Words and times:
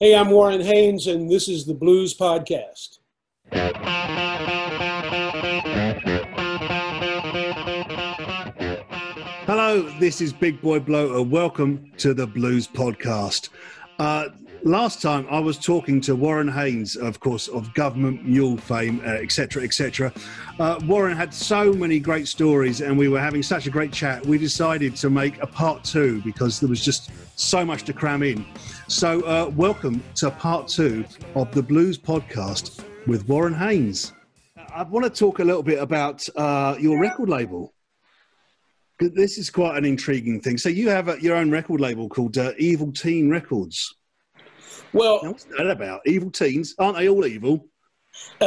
Hey, 0.00 0.16
I'm 0.16 0.30
Warren 0.30 0.60
Haynes, 0.60 1.06
and 1.06 1.30
this 1.30 1.46
is 1.46 1.66
the 1.66 1.72
Blues 1.72 2.16
Podcast. 2.16 2.98
Hello, 9.46 9.82
this 10.00 10.20
is 10.20 10.32
Big 10.32 10.60
Boy 10.60 10.80
Bloater. 10.80 11.22
Welcome 11.22 11.92
to 11.98 12.12
the 12.12 12.26
Blues 12.26 12.66
Podcast. 12.66 13.50
Uh, 14.00 14.30
last 14.64 15.00
time 15.00 15.28
I 15.30 15.38
was 15.38 15.58
talking 15.58 16.00
to 16.00 16.16
Warren 16.16 16.48
Haynes, 16.48 16.96
of 16.96 17.20
course, 17.20 17.46
of 17.46 17.72
government 17.74 18.26
mule 18.26 18.56
fame, 18.56 19.00
etc., 19.04 19.62
uh, 19.62 19.64
etc. 19.64 20.12
Et 20.16 20.60
uh, 20.60 20.80
Warren 20.86 21.16
had 21.16 21.32
so 21.32 21.72
many 21.72 22.00
great 22.00 22.26
stories, 22.26 22.80
and 22.80 22.98
we 22.98 23.06
were 23.06 23.20
having 23.20 23.44
such 23.44 23.68
a 23.68 23.70
great 23.70 23.92
chat. 23.92 24.26
We 24.26 24.38
decided 24.38 24.96
to 24.96 25.08
make 25.08 25.40
a 25.40 25.46
part 25.46 25.84
two 25.84 26.20
because 26.22 26.58
there 26.58 26.68
was 26.68 26.84
just 26.84 27.12
so 27.36 27.64
much 27.64 27.84
to 27.84 27.92
cram 27.92 28.24
in. 28.24 28.44
So, 28.88 29.22
uh, 29.22 29.50
welcome 29.56 30.02
to 30.16 30.30
part 30.30 30.68
two 30.68 31.06
of 31.34 31.50
the 31.52 31.62
Blues 31.62 31.96
Podcast 31.96 32.84
with 33.06 33.26
Warren 33.26 33.54
Haynes. 33.54 34.12
I 34.74 34.82
want 34.82 35.04
to 35.04 35.10
talk 35.10 35.38
a 35.38 35.44
little 35.44 35.62
bit 35.62 35.78
about 35.78 36.28
uh, 36.36 36.76
your 36.78 37.00
record 37.00 37.30
label. 37.30 37.72
This 39.00 39.38
is 39.38 39.48
quite 39.48 39.78
an 39.78 39.86
intriguing 39.86 40.38
thing. 40.38 40.58
So 40.58 40.68
you 40.68 40.90
have 40.90 41.08
a, 41.08 41.18
your 41.18 41.34
own 41.34 41.50
record 41.50 41.80
label 41.80 42.10
called 42.10 42.36
uh, 42.36 42.52
Evil 42.58 42.92
Teen 42.92 43.30
Records. 43.30 43.96
Well, 44.92 45.20
now, 45.22 45.30
what's 45.30 45.44
that 45.44 45.66
about? 45.66 46.02
Evil 46.04 46.30
teens? 46.30 46.74
Aren't 46.78 46.98
they 46.98 47.08
all 47.08 47.24
evil? 47.24 47.66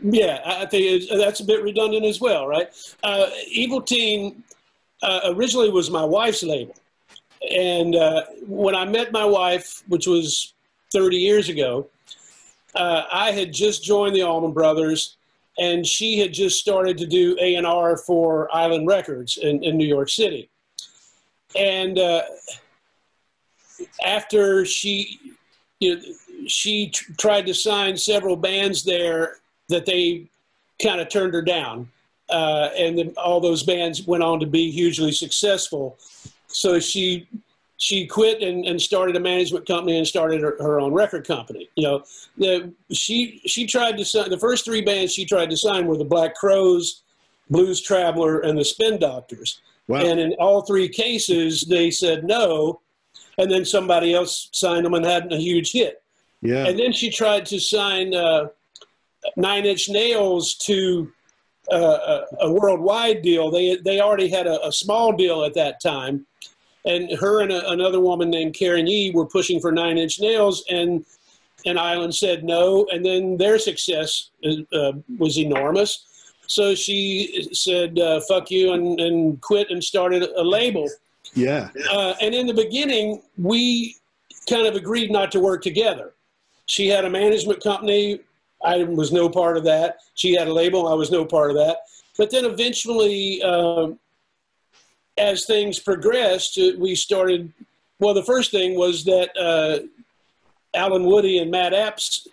yeah, 0.00 0.40
I 0.46 0.64
think 0.64 1.10
that's 1.10 1.40
a 1.40 1.44
bit 1.44 1.62
redundant 1.62 2.06
as 2.06 2.22
well, 2.22 2.46
right? 2.46 2.68
Uh, 3.02 3.28
evil 3.48 3.82
Teen 3.82 4.42
uh, 5.02 5.20
originally 5.26 5.68
was 5.68 5.90
my 5.90 6.04
wife's 6.04 6.42
label. 6.42 6.74
And 7.54 7.94
uh, 7.94 8.22
when 8.46 8.74
I 8.74 8.84
met 8.84 9.12
my 9.12 9.24
wife, 9.24 9.82
which 9.88 10.06
was 10.06 10.54
30 10.92 11.16
years 11.16 11.48
ago, 11.48 11.86
uh, 12.74 13.04
I 13.12 13.30
had 13.32 13.52
just 13.52 13.84
joined 13.84 14.14
the 14.14 14.22
Allman 14.22 14.52
Brothers, 14.52 15.16
and 15.58 15.86
she 15.86 16.18
had 16.18 16.32
just 16.32 16.58
started 16.58 16.98
to 16.98 17.06
do 17.06 17.36
A&R 17.40 17.96
for 17.96 18.54
Island 18.54 18.86
Records 18.86 19.38
in, 19.38 19.62
in 19.64 19.76
New 19.76 19.86
York 19.86 20.08
City. 20.08 20.48
And 21.58 21.98
uh, 21.98 22.22
after 24.04 24.64
she 24.64 25.18
you 25.80 25.96
know, 25.96 26.02
she 26.46 26.90
tried 27.18 27.46
to 27.46 27.54
sign 27.54 27.96
several 27.96 28.36
bands 28.36 28.84
there 28.84 29.38
that 29.68 29.86
they 29.86 30.26
kind 30.82 31.00
of 31.00 31.08
turned 31.08 31.34
her 31.34 31.42
down. 31.42 31.88
Uh, 32.28 32.70
and 32.76 32.98
then 32.98 33.14
all 33.16 33.40
those 33.40 33.62
bands 33.62 34.06
went 34.06 34.22
on 34.22 34.40
to 34.40 34.46
be 34.46 34.70
hugely 34.70 35.12
successful. 35.12 35.96
So 36.56 36.78
she 36.78 37.28
she 37.78 38.06
quit 38.06 38.42
and, 38.42 38.64
and 38.64 38.80
started 38.80 39.16
a 39.16 39.20
management 39.20 39.66
company 39.66 39.98
and 39.98 40.06
started 40.06 40.40
her, 40.40 40.56
her 40.58 40.80
own 40.80 40.94
record 40.94 41.26
company. 41.26 41.68
You 41.76 41.82
know, 41.82 42.04
the, 42.38 42.72
she 42.92 43.42
she 43.46 43.66
tried 43.66 43.98
to 43.98 44.04
sign 44.04 44.30
the 44.30 44.38
first 44.38 44.64
three 44.64 44.80
bands 44.80 45.12
she 45.12 45.24
tried 45.24 45.50
to 45.50 45.56
sign 45.56 45.86
were 45.86 45.96
the 45.96 46.04
Black 46.04 46.34
Crowes, 46.34 47.02
Blues 47.50 47.80
Traveler, 47.80 48.40
and 48.40 48.58
the 48.58 48.64
Spin 48.64 48.98
Doctors. 48.98 49.60
Wow. 49.88 50.00
And 50.00 50.18
in 50.18 50.32
all 50.40 50.62
three 50.62 50.88
cases, 50.88 51.62
they 51.62 51.90
said 51.90 52.24
no 52.24 52.80
and 53.38 53.50
then 53.50 53.64
somebody 53.64 54.14
else 54.14 54.48
signed 54.52 54.84
them 54.84 54.94
and 54.94 55.04
had 55.04 55.32
a 55.32 55.36
huge 55.36 55.72
hit. 55.72 56.02
Yeah. 56.42 56.66
And 56.66 56.78
then 56.78 56.92
she 56.92 57.10
tried 57.10 57.46
to 57.46 57.60
sign 57.60 58.14
uh, 58.14 58.48
Nine 59.36 59.64
Inch 59.64 59.88
Nails 59.88 60.54
to 60.66 61.12
uh, 61.70 61.76
a, 62.40 62.46
a, 62.46 62.52
worldwide 62.52 63.22
deal. 63.22 63.50
They 63.50 63.76
they 63.76 64.00
already 64.00 64.28
had 64.28 64.46
a, 64.46 64.64
a, 64.66 64.72
small 64.72 65.12
deal 65.12 65.44
at 65.44 65.54
that 65.54 65.80
time, 65.80 66.26
and 66.84 67.10
her 67.18 67.42
and 67.42 67.52
a, 67.52 67.70
another 67.70 68.00
woman 68.00 68.30
named 68.30 68.54
Karen 68.54 68.86
Yee 68.86 69.10
were 69.10 69.26
pushing 69.26 69.60
for 69.60 69.72
Nine 69.72 69.98
Inch 69.98 70.20
Nails, 70.20 70.64
and 70.70 71.04
and 71.64 71.78
Island 71.78 72.14
said 72.14 72.44
no. 72.44 72.86
And 72.92 73.04
then 73.04 73.36
their 73.36 73.58
success 73.58 74.30
uh, 74.72 74.92
was 75.18 75.38
enormous. 75.38 76.06
So 76.46 76.74
she 76.74 77.48
said, 77.52 77.98
uh, 77.98 78.20
"Fuck 78.28 78.50
you," 78.50 78.72
and, 78.72 79.00
and 79.00 79.40
quit 79.40 79.70
and 79.70 79.82
started 79.82 80.22
a 80.36 80.42
label. 80.42 80.88
Yeah. 81.34 81.70
Uh, 81.90 82.14
and 82.20 82.34
in 82.34 82.46
the 82.46 82.54
beginning, 82.54 83.22
we 83.36 83.96
kind 84.48 84.66
of 84.66 84.76
agreed 84.76 85.10
not 85.10 85.32
to 85.32 85.40
work 85.40 85.62
together. 85.62 86.14
She 86.66 86.88
had 86.88 87.04
a 87.04 87.10
management 87.10 87.62
company. 87.62 88.20
I 88.64 88.82
was 88.84 89.12
no 89.12 89.28
part 89.28 89.56
of 89.56 89.64
that. 89.64 89.98
She 90.14 90.34
had 90.34 90.48
a 90.48 90.52
label. 90.52 90.88
I 90.88 90.94
was 90.94 91.10
no 91.10 91.24
part 91.24 91.50
of 91.50 91.56
that. 91.56 91.78
But 92.16 92.30
then 92.30 92.44
eventually, 92.44 93.42
uh, 93.42 93.90
as 95.18 95.44
things 95.44 95.78
progressed, 95.78 96.58
uh, 96.58 96.72
we 96.78 96.94
started. 96.94 97.52
Well, 97.98 98.14
the 98.14 98.24
first 98.24 98.50
thing 98.50 98.76
was 98.76 99.04
that 99.04 99.30
uh, 99.36 99.86
Allen 100.74 101.04
Woody 101.04 101.38
and 101.38 101.50
Matt 101.50 101.72
Abts 101.72 102.28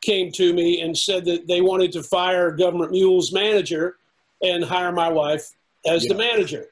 came 0.00 0.30
to 0.32 0.52
me 0.52 0.80
and 0.80 0.96
said 0.96 1.24
that 1.24 1.46
they 1.46 1.60
wanted 1.60 1.92
to 1.92 2.02
fire 2.02 2.50
Government 2.50 2.90
Mule's 2.90 3.32
manager 3.32 3.96
and 4.42 4.64
hire 4.64 4.92
my 4.92 5.08
wife 5.08 5.50
as 5.86 6.04
yeah. 6.04 6.12
the 6.12 6.18
manager. 6.18 6.66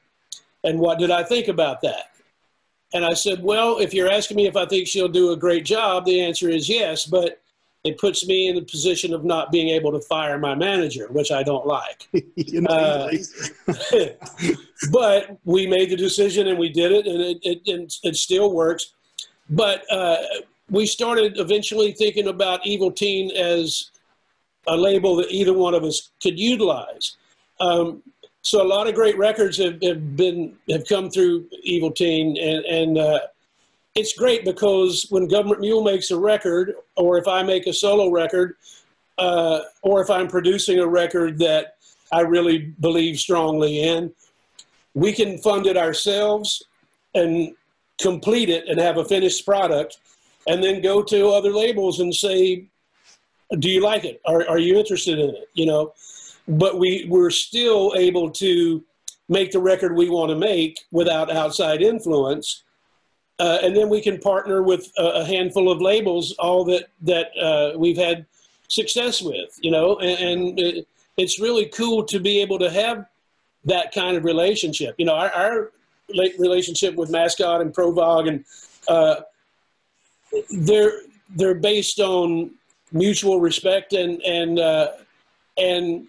And 0.65 0.79
what 0.79 0.99
did 0.99 1.11
I 1.11 1.23
think 1.23 1.49
about 1.49 1.81
that? 1.83 2.11
And 2.95 3.05
I 3.05 3.15
said, 3.15 3.43
well, 3.43 3.79
if 3.79 3.95
you're 3.95 4.11
asking 4.11 4.37
me 4.37 4.47
if 4.47 4.57
I 4.57 4.67
think 4.67 4.87
she'll 4.87 5.09
do 5.09 5.33
a 5.33 5.37
great 5.37 5.65
job, 5.65 6.05
the 6.05 6.21
answer 6.21 6.51
is 6.51 6.69
yes, 6.69 7.07
but 7.07 7.41
it 7.85 7.99
puts 7.99 8.27
me 8.27 8.49
in 8.49 8.55
the 8.55 8.63
position 8.63 9.13
of 9.13 9.25
not 9.25 9.51
being 9.51 9.69
able 9.71 9.91
to 9.93 10.01
fire 10.01 10.39
my 10.39 10.55
manager, 10.55 11.09
which 11.11 11.33
I 11.33 11.43
don't 11.43 11.67
like. 11.67 12.09
uh, 12.69 13.11
but 14.93 15.39
we 15.45 15.67
made 15.67 15.91
the 15.91 15.97
decision 15.97 16.47
and 16.47 16.59
we 16.59 16.69
did 16.69 16.93
it, 16.93 17.07
and 17.07 17.21
it, 17.21 17.39
it, 17.43 17.95
it 18.03 18.17
still 18.17 18.55
works. 18.55 18.93
But 19.51 19.85
uh, 19.91 20.17
we 20.71 20.87
started 20.87 21.39
eventually 21.39 21.93
thinking 21.93 22.29
about 22.29 22.65
Evil 22.65 22.93
Teen 22.93 23.35
as 23.37 23.91
a 24.69 24.77
label 24.77 25.17
that 25.17 25.31
either 25.31 25.53
one 25.53 25.75
of 25.75 25.83
us 25.83 26.11
could 26.23 26.39
utilize. 26.39 27.17
Um, 27.61 28.03
so 28.43 28.63
a 28.63 28.67
lot 28.67 28.87
of 28.87 28.95
great 28.95 29.19
records 29.19 29.57
have, 29.59 29.83
have 29.83 30.17
been 30.17 30.57
have 30.71 30.87
come 30.89 31.11
through 31.11 31.47
Evil 31.63 31.91
Teen, 31.91 32.37
and, 32.37 32.65
and 32.65 32.99
uh, 32.99 33.21
it's 33.95 34.15
great 34.15 34.45
because 34.45 35.07
when 35.11 35.29
Government 35.29 35.61
Mule 35.61 35.83
makes 35.83 36.11
a 36.11 36.19
record, 36.19 36.75
or 36.97 37.19
if 37.19 37.29
I 37.29 37.43
make 37.43 37.67
a 37.67 37.73
solo 37.73 38.11
record, 38.11 38.57
uh, 39.19 39.61
or 39.83 40.01
if 40.01 40.11
I'm 40.11 40.29
producing 40.29 40.79
a 40.79 40.87
record 40.87 41.39
that 41.39 41.77
I 42.11 42.21
really 42.21 42.59
believe 42.59 43.19
strongly 43.19 43.83
in, 43.83 44.13
we 44.95 45.13
can 45.13 45.39
fund 45.39 45.67
it 45.67 45.77
ourselves 45.77 46.63
and 47.15 47.55
complete 48.01 48.49
it 48.49 48.69
and 48.69 48.81
have 48.81 48.97
a 48.97 49.05
finished 49.05 49.45
product, 49.45 49.99
and 50.47 50.63
then 50.63 50.81
go 50.81 51.03
to 51.03 51.29
other 51.29 51.53
labels 51.53 52.01
and 52.01 52.15
say, 52.15 52.65
"Do 53.59 53.69
you 53.71 53.81
like 53.83 54.05
it? 54.05 54.21
Are, 54.27 54.49
are 54.49 54.59
you 54.59 54.79
interested 54.79 55.19
in 55.19 55.31
it?" 55.31 55.49
You 55.55 55.67
know 55.67 55.93
but 56.49 56.79
we 56.79 57.07
we're 57.09 57.31
still 57.31 57.95
able 57.97 58.31
to 58.31 58.83
make 59.29 59.53
the 59.53 59.61
record 59.61 59.97
we 59.97 60.09
want 60.09 60.31
to 60.31 60.37
make 60.37 60.79
without 60.91 61.31
outside 61.31 61.83
influence. 61.83 62.65
Uh, 63.39 63.59
and 63.63 63.75
then 63.77 63.89
we 63.89 64.01
can 64.01 64.19
partner 64.19 64.63
with 64.63 64.93
a, 64.99 65.25
handful 65.25 65.71
of 65.71 65.81
labels, 65.81 66.33
all 66.39 66.65
that 66.65 66.89
that 67.01 67.37
uh, 67.41 67.77
we've 67.77 67.97
had 67.97 68.27
success 68.69 69.21
with, 69.21 69.59
you 69.61 69.71
know, 69.71 69.97
and, 69.99 70.19
and 70.21 70.59
it, 70.61 70.87
it's 71.17 71.41
really 71.41 71.67
cool 71.67 72.05
to 72.05 72.21
be 72.21 72.41
able 72.41 72.59
to 72.59 72.71
have 72.71 73.07
that 73.65 73.93
kind 73.93 74.17
of 74.17 74.25
relationship. 74.25 74.95
You 74.99 75.07
know, 75.07 75.15
our, 75.15 75.31
our 75.33 75.73
relationship 76.39 76.95
with 76.95 77.11
Mascot 77.11 77.61
and 77.61 77.73
Provogue, 77.73 78.27
and 78.27 78.45
uh, 78.89 79.17
they're 80.51 81.01
they're 81.35 81.55
based 81.55 82.01
on 82.01 82.53
mutual 82.93 83.41
respect 83.41 83.93
and 83.93 84.23
and 84.23 84.59
uh, 84.59 84.93
and 85.57 86.07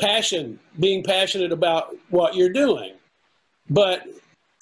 passion, 0.00 0.58
being 0.80 1.02
passionate 1.02 1.52
about 1.52 1.94
what 2.10 2.34
you're 2.34 2.52
doing. 2.52 2.94
But 3.70 4.06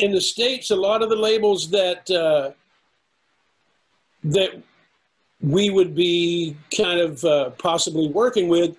in 0.01 0.13
the 0.13 0.21
states, 0.21 0.71
a 0.71 0.77
lot 0.77 1.03
of 1.03 1.11
the 1.11 1.17
labels 1.17 1.71
that 1.71 2.11
uh, 2.11 2.53
that 4.25 4.63
we 5.41 5.71
would 5.71 5.95
be 5.95 6.57
kind 6.77 7.01
of 7.01 7.25
uh, 7.25 7.51
possibly 7.51 8.09
working 8.09 8.49
with, 8.49 8.77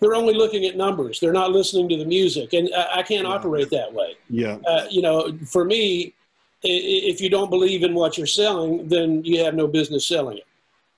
they're 0.00 0.14
only 0.14 0.34
looking 0.34 0.64
at 0.64 0.76
numbers. 0.76 1.20
They're 1.20 1.32
not 1.32 1.52
listening 1.52 1.88
to 1.90 1.96
the 1.96 2.04
music, 2.04 2.52
and 2.52 2.70
I, 2.74 2.98
I 2.98 3.02
can't 3.02 3.26
yeah. 3.26 3.34
operate 3.34 3.70
that 3.70 3.92
way. 3.92 4.16
Yeah, 4.28 4.58
uh, 4.66 4.86
you 4.90 5.02
know, 5.02 5.36
for 5.46 5.64
me, 5.64 6.14
if 6.62 7.20
you 7.20 7.28
don't 7.28 7.50
believe 7.50 7.82
in 7.82 7.94
what 7.94 8.16
you're 8.18 8.26
selling, 8.26 8.88
then 8.88 9.24
you 9.24 9.44
have 9.44 9.54
no 9.54 9.66
business 9.66 10.06
selling 10.06 10.38
it. 10.38 10.46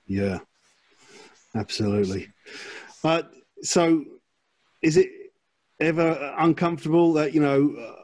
Yeah, 0.07 0.39
absolutely. 1.55 2.29
Uh, 3.03 3.23
so 3.61 4.05
is 4.81 4.97
it 4.97 5.09
ever 5.79 6.33
uncomfortable 6.37 7.13
that 7.13 7.33
you 7.33 7.41
know 7.41 7.97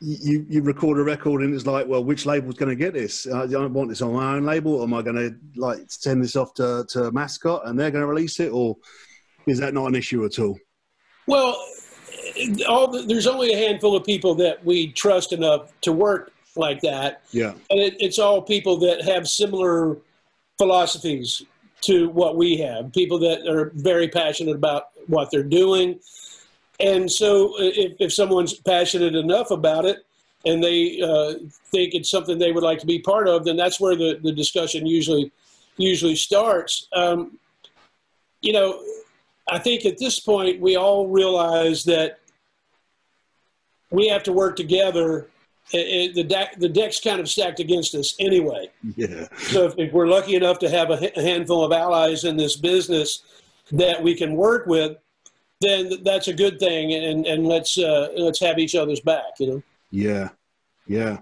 you 0.00 0.46
you 0.48 0.62
record 0.62 0.98
a 0.98 1.04
record 1.04 1.42
and 1.42 1.54
it's 1.54 1.66
like, 1.66 1.86
well, 1.86 2.02
which 2.02 2.26
label's 2.26 2.56
going 2.56 2.70
to 2.70 2.76
get 2.76 2.94
this? 2.94 3.26
I 3.26 3.46
don't 3.46 3.72
want 3.72 3.90
this 3.90 4.02
on 4.02 4.14
my 4.14 4.34
own 4.34 4.44
label. 4.44 4.76
Or 4.76 4.84
am 4.84 4.94
I 4.94 5.02
going 5.02 5.16
to 5.16 5.36
like 5.60 5.80
send 5.88 6.24
this 6.24 6.36
off 6.36 6.54
to 6.54 6.86
to 6.90 7.10
Mascot 7.12 7.66
and 7.66 7.78
they're 7.78 7.90
going 7.90 8.02
to 8.02 8.06
release 8.06 8.40
it, 8.40 8.50
or 8.50 8.76
is 9.46 9.58
that 9.60 9.74
not 9.74 9.86
an 9.86 9.94
issue 9.94 10.24
at 10.24 10.38
all? 10.38 10.58
Well, 11.26 11.62
all 12.68 12.88
the, 12.88 13.02
there's 13.02 13.26
only 13.26 13.52
a 13.52 13.56
handful 13.56 13.94
of 13.94 14.04
people 14.04 14.34
that 14.36 14.64
we 14.64 14.92
trust 14.92 15.32
enough 15.32 15.72
to 15.82 15.92
work 15.92 16.32
like 16.56 16.80
that. 16.80 17.22
Yeah. 17.30 17.52
And 17.70 17.80
it, 17.80 17.96
it's 18.00 18.18
all 18.18 18.42
people 18.42 18.78
that 18.78 19.02
have 19.02 19.28
similar 19.28 19.98
philosophies 20.58 21.42
to 21.82 22.10
what 22.10 22.36
we 22.36 22.56
have, 22.58 22.92
people 22.92 23.18
that 23.20 23.46
are 23.46 23.70
very 23.74 24.08
passionate 24.08 24.54
about 24.54 24.88
what 25.06 25.30
they're 25.30 25.42
doing. 25.42 25.98
And 26.80 27.10
so 27.10 27.54
if, 27.58 27.94
if 28.00 28.12
someone's 28.12 28.54
passionate 28.54 29.14
enough 29.14 29.50
about 29.50 29.84
it 29.84 29.98
and 30.46 30.64
they 30.64 31.00
uh, 31.02 31.34
think 31.70 31.94
it's 31.94 32.10
something 32.10 32.38
they 32.38 32.52
would 32.52 32.64
like 32.64 32.78
to 32.80 32.86
be 32.86 32.98
part 32.98 33.28
of, 33.28 33.44
then 33.44 33.56
that's 33.56 33.78
where 33.78 33.94
the, 33.96 34.18
the 34.22 34.32
discussion 34.32 34.86
usually 34.86 35.30
usually 35.76 36.16
starts. 36.16 36.88
Um, 36.92 37.38
you 38.42 38.52
know, 38.52 38.82
I 39.50 39.58
think 39.58 39.84
at 39.84 39.98
this 39.98 40.20
point 40.20 40.60
we 40.60 40.76
all 40.76 41.08
realize 41.08 41.84
that 41.84 42.18
we 43.90 44.08
have 44.08 44.22
to 44.24 44.32
work 44.32 44.56
together. 44.56 45.28
It, 45.72 45.78
it, 45.78 46.14
the, 46.14 46.24
deck, 46.24 46.58
the 46.58 46.68
deck's 46.68 47.00
kind 47.00 47.20
of 47.20 47.28
stacked 47.28 47.60
against 47.60 47.94
us 47.94 48.14
anyway. 48.18 48.70
Yeah. 48.96 49.28
So 49.38 49.66
if, 49.66 49.74
if 49.78 49.92
we're 49.92 50.06
lucky 50.06 50.34
enough 50.34 50.58
to 50.60 50.68
have 50.68 50.90
a, 50.90 51.18
a 51.18 51.22
handful 51.22 51.64
of 51.64 51.72
allies 51.72 52.24
in 52.24 52.36
this 52.36 52.56
business 52.56 53.22
that 53.72 54.02
we 54.02 54.14
can 54.14 54.34
work 54.34 54.66
with, 54.66 54.96
then 55.60 56.02
that's 56.02 56.28
a 56.28 56.32
good 56.32 56.58
thing. 56.58 56.92
And, 56.92 57.26
and 57.26 57.46
let's 57.46 57.78
uh, 57.78 58.08
let's 58.16 58.40
have 58.40 58.58
each 58.58 58.74
other's 58.74 59.00
back. 59.00 59.38
You 59.38 59.46
know. 59.46 59.62
Yeah. 59.90 60.28
Yeah. 60.86 61.18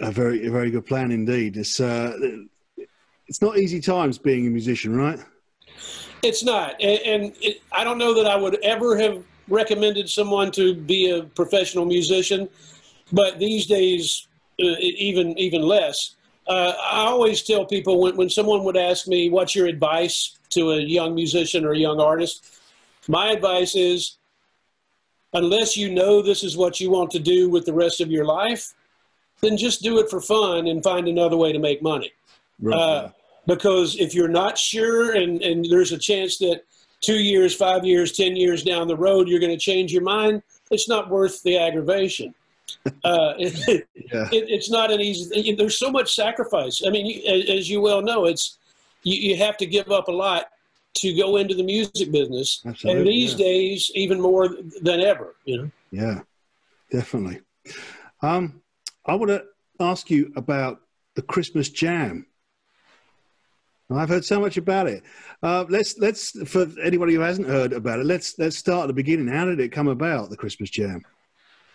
A 0.00 0.10
very 0.10 0.46
a 0.46 0.50
very 0.50 0.70
good 0.70 0.86
plan 0.86 1.10
indeed. 1.12 1.56
It's 1.56 1.80
uh, 1.80 2.16
it's 3.26 3.40
not 3.40 3.58
easy 3.58 3.80
times 3.80 4.18
being 4.18 4.46
a 4.46 4.50
musician, 4.50 4.96
right? 4.96 5.18
It's 6.22 6.42
not, 6.42 6.74
and, 6.82 7.00
and 7.00 7.36
it, 7.40 7.62
I 7.72 7.84
don't 7.84 7.96
know 7.96 8.12
that 8.14 8.26
I 8.26 8.36
would 8.36 8.62
ever 8.62 8.98
have 8.98 9.24
recommended 9.48 10.10
someone 10.10 10.50
to 10.52 10.74
be 10.74 11.10
a 11.10 11.22
professional 11.22 11.86
musician, 11.86 12.48
but 13.12 13.38
these 13.38 13.66
days, 13.66 14.26
uh, 14.60 14.76
even 14.80 15.38
even 15.38 15.62
less. 15.62 16.16
Uh, 16.46 16.74
I 16.82 17.04
always 17.06 17.42
tell 17.42 17.64
people 17.64 18.00
when, 18.00 18.16
when 18.16 18.28
someone 18.28 18.64
would 18.64 18.76
ask 18.76 19.06
me, 19.06 19.30
"What's 19.30 19.54
your 19.54 19.66
advice 19.66 20.36
to 20.50 20.72
a 20.72 20.80
young 20.80 21.14
musician 21.14 21.64
or 21.64 21.72
a 21.72 21.78
young 21.78 22.00
artist?" 22.00 22.59
My 23.10 23.32
advice 23.32 23.74
is, 23.74 24.18
unless 25.32 25.76
you 25.76 25.92
know 25.92 26.22
this 26.22 26.44
is 26.44 26.56
what 26.56 26.78
you 26.78 26.90
want 26.90 27.10
to 27.10 27.18
do 27.18 27.50
with 27.50 27.66
the 27.66 27.72
rest 27.72 28.00
of 28.00 28.08
your 28.08 28.24
life, 28.24 28.72
then 29.40 29.56
just 29.56 29.82
do 29.82 29.98
it 29.98 30.08
for 30.08 30.20
fun 30.20 30.68
and 30.68 30.80
find 30.80 31.08
another 31.08 31.36
way 31.36 31.52
to 31.52 31.58
make 31.58 31.82
money. 31.82 32.12
Right. 32.60 32.78
Uh, 32.78 33.10
because 33.48 33.96
if 33.98 34.14
you're 34.14 34.28
not 34.28 34.56
sure 34.56 35.16
and, 35.16 35.42
and 35.42 35.64
there's 35.64 35.90
a 35.90 35.98
chance 35.98 36.38
that 36.38 36.62
two 37.00 37.18
years, 37.18 37.52
five 37.52 37.84
years, 37.84 38.12
10 38.12 38.36
years 38.36 38.62
down 38.62 38.86
the 38.86 38.96
road, 38.96 39.26
you're 39.26 39.40
going 39.40 39.50
to 39.50 39.58
change 39.58 39.92
your 39.92 40.02
mind, 40.02 40.40
it's 40.70 40.88
not 40.88 41.10
worth 41.10 41.42
the 41.42 41.58
aggravation. 41.58 42.32
Uh, 43.02 43.34
it, 43.38 43.88
yeah. 43.94 44.28
it, 44.30 44.48
it's 44.48 44.70
not 44.70 44.92
an 44.92 45.00
easy 45.00 45.24
thing. 45.24 45.56
There's 45.56 45.76
so 45.76 45.90
much 45.90 46.14
sacrifice. 46.14 46.82
I 46.86 46.90
mean, 46.90 47.04
you, 47.04 47.20
as 47.52 47.68
you 47.68 47.80
well 47.80 48.00
know, 48.00 48.26
it's 48.26 48.58
you, 49.02 49.32
you, 49.32 49.36
have 49.36 49.56
to 49.56 49.66
give 49.66 49.90
up 49.90 50.06
a 50.06 50.12
lot 50.12 50.50
to 50.96 51.16
go 51.16 51.36
into 51.36 51.54
the 51.54 51.62
music 51.62 52.10
business. 52.10 52.62
Absolutely, 52.66 53.00
and 53.00 53.08
these 53.08 53.32
yeah. 53.32 53.46
days, 53.46 53.90
even 53.94 54.20
more 54.20 54.48
than 54.82 55.00
ever, 55.00 55.34
you 55.44 55.58
know? 55.58 55.70
Yeah, 55.90 56.20
definitely. 56.90 57.40
Um, 58.22 58.60
I 59.06 59.14
want 59.14 59.30
to 59.30 59.44
ask 59.80 60.10
you 60.10 60.32
about 60.36 60.80
the 61.14 61.22
Christmas 61.22 61.68
Jam. 61.68 62.26
I've 63.92 64.08
heard 64.08 64.24
so 64.24 64.38
much 64.40 64.56
about 64.56 64.86
it. 64.86 65.02
Uh, 65.42 65.64
let's 65.68 65.98
let's 65.98 66.30
for 66.48 66.68
anybody 66.82 67.14
who 67.14 67.20
hasn't 67.20 67.48
heard 67.48 67.72
about 67.72 67.98
it, 67.98 68.06
let's 68.06 68.38
let's 68.38 68.56
start 68.56 68.84
at 68.84 68.86
the 68.86 68.92
beginning. 68.92 69.26
How 69.26 69.46
did 69.46 69.58
it 69.58 69.70
come 69.70 69.88
about, 69.88 70.30
the 70.30 70.36
Christmas 70.36 70.70
Jam? 70.70 71.04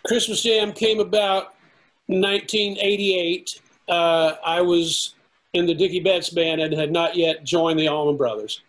Christmas 0.06 0.42
Jam 0.42 0.72
came 0.72 1.00
about 1.00 1.56
1988. 2.06 3.60
Uh, 3.88 4.32
I 4.44 4.60
was 4.62 5.14
in 5.52 5.66
the 5.66 5.74
Dickey 5.74 6.00
Betts 6.00 6.30
band 6.30 6.60
and 6.60 6.72
had 6.72 6.92
not 6.92 7.16
yet 7.16 7.44
joined 7.44 7.78
the 7.78 7.88
Allman 7.88 8.16
Brothers. 8.16 8.62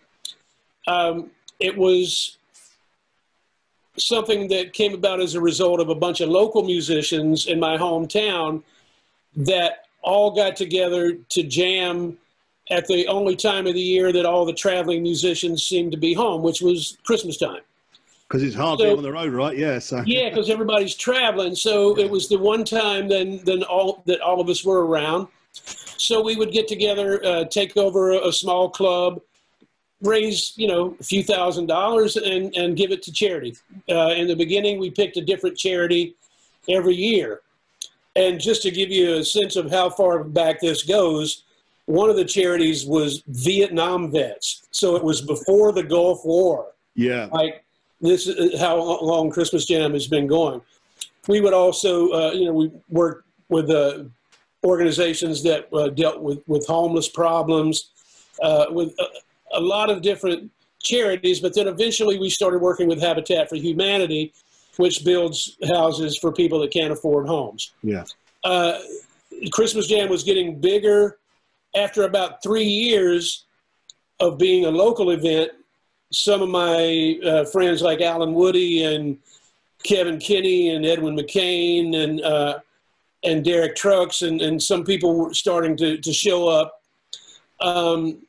Um, 0.88 1.32
it 1.60 1.78
was 1.78 2.38
something 3.98 4.48
that 4.48 4.74
came 4.74 4.94
about 4.94 5.20
as 5.20 5.36
a 5.36 5.42
result 5.42 5.80
of 5.80 5.90
a 5.90 5.96
bunch 5.96 6.22
of 6.22 6.30
local 6.30 6.64
musicians 6.64 7.48
in 7.48 7.60
my 7.60 7.78
hometown 7.78 8.64
that 9.36 9.86
all 10.02 10.32
got 10.32 10.56
together 10.56 11.18
to 11.30 11.44
jam 11.44 12.18
at 12.70 12.86
the 12.88 13.08
only 13.08 13.36
time 13.36 13.66
of 13.66 13.74
the 13.74 13.82
year 13.82 14.12
that 14.12 14.26
all 14.26 14.46
the 14.46 14.54
traveling 14.54 15.02
musicians 15.02 15.64
seemed 15.64 15.92
to 15.92 15.98
be 15.98 16.14
home, 16.14 16.44
which 16.44 16.62
was 16.62 16.98
Christmas 17.04 17.38
time. 17.38 17.62
Because 18.28 18.44
it's 18.44 18.56
hard 18.56 18.80
So- 18.80 18.86
to 18.86 18.92
be 18.92 18.98
on 18.98 19.04
the 19.04 19.12
road, 19.12 19.34
right? 19.34 19.58
Yeah. 19.58 19.80
So 19.80 20.04
Yeah, 20.06 20.30
because 20.30 20.50
everybody's 20.50 20.96
traveling. 20.96 21.56
So 21.56 21.98
it 21.98 22.10
was 22.10 22.28
the 22.28 22.38
one 22.38 22.66
time 22.66 23.08
then 23.08 23.40
then 23.46 23.64
all 23.64 24.04
that 24.06 24.20
all 24.22 24.42
of 24.42 24.50
us 24.50 24.64
were 24.66 24.86
around. 24.86 25.28
So 25.98 26.22
we 26.22 26.36
would 26.36 26.52
get 26.52 26.68
together, 26.68 27.26
uh, 27.26 27.46
take 27.46 27.76
over 27.78 28.12
a, 28.12 28.28
a 28.28 28.34
small 28.34 28.70
club, 28.70 29.22
raise 30.02 30.54
you 30.56 30.68
know 30.68 30.96
a 31.00 31.04
few 31.04 31.24
thousand 31.24 31.68
dollars, 31.68 32.16
and 32.18 32.56
and 32.56 32.78
give 32.78 32.92
it 32.92 33.02
to 33.04 33.12
charity. 33.12 33.56
Uh, 33.90 34.14
in 34.16 34.28
the 34.28 34.36
beginning, 34.36 34.80
we 34.80 34.90
picked 34.90 35.18
a 35.18 35.22
different 35.22 35.58
charity 35.58 36.16
every 36.70 36.96
year. 36.96 37.42
And 38.16 38.40
just 38.40 38.64
to 38.64 38.72
give 38.72 38.90
you 38.90 39.18
a 39.18 39.24
sense 39.24 39.56
of 39.56 39.70
how 39.70 39.92
far 39.92 40.24
back 40.24 40.60
this 40.60 40.82
goes, 40.82 41.44
one 41.86 42.10
of 42.10 42.16
the 42.16 42.26
charities 42.26 42.84
was 42.84 43.22
Vietnam 43.28 44.12
vets. 44.12 44.64
So 44.72 44.96
it 44.96 45.04
was 45.04 45.22
before 45.22 45.72
the 45.72 45.84
Gulf 45.84 46.26
War 46.26 46.74
yeah, 46.98 47.30
like 47.32 47.64
this 48.02 48.28
is 48.28 48.60
how 48.60 48.78
long 48.78 49.30
Christmas 49.30 49.66
Jam 49.66 49.94
has 49.94 50.08
been 50.08 50.28
going. 50.28 50.62
We 51.28 51.42
would 51.42 51.54
also, 51.54 52.10
uh, 52.12 52.32
you 52.32 52.46
know, 52.46 52.54
we 52.54 52.72
worked 52.90 53.28
with 53.50 53.70
uh, 53.70 54.06
organizations 54.66 55.44
that 55.44 55.72
uh, 55.72 55.90
dealt 55.90 56.22
with, 56.22 56.40
with 56.48 56.66
homeless 56.66 57.08
problems, 57.08 57.92
uh, 58.42 58.66
with 58.70 58.94
a, 59.54 59.60
lot 59.60 59.90
of 59.90 60.02
different 60.02 60.52
charities. 60.82 61.40
But 61.40 61.56
then 61.56 61.68
eventually 61.68 62.20
we 62.20 62.30
started 62.30 62.62
working 62.62 62.88
with 62.88 63.02
Habitat 63.02 63.50
for 63.50 63.56
Humanity, 63.56 64.34
which 64.78 65.04
builds 65.04 65.58
houses 65.68 66.18
for 66.20 66.32
people 66.32 66.60
that 66.62 66.72
can't 66.72 66.92
afford 66.92 67.28
homes. 67.28 67.74
yeah, 67.84 68.04
Uh, 68.44 68.80
Christmas 69.52 69.88
Jam 69.88 70.10
was 70.10 70.24
getting 70.24 70.60
bigger. 70.60 71.18
After 71.76 72.04
about 72.04 72.42
three 72.42 72.64
years 72.64 73.46
of 74.20 74.38
being 74.38 74.66
a 74.66 74.72
local 74.72 75.12
event, 75.12 75.52
some 76.12 76.42
of 76.42 76.50
my 76.50 77.20
uh, 77.24 77.46
friends 77.46 77.82
like 77.82 78.02
Allen 78.02 78.34
Woody 78.34 78.84
and 78.84 79.18
Kevin 79.84 80.18
Kinney 80.20 80.70
and 80.70 80.86
Edwin 80.86 81.16
McCain 81.16 81.96
and 81.96 82.22
uh, 82.22 82.60
and 83.24 83.44
Derek 83.44 83.76
Trucks 83.76 84.22
and, 84.22 84.42
and 84.42 84.62
some 84.62 84.84
people 84.84 85.18
were 85.18 85.34
starting 85.34 85.76
to, 85.78 85.98
to 85.98 86.14
show 86.14 86.48
up. 86.48 86.82
Um, 87.60 88.20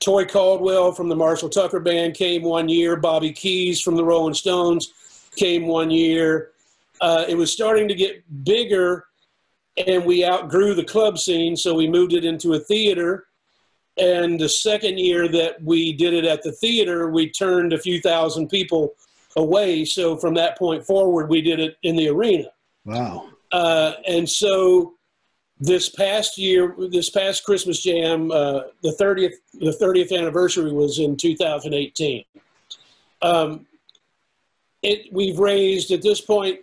Toy 0.00 0.24
Caldwell 0.24 0.92
from 0.92 1.08
the 1.08 1.16
Marshall 1.16 1.50
Tucker 1.50 1.78
Band 1.78 2.14
came 2.14 2.42
one 2.42 2.68
year. 2.68 2.96
Bobby 2.96 3.32
Keys 3.32 3.80
from 3.80 3.96
the 3.96 4.04
Rolling 4.04 4.34
Stones 4.34 4.92
came 5.36 5.66
one 5.66 5.90
year. 5.90 6.50
Uh, 7.02 7.24
it 7.28 7.34
was 7.34 7.52
starting 7.52 7.86
to 7.86 7.94
get 7.94 8.24
bigger, 8.44 9.06
and 9.86 10.04
we 10.04 10.24
outgrew 10.24 10.74
the 10.74 10.84
club 10.84 11.18
scene, 11.18 11.54
so 11.54 11.74
we 11.74 11.88
moved 11.88 12.14
it 12.14 12.24
into 12.24 12.54
a 12.54 12.60
theater. 12.60 13.26
And 13.98 14.40
the 14.40 14.48
second 14.48 14.98
year 14.98 15.28
that 15.28 15.62
we 15.62 15.92
did 15.92 16.14
it 16.14 16.24
at 16.24 16.42
the 16.42 16.52
theater, 16.52 17.10
we 17.10 17.30
turned 17.30 17.74
a 17.74 17.78
few 17.78 18.00
thousand 18.00 18.48
people 18.48 18.94
away. 19.36 19.84
So 19.84 20.16
from 20.16 20.32
that 20.34 20.56
point 20.58 20.84
forward, 20.84 21.28
we 21.28 21.42
did 21.42 21.60
it 21.60 21.76
in 21.82 21.96
the 21.96 22.08
arena. 22.08 22.46
wow, 22.86 23.28
Uh, 23.52 23.92
and 24.08 24.28
so 24.28 24.94
this 25.60 25.90
past 25.90 26.38
year, 26.38 26.74
this 26.90 27.10
past 27.10 27.44
Christmas 27.44 27.82
Jam, 27.82 28.30
uh, 28.30 28.62
the 28.82 28.96
30th, 28.98 29.34
the 29.52 29.76
30th 29.78 30.16
anniversary 30.16 30.72
was 30.72 30.98
in 30.98 31.16
2018. 31.16 32.24
Um, 33.22 33.66
it, 34.82 35.12
we've 35.12 35.38
raised 35.38 35.90
at 35.90 36.00
this 36.00 36.22
point, 36.22 36.60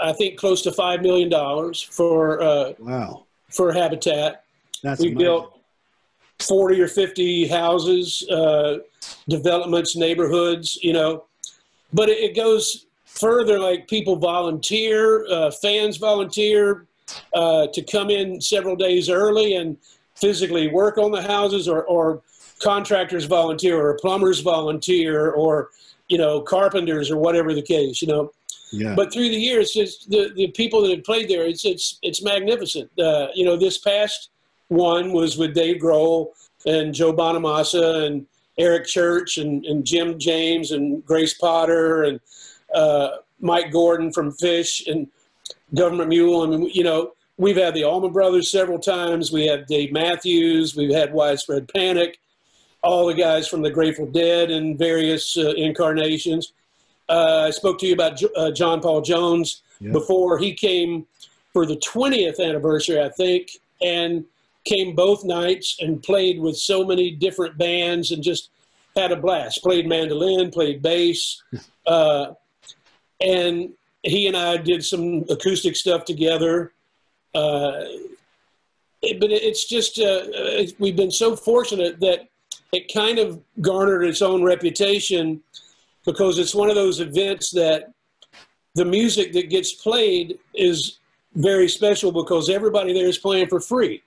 I 0.00 0.12
think, 0.12 0.36
close 0.36 0.62
to 0.62 0.72
five 0.72 1.02
million 1.02 1.28
dollars 1.28 1.80
for 1.80 2.42
uh, 2.42 2.72
wow. 2.80 3.24
for 3.48 3.72
Habitat. 3.72 4.42
That's 4.82 5.00
we 5.00 5.12
amazing. 5.12 5.18
built 5.18 5.60
40 6.40 6.80
or 6.80 6.88
50 6.88 7.46
houses, 7.46 8.28
uh, 8.28 8.78
developments, 9.28 9.94
neighborhoods, 9.94 10.76
you 10.82 10.92
know. 10.92 11.24
But 11.92 12.08
it, 12.08 12.18
it 12.18 12.36
goes 12.36 12.86
further 13.04 13.60
like 13.60 13.86
people 13.86 14.16
volunteer, 14.16 15.24
uh, 15.30 15.52
fans 15.52 15.96
volunteer 15.96 16.86
uh, 17.32 17.66
to 17.72 17.82
come 17.82 18.10
in 18.10 18.40
several 18.40 18.76
days 18.76 19.08
early 19.08 19.56
and 19.56 19.76
physically 20.14 20.68
work 20.68 20.98
on 20.98 21.10
the 21.10 21.22
houses, 21.22 21.68
or, 21.68 21.84
or 21.84 22.22
contractors 22.62 23.24
volunteer, 23.24 23.80
or 23.80 23.98
plumbers 24.00 24.40
volunteer, 24.40 25.30
or, 25.30 25.70
you 26.08 26.18
know, 26.18 26.40
carpenters, 26.40 27.10
or 27.10 27.18
whatever 27.18 27.52
the 27.54 27.62
case, 27.62 28.00
you 28.00 28.08
know. 28.08 28.32
yeah, 28.72 28.94
But 28.94 29.12
through 29.12 29.28
the 29.28 29.36
years, 29.36 29.72
the, 29.72 30.32
the 30.34 30.48
people 30.52 30.82
that 30.82 30.90
have 30.90 31.04
played 31.04 31.28
there, 31.28 31.46
it's 31.46 31.64
it's 31.64 31.98
it's 32.02 32.22
magnificent. 32.22 32.90
Uh, 32.98 33.28
you 33.34 33.44
know, 33.44 33.56
this 33.56 33.78
past 33.78 34.30
one 34.68 35.12
was 35.12 35.36
with 35.36 35.54
Dave 35.54 35.80
Grohl 35.80 36.28
and 36.66 36.94
Joe 36.94 37.12
Bonamassa 37.12 38.06
and 38.06 38.26
Eric 38.58 38.86
Church 38.86 39.38
and, 39.38 39.64
and 39.66 39.84
Jim 39.84 40.18
James 40.18 40.70
and 40.70 41.04
Grace 41.04 41.34
Potter 41.34 42.04
and 42.04 42.20
uh, 42.74 43.08
Mike 43.40 43.72
Gordon 43.72 44.12
from 44.12 44.32
Phish 44.32 44.86
and 44.86 45.08
Government 45.74 46.08
Mule. 46.08 46.42
I 46.42 46.46
mean, 46.46 46.70
you 46.72 46.84
know, 46.84 47.12
we've 47.36 47.56
had 47.56 47.74
the 47.74 47.84
Allman 47.84 48.12
Brothers 48.12 48.50
several 48.50 48.78
times. 48.78 49.32
We 49.32 49.46
have 49.46 49.66
Dave 49.66 49.92
Matthews. 49.92 50.76
We've 50.76 50.94
had 50.94 51.12
Widespread 51.12 51.68
Panic. 51.68 52.18
All 52.82 53.06
the 53.06 53.14
guys 53.14 53.48
from 53.48 53.62
the 53.62 53.70
Grateful 53.70 54.06
Dead 54.06 54.50
in 54.50 54.76
various 54.76 55.36
uh, 55.36 55.52
incarnations. 55.56 56.52
Uh, 57.08 57.44
I 57.48 57.50
spoke 57.50 57.78
to 57.80 57.86
you 57.86 57.94
about 57.94 58.20
uh, 58.36 58.50
John 58.50 58.80
Paul 58.80 59.00
Jones 59.00 59.62
yeah. 59.80 59.92
before 59.92 60.38
he 60.38 60.54
came 60.54 61.06
for 61.52 61.66
the 61.66 61.76
20th 61.76 62.40
anniversary, 62.40 63.00
I 63.00 63.08
think, 63.08 63.50
and 63.82 64.24
came 64.64 64.94
both 64.94 65.24
nights 65.24 65.76
and 65.80 66.02
played 66.02 66.40
with 66.40 66.56
so 66.56 66.84
many 66.84 67.10
different 67.10 67.58
bands 67.58 68.10
and 68.10 68.22
just 68.22 68.50
had 68.96 69.12
a 69.12 69.16
blast. 69.16 69.62
Played 69.62 69.86
mandolin, 69.86 70.50
played 70.50 70.82
bass, 70.82 71.42
uh, 71.86 72.32
and 73.20 73.72
he 74.04 74.26
and 74.26 74.36
I 74.36 74.56
did 74.58 74.84
some 74.84 75.24
acoustic 75.30 75.76
stuff 75.76 76.04
together. 76.04 76.72
Uh, 77.34 77.84
it, 79.02 79.20
but 79.20 79.30
it's 79.30 79.64
just 79.64 79.98
uh, 79.98 80.22
we've 80.78 80.96
been 80.96 81.10
so 81.10 81.36
fortunate 81.36 82.00
that 82.00 82.28
it 82.72 82.92
kind 82.92 83.18
of 83.18 83.40
garnered 83.60 84.04
its 84.04 84.22
own 84.22 84.42
reputation 84.42 85.42
because 86.04 86.38
it's 86.38 86.54
one 86.54 86.68
of 86.68 86.74
those 86.74 87.00
events 87.00 87.50
that 87.50 87.92
the 88.74 88.84
music 88.84 89.32
that 89.32 89.48
gets 89.48 89.72
played 89.72 90.38
is 90.54 90.98
very 91.34 91.68
special 91.68 92.12
because 92.12 92.48
everybody 92.48 92.92
there 92.92 93.06
is 93.06 93.18
playing 93.18 93.48
for 93.48 93.60
free. 93.60 94.02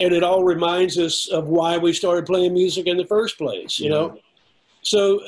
And 0.00 0.12
it 0.12 0.22
all 0.22 0.44
reminds 0.44 0.98
us 0.98 1.28
of 1.28 1.48
why 1.48 1.76
we 1.76 1.92
started 1.92 2.26
playing 2.26 2.54
music 2.54 2.86
in 2.86 2.96
the 2.96 3.06
first 3.06 3.36
place 3.36 3.78
you 3.80 3.90
know? 3.90 4.18
So 4.82 5.20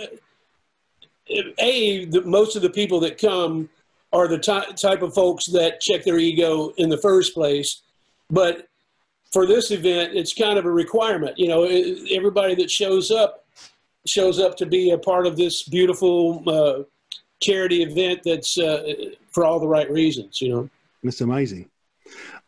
a 1.59 2.05
the, 2.07 2.23
most 2.25 2.57
of 2.57 2.63
the 2.63 2.71
people 2.71 3.01
that 3.01 3.19
come 3.19 3.69
are 4.13 4.27
the 4.27 4.39
ty- 4.39 4.73
type 4.73 5.03
of 5.03 5.15
folks 5.15 5.47
that 5.47 5.81
check 5.81 6.05
their 6.05 6.19
ego 6.19 6.73
in 6.77 6.89
the 6.89 6.99
first 6.99 7.35
place. 7.35 7.83
But 8.29 8.69
for 9.33 9.47
this 9.47 9.71
event 9.71 10.15
it's 10.15 10.35
kind 10.35 10.59
of 10.59 10.65
a 10.65 10.71
requirement 10.71 11.39
you 11.39 11.49
know 11.49 11.65
everybody 12.11 12.55
that 12.55 12.71
shows 12.71 13.11
up 13.11 13.45
shows 14.07 14.41
up 14.41 14.57
to 14.57 14.67
be 14.67 14.91
a 14.91 14.99
part 14.99 15.27
of 15.27 15.37
this 15.37 15.63
beautiful 15.65 16.43
uh, 16.49 16.83
charity 17.41 17.83
event 17.83 18.21
that's 18.25 18.59
uh, 18.59 18.83
for 19.31 19.45
all 19.45 19.61
the 19.61 19.69
right 19.69 19.91
reasons 19.91 20.41
you 20.41 20.49
know? 20.49 20.71
It's 21.03 21.21
amazing. 21.21 21.69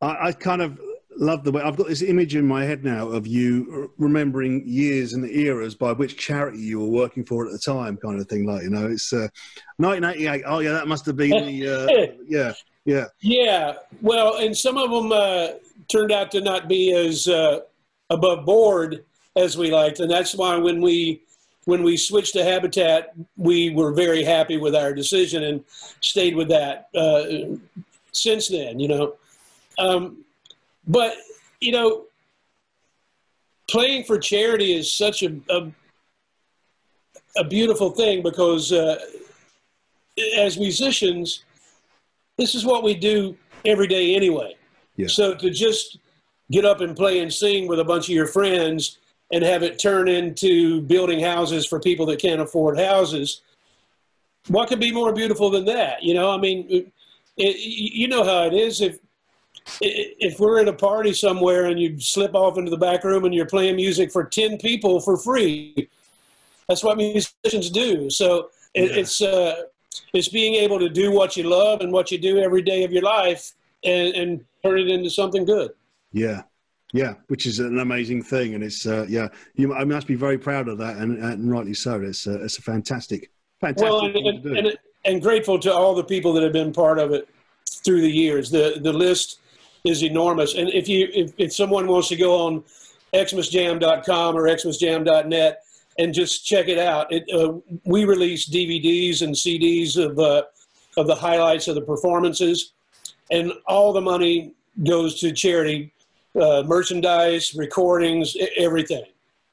I, 0.01 0.29
I 0.29 0.33
kind 0.33 0.62
of 0.62 0.81
love 1.16 1.45
the 1.45 1.52
way 1.52 1.62
I've 1.62 1.76
got 1.76 1.88
this 1.88 2.02
image 2.02 2.35
in 2.35 2.47
my 2.47 2.64
head 2.64 2.85
now 2.85 3.09
of 3.09 3.26
you 3.26 3.92
remembering 3.99 4.62
years 4.66 5.12
and 5.12 5.28
eras 5.28 5.75
by 5.75 5.92
which 5.92 6.16
charity 6.16 6.59
you 6.59 6.81
were 6.81 6.88
working 6.88 7.25
for 7.25 7.47
at 7.47 7.52
the 7.52 7.59
time, 7.59 7.97
kind 7.97 8.21
of 8.21 8.28
thing. 8.28 8.47
Like 8.47 8.62
you 8.62 8.71
know, 8.71 8.87
it's 8.87 9.12
uh, 9.12 9.28
1988. 9.76 10.42
Oh 10.47 10.61
yeah, 10.61 10.73
that 10.73 10.88
must 10.88 11.07
have 11.07 11.16
been 11.16 11.31
the 11.31 11.69
uh, 11.69 12.12
yeah, 12.26 12.52
yeah, 12.85 13.07
yeah. 13.21 13.75
Well, 14.00 14.37
and 14.38 14.57
some 14.57 14.76
of 14.76 14.90
them 14.90 15.12
uh, 15.12 15.59
turned 15.88 16.12
out 16.12 16.31
to 16.33 16.40
not 16.40 16.69
be 16.69 16.92
as 16.95 17.28
uh, 17.28 17.61
above 18.11 18.45
board 18.45 19.04
as 19.37 19.57
we 19.57 19.71
liked, 19.71 20.00
and 20.00 20.11
that's 20.11 20.35
why 20.35 20.57
when 20.57 20.81
we 20.81 21.23
when 21.64 21.83
we 21.83 21.97
switched 21.97 22.33
to 22.35 22.45
Habitat, 22.45 23.14
we 23.37 23.71
were 23.71 23.92
very 23.92 24.25
happy 24.25 24.57
with 24.57 24.75
our 24.75 24.92
decision 24.92 25.45
and 25.45 25.64
stayed 26.00 26.35
with 26.35 26.49
that 26.49 26.88
uh, 26.95 27.25
since 28.12 28.49
then. 28.49 28.81
You 28.81 28.88
know. 28.88 29.14
Um, 29.78 30.23
but 30.87 31.15
you 31.61 31.73
know, 31.73 32.05
playing 33.69 34.05
for 34.05 34.19
charity 34.19 34.75
is 34.75 34.93
such 34.93 35.23
a 35.23 35.37
a, 35.51 35.71
a 37.37 37.45
beautiful 37.45 37.91
thing 37.91 38.23
because 38.23 38.73
uh, 38.73 38.99
as 40.37 40.59
musicians, 40.59 41.45
this 42.37 42.55
is 42.55 42.65
what 42.65 42.83
we 42.83 42.95
do 42.95 43.37
every 43.65 43.87
day 43.87 44.15
anyway. 44.15 44.55
Yeah. 44.97 45.09
So 45.09 45.35
to 45.35 45.51
just 45.51 45.99
get 46.51 46.65
up 46.65 46.81
and 46.81 46.95
play 46.95 47.21
and 47.21 47.33
sing 47.33 47.67
with 47.67 47.81
a 47.81 47.85
bunch 47.85 48.09
of 48.09 48.15
your 48.15 48.27
friends 48.27 48.99
and 49.33 49.43
have 49.43 49.62
it 49.62 49.79
turn 49.79 50.09
into 50.09 50.83
building 50.83 51.21
houses 51.21 51.67
for 51.67 51.81
people 51.81 52.05
that 52.07 52.21
can't 52.21 52.41
afford 52.41 52.79
houses, 52.79 53.41
what 54.49 54.69
could 54.69 54.81
be 54.81 54.93
more 54.93 55.12
beautiful 55.12 55.49
than 55.51 55.65
that? 55.65 56.03
You 56.03 56.15
know, 56.15 56.31
I 56.31 56.37
mean, 56.37 56.67
it, 56.69 56.93
you 57.59 58.09
know 58.09 58.25
how 58.25 58.43
it 58.43 58.53
is. 58.53 58.81
If 58.81 58.99
if 59.81 60.40
we're 60.40 60.61
at 60.61 60.69
a 60.69 60.73
party 60.73 61.12
somewhere 61.12 61.66
and 61.66 61.81
you 61.81 61.99
slip 62.00 62.35
off 62.35 62.59
into 62.59 62.71
the 62.71 62.76
back 62.76 63.04
room 63.04 63.25
and 63.25 63.35
you're 63.35 63.47
playing 63.47 63.76
music 63.76 64.11
for 64.11 64.25
10 64.25 64.59
people 64.59 65.00
for 65.00 65.16
free 65.16 65.88
that's 66.69 66.83
what 66.83 66.97
musicians 66.97 67.71
do. 67.71 68.09
So 68.09 68.50
it, 68.75 68.90
yeah. 68.90 68.97
it's 69.00 69.21
uh, 69.21 69.62
it's 70.14 70.28
being 70.28 70.54
able 70.54 70.78
to 70.78 70.88
do 70.88 71.12
what 71.12 71.37
you 71.37 71.45
love 71.45 71.81
and 71.81 71.92
what 71.92 72.11
you 72.11 72.19
do 72.19 72.38
every 72.38 72.62
day 72.62 72.85
of 72.85 72.92
your 72.92 73.02
life 73.02 73.52
and, 73.85 74.14
and 74.14 74.45
turn 74.64 74.78
it 74.78 74.88
into 74.88 75.11
something 75.11 75.45
good. 75.45 75.73
Yeah. 76.12 76.42
Yeah 76.95 77.14
which 77.28 77.47
is 77.47 77.59
an 77.59 77.78
amazing 77.78 78.23
thing 78.23 78.54
and 78.54 78.62
it's 78.62 78.87
uh, 78.87 79.07
yeah 79.09 79.28
you 79.54 79.73
I 79.75 79.85
must 79.85 80.07
be 80.07 80.14
very 80.14 80.37
proud 80.37 80.69
of 80.69 80.76
that 80.78 80.97
and, 80.97 81.19
and 81.19 81.50
rightly 81.50 81.75
so. 81.75 82.00
It's 82.00 82.26
uh, 82.26 82.40
it's 82.42 82.59
a 82.59 82.62
fantastic 82.62 83.31
fantastic 83.61 83.90
well 83.90 84.07
and, 84.07 84.47
and, 84.47 84.57
and, 84.57 84.78
and 85.04 85.23
grateful 85.23 85.59
to 85.61 85.73
all 85.73 85.95
the 85.95 86.04
people 86.04 86.33
that 86.35 86.42
have 86.42 86.52
been 86.52 86.73
part 86.73 86.99
of 86.99 87.12
it 87.12 87.28
through 87.66 88.02
the 88.02 88.11
years. 88.11 88.50
The 88.50 88.78
the 88.83 88.92
list 88.92 89.40
is 89.85 90.03
enormous. 90.03 90.55
And 90.55 90.69
if 90.71 90.89
you 90.89 91.09
if, 91.12 91.33
if 91.39 91.53
someone 91.53 91.87
wants 91.87 92.09
to 92.09 92.17
go 92.17 92.47
on 92.47 92.65
xmasjam.com 93.12 94.37
or 94.37 94.43
xmasjam.net 94.43 95.65
and 95.99 96.15
just 96.15 96.47
check 96.47 96.69
it 96.69 96.79
out, 96.79 97.12
it, 97.12 97.25
uh, 97.35 97.59
we 97.85 98.05
release 98.05 98.49
DVDs 98.49 99.23
and 99.23 99.35
CDs 99.35 99.97
of 99.97 100.19
uh, 100.19 100.43
of 100.97 101.07
the 101.07 101.15
highlights 101.15 101.69
of 101.69 101.75
the 101.75 101.81
performances, 101.81 102.73
and 103.31 103.53
all 103.67 103.93
the 103.93 104.01
money 104.01 104.55
goes 104.85 105.21
to 105.21 105.33
charity, 105.33 105.93
uh, 106.41 106.62
merchandise, 106.67 107.55
recordings, 107.55 108.37
everything. 108.57 109.05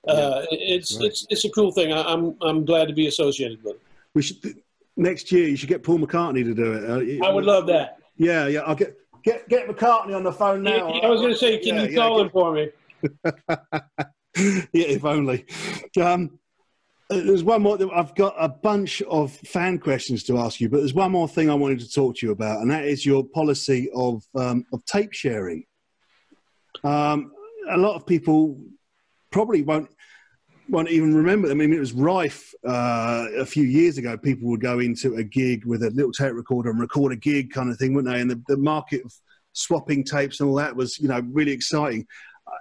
Uh, 0.08 0.46
it's 0.52 0.96
right. 0.98 1.08
it's 1.08 1.26
it's 1.30 1.46
a 1.46 1.50
cool 1.50 1.72
thing. 1.72 1.92
I, 1.92 2.02
am 2.14 2.36
I'm, 2.42 2.50
I'm 2.50 2.66
glad 2.66 2.88
to 2.88 2.94
be 2.94 3.08
associated 3.08 3.64
with 3.64 3.76
it. 3.76 3.82
We 4.14 4.22
should 4.22 4.62
next 4.96 5.32
year. 5.32 5.48
You 5.48 5.56
should 5.56 5.70
get 5.70 5.84
Paul 5.84 6.00
McCartney 6.00 6.44
to 6.44 6.54
do 6.54 6.74
it. 6.74 7.22
Uh, 7.22 7.26
I 7.26 7.32
would 7.32 7.46
love 7.46 7.68
that. 7.68 8.00
Yeah, 8.18 8.48
yeah. 8.48 8.60
I'll 8.62 8.76
get 8.76 8.98
Get 9.24 9.50
get 9.50 9.68
McCartney 9.68 10.16
on 10.16 10.24
the 10.24 10.32
phone 10.32 10.64
now. 10.64 10.90
I 10.90 11.10
was 11.10 11.22
going 11.22 11.34
to 11.34 11.38
say, 11.38 11.58
can 11.60 11.76
yeah, 11.76 11.84
you 11.84 11.90
yeah, 11.90 11.96
call 11.96 12.22
him 12.22 12.30
for 12.30 12.54
me? 12.54 12.70
yeah, 14.74 14.88
if 14.88 15.06
only. 15.06 15.46
Um, 16.02 16.40
there's 17.10 17.44
one 17.44 17.64
more. 17.64 17.78
I've 17.94 18.14
got 18.16 18.36
a 18.38 18.48
bunch 18.48 19.02
of 19.04 19.32
fan 19.32 19.80
questions 19.80 20.24
to 20.26 20.38
ask 20.38 20.62
you, 20.62 20.70
but 20.70 20.78
there's 20.78 20.94
one 20.94 21.12
more 21.12 21.28
thing 21.28 21.50
I 21.50 21.56
wanted 21.56 21.80
to 21.80 21.92
talk 21.92 22.18
to 22.18 22.26
you 22.26 22.32
about, 22.32 22.62
and 22.62 22.70
that 22.70 22.86
is 22.86 23.06
your 23.06 23.24
policy 23.24 23.90
of 23.96 24.24
um, 24.36 24.66
of 24.72 24.86
tape 24.86 25.14
sharing. 25.14 25.66
Um, 26.84 27.32
a 27.70 27.78
lot 27.78 27.96
of 27.96 28.06
people 28.06 28.60
probably 29.32 29.64
won't 29.64 29.90
won't 30.70 30.90
even 30.90 31.16
remember. 31.16 31.50
I 31.50 31.54
mean, 31.54 31.74
it 31.74 31.80
was 31.80 31.94
rife 31.94 32.54
uh, 32.68 33.28
a 33.38 33.46
few 33.46 33.64
years 33.64 33.98
ago. 33.98 34.18
People 34.18 34.50
would 34.50 34.62
go 34.62 34.80
into 34.80 35.16
a 35.16 35.24
gig 35.24 35.66
with 35.66 35.84
a 35.84 35.90
little 35.92 36.12
tape 36.12 36.34
recorder 36.34 36.70
and 36.70 36.80
record 36.80 37.12
a 37.12 37.16
gig, 37.16 37.52
kind 37.52 37.70
of 37.70 37.78
thing, 37.78 37.94
wouldn't 37.94 38.14
they? 38.14 38.22
And 38.22 38.30
the, 38.30 38.42
the 38.48 38.58
market 38.58 39.04
of 39.04 39.14
swapping 39.54 40.04
tapes 40.04 40.40
and 40.40 40.50
all 40.50 40.56
that 40.56 40.76
was, 40.76 41.00
you 41.00 41.08
know, 41.08 41.22
really 41.32 41.52
exciting. 41.52 42.06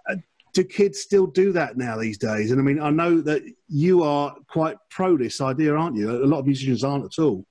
Uh, 0.08 0.16
do 0.54 0.64
kids 0.64 1.00
still 1.00 1.26
do 1.26 1.52
that 1.52 1.76
now 1.76 1.96
these 1.96 2.18
days? 2.18 2.50
And 2.50 2.60
I 2.60 2.64
mean, 2.64 2.80
I 2.80 2.90
know 2.90 3.20
that 3.20 3.42
you 3.68 4.02
are 4.02 4.34
quite 4.48 4.76
pro 4.90 5.16
this 5.16 5.40
idea, 5.40 5.74
aren't 5.74 5.96
you? 5.96 6.10
A 6.10 6.26
lot 6.26 6.40
of 6.40 6.46
musicians 6.46 6.82
aren't 6.82 7.04
at 7.04 7.22
all. 7.22 7.44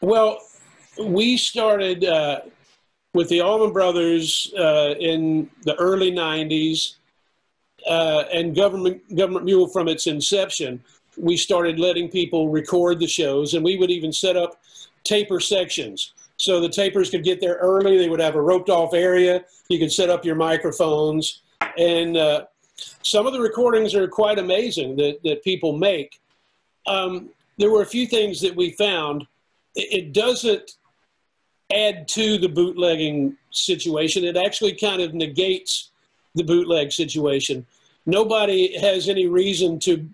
Well, 0.00 0.38
we 1.02 1.36
started 1.36 2.04
uh, 2.04 2.40
with 3.12 3.28
the 3.28 3.40
Allman 3.40 3.72
Brothers 3.72 4.52
uh, 4.56 4.94
in 4.98 5.50
the 5.62 5.74
early 5.76 6.12
'90s 6.12 6.96
uh, 7.86 8.24
and 8.32 8.54
government 8.54 9.02
government 9.16 9.44
mule 9.44 9.68
from 9.68 9.88
its 9.88 10.06
inception 10.06 10.82
we 11.16 11.36
started 11.36 11.78
letting 11.78 12.08
people 12.08 12.48
record 12.48 12.98
the 12.98 13.06
shows 13.06 13.54
and 13.54 13.64
we 13.64 13.76
would 13.76 13.90
even 13.90 14.12
set 14.12 14.36
up 14.36 14.60
taper 15.04 15.40
sections 15.40 16.12
so 16.36 16.60
the 16.60 16.68
tapers 16.68 17.10
could 17.10 17.24
get 17.24 17.40
there 17.40 17.54
early. 17.54 17.96
They 17.96 18.08
would 18.08 18.20
have 18.20 18.34
a 18.34 18.42
roped 18.42 18.68
off 18.68 18.92
area. 18.92 19.44
You 19.68 19.78
could 19.78 19.92
set 19.92 20.10
up 20.10 20.24
your 20.24 20.34
microphones. 20.34 21.42
And 21.78 22.16
uh, 22.16 22.44
some 23.02 23.26
of 23.26 23.32
the 23.32 23.40
recordings 23.40 23.94
are 23.94 24.06
quite 24.06 24.38
amazing 24.38 24.96
that, 24.96 25.18
that 25.24 25.42
people 25.42 25.76
make. 25.76 26.20
Um, 26.86 27.30
there 27.58 27.70
were 27.70 27.82
a 27.82 27.86
few 27.86 28.06
things 28.06 28.40
that 28.42 28.54
we 28.54 28.72
found. 28.72 29.26
It 29.74 30.12
doesn't 30.12 30.72
add 31.72 32.06
to 32.08 32.38
the 32.38 32.48
bootlegging 32.48 33.36
situation. 33.50 34.24
It 34.24 34.36
actually 34.36 34.74
kind 34.74 35.00
of 35.00 35.14
negates 35.14 35.90
the 36.34 36.44
bootleg 36.44 36.92
situation 36.92 37.66
nobody 38.06 38.78
has 38.78 39.08
any 39.08 39.26
reason 39.26 39.78
to 39.80 40.08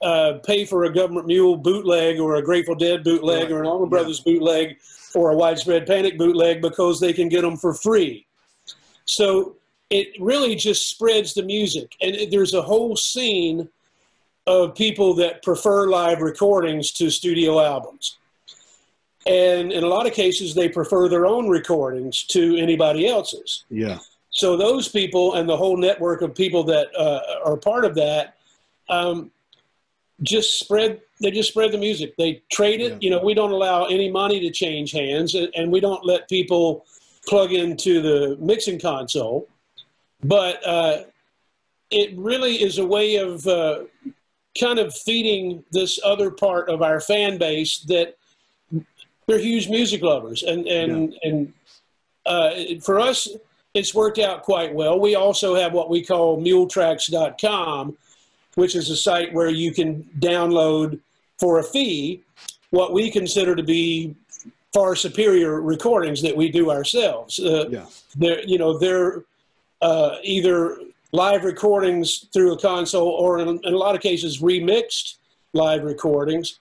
uh, 0.00 0.34
pay 0.44 0.64
for 0.64 0.84
a 0.84 0.92
government 0.92 1.26
mule 1.26 1.56
bootleg 1.56 2.20
or 2.20 2.36
a 2.36 2.42
Grateful 2.42 2.74
Dead 2.74 3.02
bootleg 3.02 3.44
right. 3.44 3.52
or 3.52 3.60
an 3.60 3.66
Allman 3.66 3.88
Brothers 3.88 4.22
yeah. 4.24 4.32
bootleg 4.32 4.78
or 5.14 5.30
a 5.30 5.36
widespread 5.36 5.86
panic 5.86 6.16
bootleg 6.16 6.62
because 6.62 7.00
they 7.00 7.12
can 7.12 7.28
get 7.28 7.42
them 7.42 7.56
for 7.56 7.74
free. 7.74 8.26
So 9.06 9.56
it 9.90 10.08
really 10.20 10.54
just 10.54 10.88
spreads 10.88 11.34
the 11.34 11.42
music. 11.42 11.96
And 12.00 12.30
there's 12.30 12.54
a 12.54 12.62
whole 12.62 12.94
scene 12.94 13.68
of 14.46 14.74
people 14.74 15.14
that 15.14 15.42
prefer 15.42 15.88
live 15.88 16.20
recordings 16.20 16.92
to 16.92 17.10
studio 17.10 17.60
albums. 17.60 18.18
and 19.26 19.72
in 19.72 19.84
a 19.84 19.86
lot 19.86 20.06
of 20.06 20.12
cases, 20.12 20.54
they 20.54 20.68
prefer 20.68 21.08
their 21.08 21.26
own 21.26 21.48
recordings 21.48 22.24
to 22.24 22.56
anybody 22.56 23.06
else's. 23.06 23.64
Yeah. 23.68 23.98
So 24.38 24.56
those 24.56 24.86
people 24.86 25.34
and 25.34 25.48
the 25.48 25.56
whole 25.56 25.76
network 25.76 26.22
of 26.22 26.32
people 26.32 26.62
that 26.64 26.94
uh, 26.96 27.20
are 27.44 27.56
part 27.56 27.84
of 27.84 27.96
that 27.96 28.36
um, 28.88 29.32
just 30.22 30.60
spread. 30.60 31.00
They 31.20 31.32
just 31.32 31.48
spread 31.48 31.72
the 31.72 31.78
music. 31.78 32.16
They 32.16 32.42
trade 32.52 32.80
it. 32.80 32.92
Yeah. 32.92 32.98
You 33.00 33.10
know, 33.10 33.20
we 33.24 33.34
don't 33.34 33.50
allow 33.50 33.86
any 33.86 34.08
money 34.08 34.38
to 34.38 34.50
change 34.52 34.92
hands, 34.92 35.34
and, 35.34 35.48
and 35.56 35.72
we 35.72 35.80
don't 35.80 36.06
let 36.06 36.28
people 36.28 36.86
plug 37.26 37.52
into 37.52 38.00
the 38.00 38.36
mixing 38.38 38.78
console. 38.78 39.48
But 40.22 40.64
uh, 40.64 41.02
it 41.90 42.16
really 42.16 42.62
is 42.62 42.78
a 42.78 42.86
way 42.86 43.16
of 43.16 43.44
uh, 43.44 43.86
kind 44.60 44.78
of 44.78 44.94
feeding 44.94 45.64
this 45.72 45.98
other 46.04 46.30
part 46.30 46.68
of 46.68 46.80
our 46.80 47.00
fan 47.00 47.38
base 47.38 47.80
that 47.88 48.16
they're 49.26 49.38
huge 49.40 49.68
music 49.68 50.02
lovers, 50.02 50.44
and 50.44 50.68
and 50.68 51.16
and 51.24 51.52
uh, 52.24 52.50
for 52.80 53.00
us, 53.00 53.26
it's 53.74 53.94
worked 53.94 54.18
out 54.18 54.42
quite 54.42 54.74
well. 54.74 54.98
We 54.98 55.14
also 55.14 55.54
have 55.54 55.72
what 55.72 55.90
we 55.90 56.04
call 56.04 56.40
MuleTracks.com, 56.40 57.96
which 58.54 58.74
is 58.74 58.90
a 58.90 58.96
site 58.96 59.32
where 59.32 59.50
you 59.50 59.72
can 59.72 60.04
download 60.18 60.98
for 61.38 61.58
a 61.58 61.62
fee 61.64 62.22
what 62.70 62.92
we 62.92 63.10
consider 63.10 63.54
to 63.56 63.62
be 63.62 64.14
far 64.74 64.94
superior 64.94 65.60
recordings 65.60 66.20
that 66.22 66.36
we 66.36 66.50
do 66.50 66.70
ourselves. 66.70 67.38
Uh, 67.38 67.66
Yeah. 67.70 67.86
they're 68.16 68.42
you 68.44 68.58
know 68.58 68.78
they're 68.78 69.24
uh, 69.80 70.16
either 70.22 70.78
live 71.12 71.44
recordings 71.44 72.26
through 72.32 72.52
a 72.52 72.58
console 72.58 73.08
or 73.08 73.38
in, 73.38 73.48
in 73.48 73.72
a 73.72 73.78
lot 73.78 73.94
of 73.94 74.02
cases 74.02 74.40
remixed 74.42 75.16
live 75.54 75.84
recordings 75.84 76.58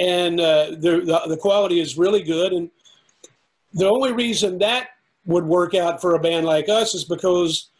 and 0.00 0.40
uh, 0.40 0.66
the, 0.70 1.02
the 1.04 1.20
the 1.28 1.36
quality 1.36 1.80
is 1.80 1.98
really 1.98 2.22
good 2.22 2.52
and 2.54 2.70
the 3.74 3.86
only 3.86 4.12
reason 4.12 4.58
that 4.58 4.88
would 5.24 5.44
work 5.44 5.74
out 5.74 6.00
for 6.00 6.14
a 6.14 6.18
band 6.18 6.46
like 6.46 6.68
us 6.68 6.94
is 6.94 7.04
because 7.04 7.70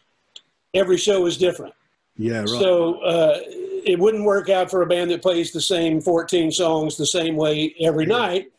every 0.73 0.97
show 0.97 1.25
is 1.25 1.37
different 1.37 1.73
Yeah. 2.17 2.39
Right. 2.39 2.47
so 2.49 3.01
uh, 3.01 3.39
it 3.85 3.99
wouldn't 3.99 4.23
work 4.23 4.49
out 4.49 4.71
for 4.71 4.81
a 4.81 4.85
band 4.85 5.11
that 5.11 5.21
plays 5.21 5.51
the 5.51 5.61
same 5.61 5.99
14 6.01 6.51
songs 6.51 6.95
the 6.97 7.05
same 7.05 7.35
way 7.35 7.75
every 7.81 8.05
night. 8.05 8.49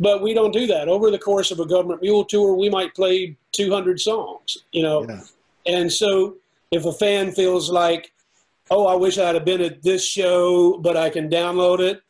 But 0.00 0.22
we 0.22 0.32
don't 0.32 0.52
do 0.52 0.66
that. 0.68 0.86
Over 0.86 1.10
the 1.10 1.18
course 1.18 1.50
of 1.50 1.58
a 1.58 1.66
government 1.66 2.02
mule 2.02 2.24
tour, 2.24 2.54
we 2.54 2.70
might 2.70 2.94
play 2.94 3.36
200 3.52 3.98
songs, 4.00 4.58
you 4.70 4.82
know. 4.84 5.04
yeah. 5.08 5.22
And 5.66 5.92
so 5.92 6.36
if 6.70 6.84
a 6.84 6.92
fan 6.92 7.32
feels 7.32 7.68
like, 7.68 8.12
oh, 8.70 8.86
I 8.86 8.94
wish 8.94 9.18
I'd 9.18 9.34
have 9.34 9.44
been 9.44 9.60
at 9.60 9.82
this 9.82 10.04
show, 10.06 10.78
but 10.78 10.96
I 10.96 11.10
can 11.10 11.28
download 11.28 11.80
it, 11.80 12.00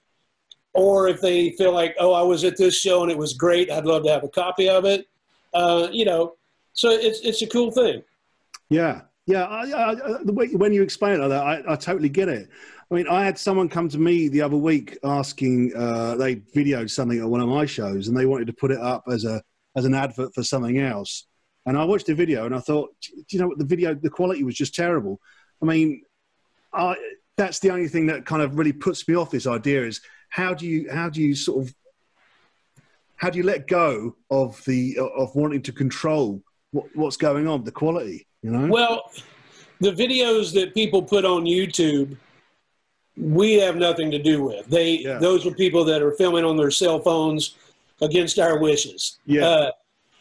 or 0.74 1.08
if 1.08 1.20
they 1.22 1.52
feel 1.52 1.72
like, 1.72 1.96
oh, 1.98 2.12
I 2.12 2.20
was 2.22 2.44
at 2.44 2.58
this 2.58 2.78
show 2.78 3.02
and 3.04 3.10
it 3.10 3.16
was 3.16 3.32
great, 3.32 3.70
I'd 3.70 3.86
love 3.86 4.02
to 4.04 4.10
have 4.10 4.24
a 4.24 4.28
copy 4.28 4.68
of 4.68 4.84
it, 4.84 5.08
uh, 5.54 5.88
you 5.92 6.04
know. 6.04 6.34
So 6.72 6.90
it's, 6.90 7.20
it's 7.20 7.42
a 7.42 7.46
cool 7.46 7.70
thing. 7.70 8.02
Yeah, 8.70 9.02
yeah. 9.26 9.44
I, 9.44 9.70
I, 9.70 9.90
I- 9.92 10.22
the 10.22 10.32
way, 10.32 10.48
when 10.48 10.72
you 10.72 10.82
explain 10.82 11.14
it 11.14 11.18
like 11.18 11.30
that, 11.30 11.42
I, 11.42 11.72
I 11.72 11.76
totally 11.76 12.08
get 12.08 12.28
it. 12.28 12.48
I 12.90 12.94
mean, 12.94 13.06
I 13.08 13.24
had 13.24 13.38
someone 13.38 13.68
come 13.68 13.88
to 13.90 13.98
me 13.98 14.28
the 14.28 14.40
other 14.42 14.56
week 14.56 14.96
asking. 15.04 15.72
Uh, 15.76 16.14
they 16.14 16.36
videoed 16.36 16.90
something 16.90 17.18
at 17.18 17.28
one 17.28 17.40
of 17.40 17.48
my 17.48 17.66
shows, 17.66 18.08
and 18.08 18.16
they 18.16 18.26
wanted 18.26 18.46
to 18.46 18.52
put 18.52 18.70
it 18.70 18.80
up 18.80 19.04
as 19.10 19.24
a 19.24 19.42
as 19.76 19.84
an 19.84 19.94
advert 19.94 20.34
for 20.34 20.42
something 20.42 20.78
else. 20.78 21.26
And 21.66 21.76
I 21.76 21.84
watched 21.84 22.06
the 22.06 22.14
video, 22.14 22.46
and 22.46 22.54
I 22.54 22.60
thought, 22.60 22.90
you 23.30 23.38
know 23.38 23.48
what? 23.48 23.58
The 23.58 23.64
video, 23.64 23.94
the 23.94 24.08
quality 24.08 24.42
was 24.42 24.54
just 24.54 24.74
terrible. 24.74 25.20
I 25.62 25.66
mean, 25.66 26.02
I, 26.72 26.96
that's 27.36 27.58
the 27.58 27.70
only 27.70 27.88
thing 27.88 28.06
that 28.06 28.24
kind 28.24 28.40
of 28.40 28.56
really 28.56 28.72
puts 28.72 29.06
me 29.06 29.14
off 29.16 29.30
this 29.30 29.46
idea 29.46 29.84
is 29.84 30.00
how 30.30 30.54
do 30.54 30.66
you 30.66 30.90
how 30.90 31.10
do 31.10 31.20
you 31.20 31.34
sort 31.34 31.66
of 31.66 31.74
how 33.18 33.28
do 33.30 33.36
you 33.38 33.44
let 33.44 33.66
go 33.66 34.16
of 34.30 34.62
the 34.64 34.98
of 34.98 35.34
wanting 35.34 35.62
to 35.62 35.72
control 35.72 36.42
what, 36.70 36.86
what's 36.94 37.16
going 37.16 37.46
on, 37.46 37.64
the 37.64 37.72
quality, 37.72 38.26
you 38.42 38.50
know? 38.50 38.66
Well, 38.68 39.10
the 39.80 39.92
videos 39.92 40.52
that 40.54 40.74
people 40.74 41.02
put 41.02 41.24
on 41.24 41.44
YouTube, 41.44 42.16
we 43.16 43.54
have 43.54 43.76
nothing 43.76 44.10
to 44.12 44.18
do 44.18 44.42
with. 44.42 44.66
They 44.66 44.98
Yeah. 44.98 45.18
those 45.18 45.46
are 45.46 45.50
people 45.52 45.84
that 45.84 46.02
are 46.02 46.12
filming 46.12 46.44
on 46.44 46.56
their 46.56 46.70
cell 46.70 47.00
phones 47.00 47.56
against 48.00 48.38
our 48.38 48.58
wishes. 48.58 49.18
Yeah. 49.26 49.46
Uh, 49.46 49.70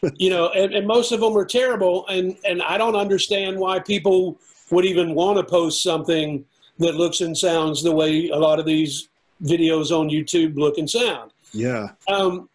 you 0.17 0.29
know, 0.29 0.49
and, 0.49 0.73
and 0.75 0.85
most 0.85 1.11
of 1.11 1.19
them 1.21 1.35
are 1.35 1.45
terrible, 1.45 2.05
and 2.07 2.37
and 2.45 2.61
I 2.61 2.77
don't 2.77 2.95
understand 2.95 3.57
why 3.57 3.79
people 3.79 4.39
would 4.69 4.85
even 4.85 5.15
want 5.15 5.37
to 5.37 5.43
post 5.43 5.81
something 5.81 6.45
that 6.77 6.95
looks 6.95 7.21
and 7.21 7.35
sounds 7.35 7.81
the 7.81 7.91
way 7.91 8.29
a 8.29 8.37
lot 8.37 8.59
of 8.59 8.65
these 8.65 9.09
videos 9.43 9.89
on 9.91 10.09
YouTube 10.09 10.55
look 10.55 10.77
and 10.77 10.87
sound. 10.89 11.31
yeah, 11.53 11.87
Um, 12.07 12.47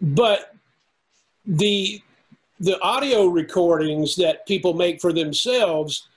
but 0.00 0.54
the 1.46 2.00
the 2.60 2.80
audio 2.80 3.26
recordings 3.26 4.16
that 4.16 4.46
people 4.46 4.74
make 4.74 5.00
for 5.00 5.12
themselves 5.12 6.08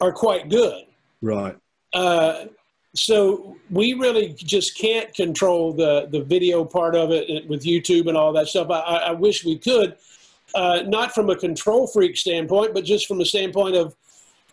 are 0.00 0.12
quite 0.12 0.48
good. 0.50 0.84
right. 1.22 1.56
Uh, 1.92 2.46
so 2.94 3.56
we 3.70 3.92
really 3.94 4.32
just 4.32 4.76
can't 4.78 5.12
control 5.14 5.72
the 5.72 6.08
the 6.10 6.22
video 6.22 6.64
part 6.64 6.94
of 6.94 7.10
it 7.10 7.46
with 7.48 7.62
YouTube 7.62 8.08
and 8.08 8.16
all 8.16 8.32
that 8.32 8.48
stuff. 8.48 8.70
I, 8.70 8.80
I 8.80 8.96
I 8.96 9.10
wish 9.12 9.44
we 9.44 9.58
could, 9.58 9.96
uh, 10.54 10.82
not 10.86 11.14
from 11.14 11.30
a 11.30 11.36
control 11.36 11.86
freak 11.86 12.16
standpoint, 12.16 12.74
but 12.74 12.84
just 12.84 13.06
from 13.06 13.20
a 13.20 13.24
standpoint 13.24 13.76
of 13.76 13.94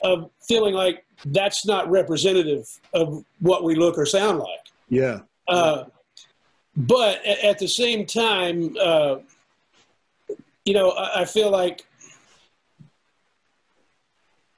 of 0.04 0.30
feeling 0.42 0.74
like 0.74 1.06
that's 1.28 1.66
not 1.66 1.90
representative 1.90 2.68
of 2.94 3.24
what 3.40 3.64
we 3.64 3.76
look 3.76 3.98
or 3.98 4.06
sound 4.06 4.40
like. 4.40 4.72
Yeah, 4.90 5.20
Uh, 5.48 5.86
but 6.76 7.24
at 7.26 7.60
the 7.60 7.68
same 7.68 8.06
time, 8.06 8.76
uh, 8.82 9.18
you 10.66 10.74
know, 10.74 10.92
I, 10.92 11.22
I 11.22 11.26
feel 11.26 11.52
like, 11.52 11.86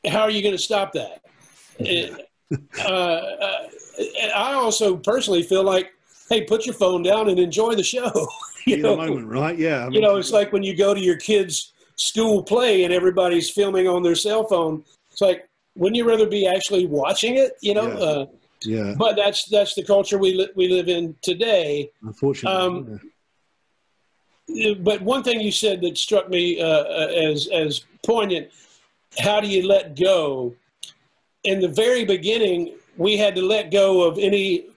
how 0.08 0.22
are 0.22 0.30
you 0.30 0.42
going 0.42 0.56
to 0.56 0.62
stop 0.62 0.94
that? 0.94 1.22
It- 1.80 2.22
uh, 2.80 2.88
uh, 2.88 3.68
I 4.36 4.54
also 4.54 4.98
personally 4.98 5.42
feel 5.42 5.64
like, 5.64 5.92
hey, 6.30 6.44
put 6.44 6.66
your 6.66 6.76
phone 6.76 7.02
down 7.02 7.28
and 7.28 7.40
enjoy 7.40 7.74
the 7.74 7.84
show. 7.84 8.12
you 8.68 8.78
know, 8.78 8.96
moment, 8.96 9.28
right? 9.28 9.58
Yeah. 9.58 9.86
I 9.86 9.90
you 9.90 10.00
know, 10.00 10.18
it's 10.18 10.32
like 10.32 10.54
when 10.54 10.64
you 10.64 10.76
go 10.76 10.94
to 10.94 11.00
your 11.00 11.18
kid's 11.18 11.74
school 11.96 12.44
play 12.44 12.84
and 12.84 12.94
everybody's 12.94 13.50
filming 13.50 13.88
on 13.88 14.04
their 14.04 14.16
cell 14.16 14.44
phone. 14.46 14.84
It's 15.12 15.22
like, 15.22 15.50
wouldn't 15.76 15.96
you 15.98 16.08
rather 16.08 16.28
be 16.28 16.48
actually 16.48 16.86
watching 16.86 17.36
it? 17.38 17.54
You 17.62 17.74
know. 17.74 17.88
Yeah. 17.88 18.04
Uh, 18.06 18.26
yeah. 18.66 18.94
but 18.98 19.16
that's 19.16 19.46
that's 19.46 19.76
the 19.76 19.84
culture 19.84 20.18
we 20.18 20.34
li- 20.34 20.52
we 20.56 20.70
live 20.70 20.90
in 20.90 21.16
today. 21.22 21.90
Unfortunately, 22.02 22.58
um, 22.58 23.00
But 24.84 25.02
one 25.02 25.24
thing 25.24 25.42
you 25.42 25.52
said 25.52 25.82
that 25.82 25.98
struck 25.98 26.30
me 26.30 26.62
uh, 26.62 26.66
uh, 26.66 27.08
as 27.32 27.48
as 27.48 27.86
poignant: 28.04 28.50
how 29.18 29.40
do 29.42 29.48
you 29.48 29.68
let 29.68 29.96
go? 29.96 30.54
In 31.44 31.60
the 31.60 31.68
very 31.68 32.06
beginning, 32.06 32.76
we 32.98 33.18
had 33.18 33.36
to 33.36 33.42
let 33.42 33.72
go 33.72 34.04
of 34.04 34.18
any 34.18 34.68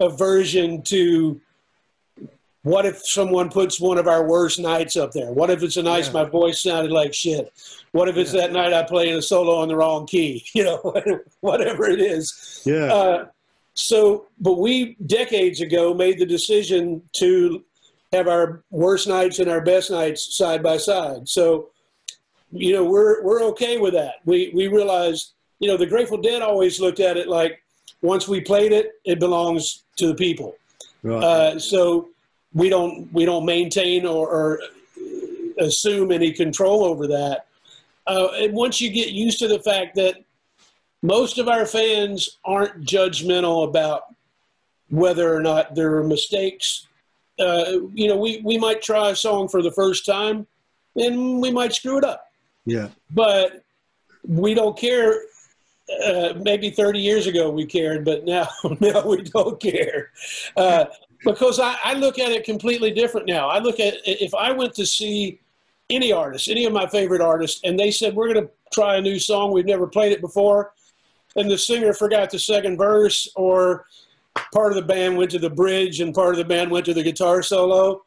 aversion 0.00 0.82
to. 0.82 1.40
What 2.62 2.84
if 2.84 3.06
someone 3.06 3.48
puts 3.48 3.80
one 3.80 3.96
of 3.96 4.06
our 4.06 4.26
worst 4.28 4.58
nights 4.58 4.96
up 4.96 5.12
there? 5.12 5.32
What 5.32 5.48
if 5.50 5.62
it's 5.62 5.78
a 5.78 5.82
night 5.82 6.06
Yeah. 6.06 6.12
my 6.12 6.24
voice 6.24 6.62
sounded 6.62 6.92
like 6.92 7.14
shit? 7.14 7.52
What 7.92 8.08
if 8.08 8.16
it's 8.18 8.34
Yeah. 8.34 8.42
that 8.42 8.52
night 8.52 8.72
I 8.74 8.82
played 8.82 9.14
a 9.14 9.22
solo 9.22 9.54
on 9.56 9.68
the 9.68 9.76
wrong 9.76 10.06
key? 10.06 10.44
You 10.54 10.64
know, 10.64 10.94
whatever 11.40 11.88
it 11.88 12.00
is. 12.00 12.60
yeah, 12.66 12.74
yeah, 12.86 12.92
Uh, 12.94 13.26
so, 13.74 14.26
but 14.40 14.58
we 14.58 14.96
decades 15.06 15.60
ago 15.62 15.94
made 15.94 16.18
the 16.18 16.26
decision 16.26 17.02
to 17.14 17.64
have 18.12 18.28
our 18.28 18.62
worst 18.70 19.08
nights 19.08 19.38
and 19.38 19.48
our 19.48 19.60
best 19.62 19.90
nights 19.90 20.36
side 20.36 20.62
by 20.62 20.76
side. 20.76 21.28
So, 21.28 21.68
you 22.52 22.72
know, 22.74 22.84
we're 22.84 23.22
we're 23.22 23.42
okay 23.44 23.78
with 23.78 23.94
that. 23.94 24.16
We 24.26 24.50
we 24.52 24.66
realized, 24.66 25.32
you 25.60 25.68
know, 25.68 25.76
the 25.78 25.86
Grateful 25.86 26.18
Dead 26.18 26.42
always 26.42 26.78
looked 26.80 27.00
at 27.00 27.16
it 27.16 27.28
like 27.28 27.62
once 28.02 28.26
we 28.28 28.40
played 28.40 28.72
it, 28.72 28.92
it 29.04 29.18
belongs 29.20 29.84
to 29.96 30.08
the 30.08 30.14
people. 30.14 30.56
right. 31.02 31.22
Uh, 31.22 31.58
so 31.58 32.08
we 32.52 32.68
don't 32.68 33.12
we 33.12 33.24
don't 33.24 33.44
maintain 33.44 34.06
or, 34.06 34.28
or 34.28 34.60
assume 35.58 36.12
any 36.12 36.32
control 36.32 36.84
over 36.84 37.06
that. 37.06 37.46
Uh, 38.06 38.28
and 38.36 38.52
once 38.54 38.80
you 38.80 38.90
get 38.90 39.10
used 39.10 39.38
to 39.38 39.48
the 39.48 39.60
fact 39.60 39.94
that 39.94 40.16
most 41.02 41.38
of 41.38 41.48
our 41.48 41.66
fans 41.66 42.38
aren't 42.44 42.84
judgmental 42.84 43.68
about 43.68 44.14
whether 44.88 45.34
or 45.34 45.40
not 45.40 45.74
there 45.74 45.96
are 45.96 46.04
mistakes. 46.04 46.86
Uh, 47.38 47.64
you 47.94 48.08
know, 48.08 48.16
we, 48.16 48.42
we 48.44 48.58
might 48.58 48.82
try 48.82 49.10
a 49.10 49.16
song 49.16 49.48
for 49.48 49.62
the 49.62 49.70
first 49.72 50.04
time 50.04 50.46
and 50.96 51.40
we 51.40 51.50
might 51.50 51.72
screw 51.72 51.96
it 51.96 52.04
up 52.04 52.30
yeah, 52.66 52.88
but 53.10 53.64
we 54.26 54.54
don't 54.54 54.78
care. 54.78 55.22
Uh, 56.06 56.34
maybe 56.40 56.70
30 56.70 57.00
years 57.00 57.26
ago 57.26 57.50
we 57.50 57.66
cared, 57.66 58.04
but 58.04 58.24
now 58.24 58.48
now 58.80 59.04
we 59.06 59.22
don't 59.22 59.60
care 59.60 60.10
uh, 60.56 60.84
because 61.24 61.60
I, 61.60 61.76
I 61.84 61.94
look 61.94 62.18
at 62.18 62.32
it 62.32 62.44
completely 62.44 62.90
different 62.90 63.26
now. 63.26 63.48
I 63.48 63.58
look 63.58 63.80
at 63.80 63.94
if 64.04 64.34
I 64.34 64.52
went 64.52 64.74
to 64.74 64.86
see 64.86 65.40
any 65.88 66.12
artist, 66.12 66.48
any 66.48 66.64
of 66.64 66.72
my 66.72 66.86
favorite 66.86 67.20
artists, 67.20 67.60
and 67.64 67.78
they 67.78 67.90
said 67.90 68.14
we're 68.14 68.32
going 68.32 68.46
to 68.46 68.52
try 68.72 68.96
a 68.96 69.00
new 69.00 69.18
song, 69.18 69.52
we've 69.52 69.66
never 69.66 69.86
played 69.86 70.12
it 70.12 70.20
before, 70.20 70.72
and 71.36 71.50
the 71.50 71.58
singer 71.58 71.92
forgot 71.92 72.30
the 72.30 72.38
second 72.38 72.76
verse 72.76 73.28
or 73.36 73.86
part 74.52 74.72
of 74.72 74.76
the 74.76 74.82
band 74.82 75.16
went 75.16 75.30
to 75.32 75.38
the 75.38 75.50
bridge 75.50 76.00
and 76.00 76.14
part 76.14 76.34
of 76.34 76.38
the 76.38 76.44
band 76.44 76.70
went 76.70 76.86
to 76.86 76.94
the 76.94 77.02
guitar 77.02 77.42
solo, 77.42 78.04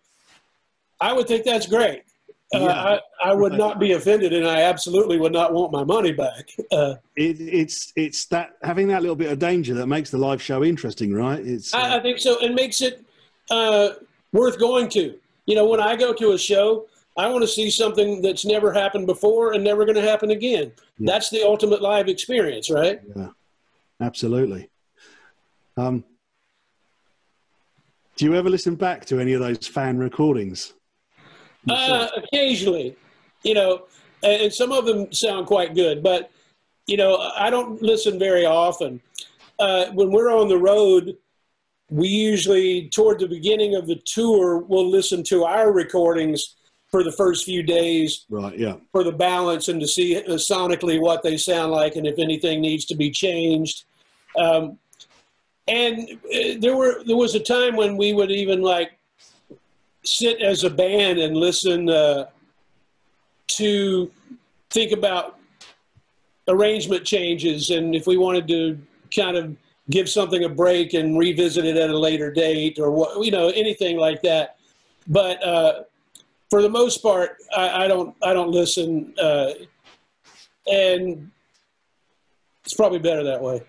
I 1.00 1.14
would 1.14 1.28
think 1.28 1.44
that's 1.44 1.68
great. 1.68 2.04
Uh, 2.54 2.60
Yeah. 2.60 3.00
I, 3.24 3.30
I 3.32 3.34
would 3.34 3.54
not 3.54 3.80
be 3.80 3.94
offended, 3.94 4.34
and 4.34 4.48
I 4.48 4.62
absolutely 4.62 5.18
would 5.18 5.32
not 5.34 5.54
want 5.54 5.72
my 5.72 5.84
money 5.84 6.12
back. 6.12 6.50
Uh, 6.72 6.96
It, 7.16 7.40
it's 7.40 7.92
it's 7.96 8.26
that 8.26 8.58
having 8.64 8.88
that 8.90 9.02
little 9.02 9.16
bit 9.16 9.32
of 9.32 9.40
danger 9.40 9.74
that 9.76 9.88
makes 9.88 10.10
the 10.12 10.18
live 10.18 10.42
show 10.42 10.64
interesting, 10.64 11.14
right? 11.14 11.40
It's 11.46 11.74
uh, 11.74 11.78
I, 11.78 11.98
I 11.98 12.00
think 12.02 12.20
so. 12.20 12.38
It 12.44 12.54
makes 12.54 12.82
it 12.82 13.04
uh, 13.50 13.90
worth 14.32 14.60
going 14.60 14.90
to. 14.90 15.16
You 15.46 15.56
know, 15.56 15.66
when 15.66 15.80
I 15.82 15.96
go 15.96 16.14
to 16.14 16.32
a 16.32 16.38
show, 16.38 16.88
I 17.18 17.28
want 17.28 17.44
to 17.44 17.48
see 17.48 17.70
something 17.70 18.22
that's 18.22 18.46
never 18.46 18.72
happened 18.72 19.08
before 19.08 19.54
and 19.54 19.64
never 19.64 19.86
going 19.86 19.96
to 19.96 20.02
happen 20.02 20.32
again. 20.32 20.72
Yeah. 20.98 21.12
That's 21.12 21.30
the 21.30 21.44
ultimate 21.44 21.82
live 21.82 22.08
experience, 22.08 22.70
right? 22.70 23.02
yeah, 23.16 23.30
absolutely. 24.02 24.70
Um, 25.78 26.04
do 28.16 28.26
you 28.26 28.36
ever 28.36 28.50
listen 28.50 28.76
back 28.76 29.06
to 29.08 29.20
any 29.20 29.34
of 29.34 29.42
those 29.42 29.68
fan 29.68 29.98
recordings? 29.98 30.74
Uh, 31.70 32.08
occasionally, 32.18 32.96
you 33.44 33.54
know, 33.54 33.86
and, 34.22 34.54
some 34.54 34.72
of 34.72 34.86
them 34.86 35.12
sound 35.14 35.48
quite 35.48 35.76
good, 35.76 36.04
but 36.04 36.30
you 36.88 36.98
know, 36.98 37.32
I 37.38 37.50
don't 37.50 37.82
listen 37.82 38.20
very 38.20 38.46
often. 38.46 39.02
Uh, 39.60 39.86
when 39.94 40.12
we're 40.12 40.36
on 40.36 40.50
the 40.50 40.58
road, 40.58 41.16
we 41.90 42.08
usually, 42.08 42.90
toward 42.90 43.20
the 43.20 43.28
beginning 43.28 43.76
of 43.76 43.88
the 43.88 43.96
tour, 44.04 44.58
we'll 44.58 44.90
listen 44.90 45.24
to 45.26 45.46
our 45.46 45.72
recordings 45.72 46.56
for 46.90 47.04
the 47.04 47.12
first 47.12 47.46
few 47.46 47.64
days 47.64 48.26
Right. 48.30 48.58
Yeah. 48.58 48.76
for 48.92 49.04
the 49.04 49.12
balance 49.12 49.68
and 49.68 49.80
to 49.80 49.88
see 49.88 50.18
uh, 50.18 50.34
sonically 50.34 51.00
what 51.00 51.24
they 51.24 51.38
sound 51.38 51.72
like 51.72 51.96
and 51.96 52.06
if 52.06 52.20
anything 52.20 52.62
needs 52.62 52.86
to 52.86 52.96
be 52.96 53.10
changed. 53.10 53.86
Um, 54.38 54.78
and 55.68 56.10
uh, 56.12 56.60
there 56.60 56.76
were 56.76 57.04
there 57.06 57.16
was 57.16 57.36
a 57.36 57.40
time 57.40 57.76
when 57.76 57.96
we 57.96 58.14
would 58.14 58.32
even 58.32 58.62
like 58.62 58.92
sit 60.04 60.42
as 60.42 60.64
a 60.64 60.70
band 60.70 61.20
and 61.20 61.36
listen 61.36 61.90
uh, 61.90 62.26
to 63.48 64.12
think 64.70 64.92
about 64.92 65.40
arrangement 66.48 67.06
changes. 67.06 67.70
And 67.70 67.96
if 67.96 68.08
we 68.08 68.18
wanted 68.18 68.48
to 68.50 68.80
kind 69.16 69.38
of 69.38 69.56
give 69.90 70.10
something 70.10 70.44
a 70.44 70.50
break 70.50 70.94
and 70.94 71.18
revisit 71.18 71.66
it 71.66 71.78
at 71.78 71.90
a 71.90 71.98
later 71.98 72.32
date 72.32 72.80
or 72.80 72.92
what 72.92 73.24
you 73.24 73.32
know 73.32 73.50
anything 73.50 73.98
like 73.98 74.22
that. 74.22 74.58
But 75.08 75.44
uh, 75.44 75.84
for 76.54 76.62
the 76.62 76.70
most 76.70 77.02
part 77.02 77.38
I, 77.58 77.86
I 77.86 77.88
don't 77.88 78.16
i 78.22 78.32
don't 78.32 78.52
listen 78.52 79.12
uh, 79.20 79.54
and 80.72 81.32
it's 82.64 82.76
probably 82.76 83.00
better 83.00 83.24
that 83.24 83.42
way 83.42 83.64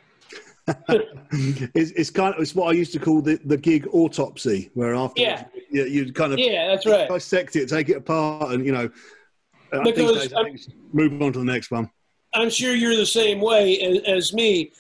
it's, 1.74 1.90
it's 1.92 2.11
kind 2.11 2.35
of 2.35 2.40
it's 2.40 2.55
what 2.55 2.68
I 2.68 2.72
used 2.72 2.92
to 2.94 2.98
call 2.98 3.20
the, 3.20 3.38
the 3.44 3.57
gig 3.57 3.87
autopsy, 3.92 4.70
where 4.74 4.94
after 4.94 5.20
Yeah. 5.22 5.44
you, 5.70 5.85
you 5.85 6.12
kind 6.12 6.33
of 6.33 6.38
yeah 6.38 6.68
that's 6.68 6.87
right 6.87 7.09
dissect 7.09 7.57
it, 7.57 7.68
take 7.68 7.88
it 7.90 7.96
apart, 7.98 8.53
and 8.53 8.64
you 8.64 8.72
know, 8.72 8.88
Because 9.85 10.22
days, 10.22 10.33
I 10.33 10.44
think 10.44 10.61
move 10.92 11.20
on 11.20 11.33
to 11.35 11.38
the 11.40 11.44
next 11.44 11.70
one. 11.70 11.90
i'm 12.35 12.48
sure 12.50 12.74
you're 12.74 12.96
the 12.96 13.05
same 13.07 13.40
way 13.40 13.79
as, 13.81 13.98
as 14.07 14.33
me 14.33 14.72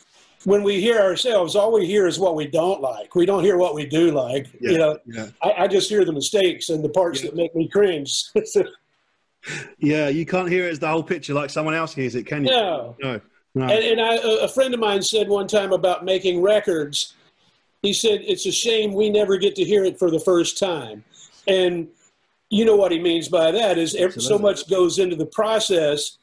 when 0.44 0.62
we 0.62 0.80
hear 0.80 0.98
ourselves 1.00 1.54
all 1.56 1.72
we 1.72 1.86
hear 1.86 2.06
is 2.06 2.18
what 2.18 2.34
we 2.34 2.46
don't 2.46 2.80
like 2.80 3.14
we 3.14 3.26
don't 3.26 3.42
hear 3.44 3.56
what 3.56 3.74
we 3.74 3.84
do 3.86 4.10
like 4.10 4.46
Yeah, 4.60 4.70
you 4.72 4.78
know 4.78 4.98
yeah, 5.06 5.26
I, 5.42 5.64
I 5.64 5.68
just 5.68 5.88
hear 5.88 6.04
the 6.04 6.12
mistakes 6.12 6.68
and 6.70 6.82
the 6.84 6.88
parts 6.88 7.22
Yeah. 7.22 7.30
that 7.30 7.36
make 7.36 7.54
me 7.54 7.68
cringe 7.68 8.24
yeah. 9.78 10.08
You 10.08 10.24
can't 10.24 10.48
hear 10.48 10.66
it 10.66 10.70
as 10.72 10.78
the 10.78 10.88
whole 10.88 11.02
picture 11.02 11.34
like 11.34 11.50
someone 11.50 11.74
else 11.74 11.94
hears 11.94 12.14
it, 12.14 12.24
can 12.26 12.44
you? 12.44 12.50
no 12.50 12.96
no. 13.02 13.20
No. 13.54 13.64
And, 13.64 13.84
and 13.84 14.00
I, 14.00 14.16
a- 14.16 14.48
friend 14.48 14.74
of 14.74 14.80
mine 14.80 15.02
said 15.02 15.28
one 15.28 15.46
time 15.46 15.72
about 15.72 16.04
making 16.04 16.42
records, 16.42 17.14
he 17.82 17.92
said, 17.92 18.22
it's 18.24 18.46
a 18.46 18.52
shame 18.52 18.94
we 18.94 19.10
never 19.10 19.36
get 19.36 19.54
to 19.56 19.64
hear 19.64 19.84
it 19.84 19.98
for 19.98 20.10
the 20.10 20.20
first 20.20 20.58
time. 20.58 21.04
And 21.46 21.88
you 22.50 22.64
know 22.64 22.76
what 22.76 22.92
he 22.92 22.98
means 22.98 23.28
by 23.28 23.50
that 23.50 23.78
is 23.78 23.96
so 24.18 24.38
much 24.38 24.68
goes 24.68 24.98
into 24.98 25.16
the 25.16 25.26
process. 25.26 26.18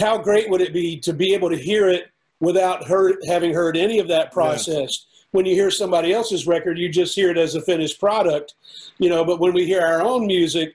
How 0.00 0.18
great 0.18 0.50
would 0.50 0.60
it 0.60 0.72
be 0.72 0.98
to 1.00 1.12
be 1.12 1.34
able 1.34 1.50
to 1.50 1.56
hear 1.56 1.88
it 1.88 2.10
without 2.40 2.88
heard, 2.88 3.16
having 3.26 3.52
heard 3.52 3.76
any 3.76 3.98
of 3.98 4.08
that 4.08 4.32
process? 4.32 5.06
When 5.30 5.46
you 5.46 5.54
hear 5.54 5.70
somebody 5.70 6.12
else's 6.12 6.46
record, 6.46 6.78
you 6.78 6.88
just 6.88 7.14
hear 7.14 7.30
it 7.30 7.38
as 7.38 7.54
a 7.54 7.62
finished 7.62 7.98
product, 8.00 8.54
you 8.98 9.08
know. 9.08 9.24
But 9.24 9.40
when 9.40 9.54
we 9.54 9.64
hear 9.64 9.80
our 9.80 10.02
own 10.02 10.26
music, 10.26 10.74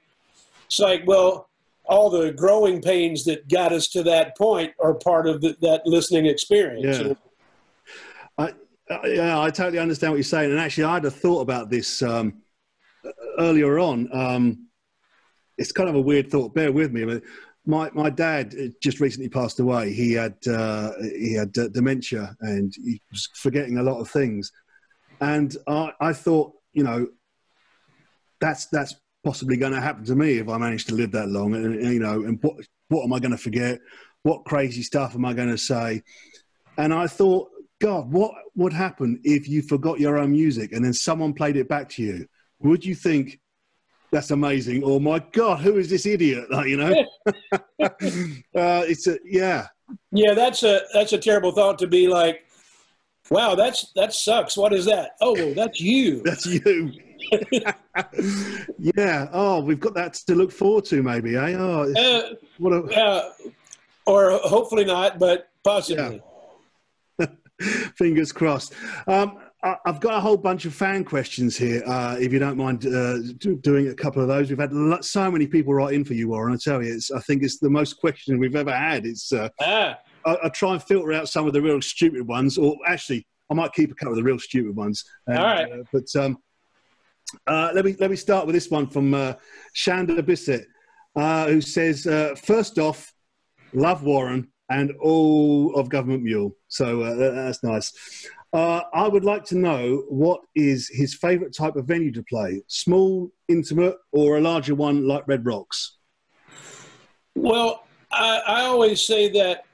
it's 0.66 0.80
like, 0.80 1.04
well, 1.06 1.47
all 1.88 2.10
the 2.10 2.32
growing 2.32 2.82
pains 2.82 3.24
that 3.26 3.48
got 3.48 3.72
us 3.72 3.88
to 3.90 4.04
that 4.04 4.38
point 4.38 4.74
are 4.80 4.94
part 4.94 5.28
of 5.28 5.42
the, 5.42 5.56
that 5.62 5.86
listening 5.86 6.26
experience. 6.26 7.00
Yeah. 7.00 7.14
I, 8.38 8.54
yeah, 9.06 9.42
I 9.42 9.50
totally 9.50 9.80
understand 9.80 10.14
what 10.14 10.18
you're 10.18 10.24
saying. 10.24 10.52
And 10.52 10.60
actually, 10.60 10.86
I 10.86 10.96
had 10.96 11.06
a 11.06 11.12
thought 11.12 11.42
about 11.42 11.70
this 11.70 12.02
um, 12.02 12.42
earlier 13.38 13.80
on. 13.80 14.10
Um, 14.14 14.68
it's 15.58 15.72
kind 15.72 15.90
of 15.90 15.96
a 15.96 16.02
weird 16.02 16.30
thought. 16.30 16.54
Bear 16.54 16.72
with 16.72 16.92
me. 16.92 17.04
But 17.04 17.24
my 17.66 17.90
my 17.94 18.10
dad 18.10 18.56
uh, 18.60 18.68
just 18.82 19.00
recently 19.00 19.30
passed 19.30 19.60
away. 19.60 19.92
He 19.94 20.14
had 20.14 20.36
uh, 20.48 20.92
he 21.02 21.34
had 21.34 21.58
uh, 21.58 21.68
dementia 21.70 22.36
and 22.42 22.74
he 22.76 23.02
was 23.12 23.30
forgetting 23.34 23.78
a 23.78 23.84
lot 23.84 24.00
of 24.00 24.10
things. 24.10 24.52
And 25.20 25.56
I, 25.68 25.92
I 26.00 26.14
thought, 26.14 26.54
you 26.74 26.84
know, 26.84 27.08
that's 28.40 28.68
that's 28.68 28.96
possibly 29.28 29.58
going 29.58 29.74
to 29.74 29.82
happen 29.82 30.06
to 30.06 30.16
me 30.16 30.38
if 30.38 30.48
I 30.48 30.58
manage 30.58 30.86
to 30.86 30.96
live 30.96 31.12
that 31.12 31.28
long. 31.28 31.54
And, 31.54 31.76
and, 31.76 31.94
you 31.94 32.00
know, 32.00 32.24
and 32.24 32.40
what 32.42 32.56
what 32.88 33.04
am 33.04 33.12
I 33.12 33.20
going 33.20 33.32
to 33.32 33.38
forget? 33.38 33.80
What 34.24 34.46
crazy 34.46 34.82
stuff 34.84 35.16
am 35.16 35.26
I 35.26 35.34
going 35.34 35.50
to 35.50 35.58
say? 35.58 36.02
And 36.78 36.94
I 36.94 37.08
thought, 37.08 37.50
God, 37.82 38.10
what 38.10 38.32
would 38.56 38.72
happen 38.72 39.20
if 39.26 39.50
you 39.50 39.62
forgot 39.62 40.00
your 40.00 40.18
own 40.18 40.32
music 40.32 40.72
and 40.72 40.86
then 40.86 40.94
someone 40.94 41.34
played 41.34 41.58
it 41.58 41.68
back 41.68 41.90
to 41.90 42.04
you? 42.04 42.26
Would 42.60 42.86
you 42.86 42.96
think 42.96 43.42
that's 44.12 44.32
amazing? 44.32 44.84
Or 44.84 45.02
my 45.02 45.20
God, 45.34 45.60
who 45.60 45.78
is 45.78 45.90
this 45.90 46.06
idiot? 46.06 46.46
Like, 46.50 46.68
you 46.70 46.78
know, 46.78 47.06
uh, 47.82 48.86
it's 48.88 49.08
a 49.08 49.18
yeah, 49.26 49.68
Yeah, 50.12 50.36
that's 50.36 50.64
a 50.64 50.84
that's 50.94 51.12
a 51.12 51.18
terrible 51.18 51.52
thought 51.52 51.80
to 51.80 51.88
be 51.88 52.08
like, 52.08 52.46
wow, 53.30 53.56
that's 53.56 53.92
that 53.96 54.14
sucks. 54.14 54.56
What 54.56 54.72
is 54.72 54.86
that? 54.86 55.12
Oh, 55.20 55.34
well, 55.34 55.54
that's 55.54 55.82
you. 55.82 56.22
that's 56.26 56.46
you. 56.46 56.94
yeah. 58.78 59.28
Oh, 59.32 59.60
we've 59.62 59.80
got 59.80 59.94
that 59.96 60.14
to 60.28 60.36
look 60.36 60.52
forward 60.52 60.86
to, 60.86 61.02
maybe. 61.04 61.36
Eh? 61.36 61.56
Oh, 61.58 61.94
Uh, 61.94 62.34
what 62.58 62.74
a 62.74 62.84
uh, 63.00 63.30
or 64.06 64.32
hopefully 64.44 64.86
not, 64.86 65.20
but 65.20 65.50
possibly. 65.64 66.22
fingers 67.98 68.32
crossed. 68.32 68.74
Um, 69.08 69.40
I've 69.64 70.00
got 70.00 70.14
a 70.14 70.20
whole 70.20 70.38
bunch 70.38 70.66
of 70.66 70.74
fan 70.74 71.04
questions 71.04 71.58
here. 71.58 71.84
Uh, 71.86 72.16
if 72.20 72.32
you 72.32 72.38
don't 72.40 72.58
mind 72.58 72.86
uh, 72.86 73.18
do, 73.38 73.58
doing 73.58 73.90
a 73.90 73.94
couple 73.94 74.22
of 74.22 74.28
those, 74.28 74.50
we've 74.50 74.60
had 74.60 74.72
so 75.04 75.32
many 75.32 75.48
people 75.48 75.74
write 75.74 75.96
in 75.96 76.06
for 76.06 76.14
you, 76.14 76.30
Warren. 76.30 76.54
I 76.54 76.58
tell 76.58 76.82
you, 76.82 76.94
it's, 76.94 77.12
I 77.12 77.20
think 77.22 77.42
it's 77.44 77.58
the 77.58 77.70
most 77.70 77.94
questions 78.00 78.40
we've 78.40 78.56
ever 78.56 78.72
had. 78.72 79.06
It's 79.06 79.34
uh, 79.34 79.50
Ah, 79.60 79.98
I, 80.26 80.38
I 80.44 80.50
try 80.50 80.74
and 80.74 80.84
filter 80.84 81.12
out 81.14 81.28
some 81.28 81.48
of 81.48 81.54
the 81.54 81.62
real 81.62 81.82
stupid 81.82 82.26
ones, 82.28 82.58
or 82.58 82.78
actually, 82.88 83.26
I 83.50 83.56
might 83.56 83.74
keep 83.74 83.92
a 83.92 83.96
couple 83.96 84.14
of 84.14 84.18
the 84.18 84.24
real 84.24 84.40
stupid 84.40 84.76
ones. 84.76 85.04
And, 85.26 85.40
All 85.40 85.46
right. 85.46 85.72
uh, 85.72 85.84
but 85.92 86.16
um, 86.16 86.38
uh, 87.48 87.72
let 87.74 87.86
me 87.86 87.96
let 88.00 88.10
me 88.10 88.16
start 88.16 88.46
with 88.46 88.56
this 88.56 88.70
one 88.70 88.88
from 88.88 89.14
uh, 89.14 89.34
Shanda 89.76 90.26
Bissett, 90.26 90.66
uh, 91.16 91.48
who 91.48 91.62
says, 91.62 92.08
uh, 92.08 92.36
first 92.36 92.80
off, 92.80 93.14
love 93.74 94.04
Warren 94.04 94.48
and 94.70 94.92
all 95.02 95.76
of 95.76 95.90
Government 95.90 96.24
Mule. 96.24 96.56
So 96.68 97.02
uh, 97.02 97.16
that's 97.16 97.64
nice. 97.64 97.94
I 98.54 99.08
would 99.08 99.24
like 99.24 99.44
to 99.46 99.58
know 99.58 100.04
what 100.10 100.42
is 100.56 100.90
his 100.92 101.14
favourite 101.14 101.54
type 101.54 101.76
of 101.76 101.86
venue 101.86 102.12
to 102.14 102.24
play: 102.24 102.64
small, 102.68 103.30
intimate, 103.48 103.96
or 104.12 104.38
a 104.38 104.42
larger 104.42 104.74
one 104.74 105.08
like 105.08 105.28
Red 105.28 105.46
Rocks. 105.46 105.98
well, 107.36 107.86
I, 108.12 108.42
I 108.48 108.62
always 108.62 109.06
say 109.06 109.30
that 109.30 109.66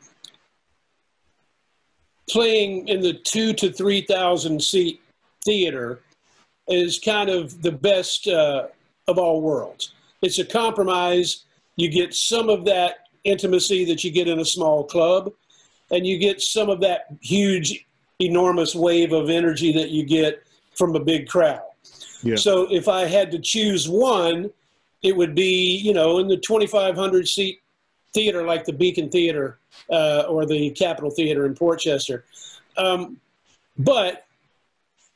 playing 2.30 2.88
in 2.88 3.00
the 3.00 3.14
two 3.14 3.54
to 3.54 3.72
three 3.72 4.02
thousand 4.02 4.62
seat 4.62 5.02
theater 5.46 6.02
is 6.68 7.00
kind 7.00 7.30
of 7.30 7.62
the 7.62 7.72
best 7.72 8.28
uh, 8.28 8.68
of 9.08 9.18
all 9.18 9.42
worlds. 9.42 9.94
It's 10.22 10.40
a 10.40 10.46
compromise. 10.46 11.44
You 11.76 11.90
get 11.90 12.14
some 12.14 12.50
of 12.50 12.66
that 12.66 13.08
intimacy 13.24 13.86
that 13.86 14.04
you 14.04 14.12
get 14.12 14.28
in 14.28 14.40
a 14.40 14.46
small 14.46 14.84
club, 14.84 15.32
and 15.92 16.06
you 16.06 16.18
get 16.18 16.42
some 16.42 16.70
of 16.70 16.80
that 16.82 17.08
huge, 17.22 17.86
enormous 18.20 18.76
wave 18.76 19.12
of 19.12 19.30
energy 19.30 19.74
that 19.74 19.90
you 19.90 20.06
get 20.06 20.44
from 20.76 20.96
a 20.96 21.00
big 21.00 21.28
crowd. 21.28 21.62
Yeah. 22.24 22.36
So 22.38 22.68
if 22.72 22.88
I 22.88 23.06
had 23.06 23.32
to 23.32 23.40
choose 23.40 23.90
one, 23.90 24.50
it 25.02 25.16
would 25.16 25.36
be, 25.36 25.78
you 25.78 25.94
know, 25.94 26.20
in 26.20 26.28
the 26.28 26.38
2,500 26.38 27.28
seat 27.28 27.60
theater 28.14 28.46
like 28.46 28.64
the 28.64 28.74
Beacon 28.74 29.10
Theater 29.10 29.60
uh, 29.90 30.22
or 30.30 30.46
the 30.46 30.70
Capitol 30.72 31.10
Theater 31.10 31.46
in 31.46 31.56
Port 31.56 31.80
Chester. 31.80 32.24
Um, 32.78 33.18
but 33.78 34.26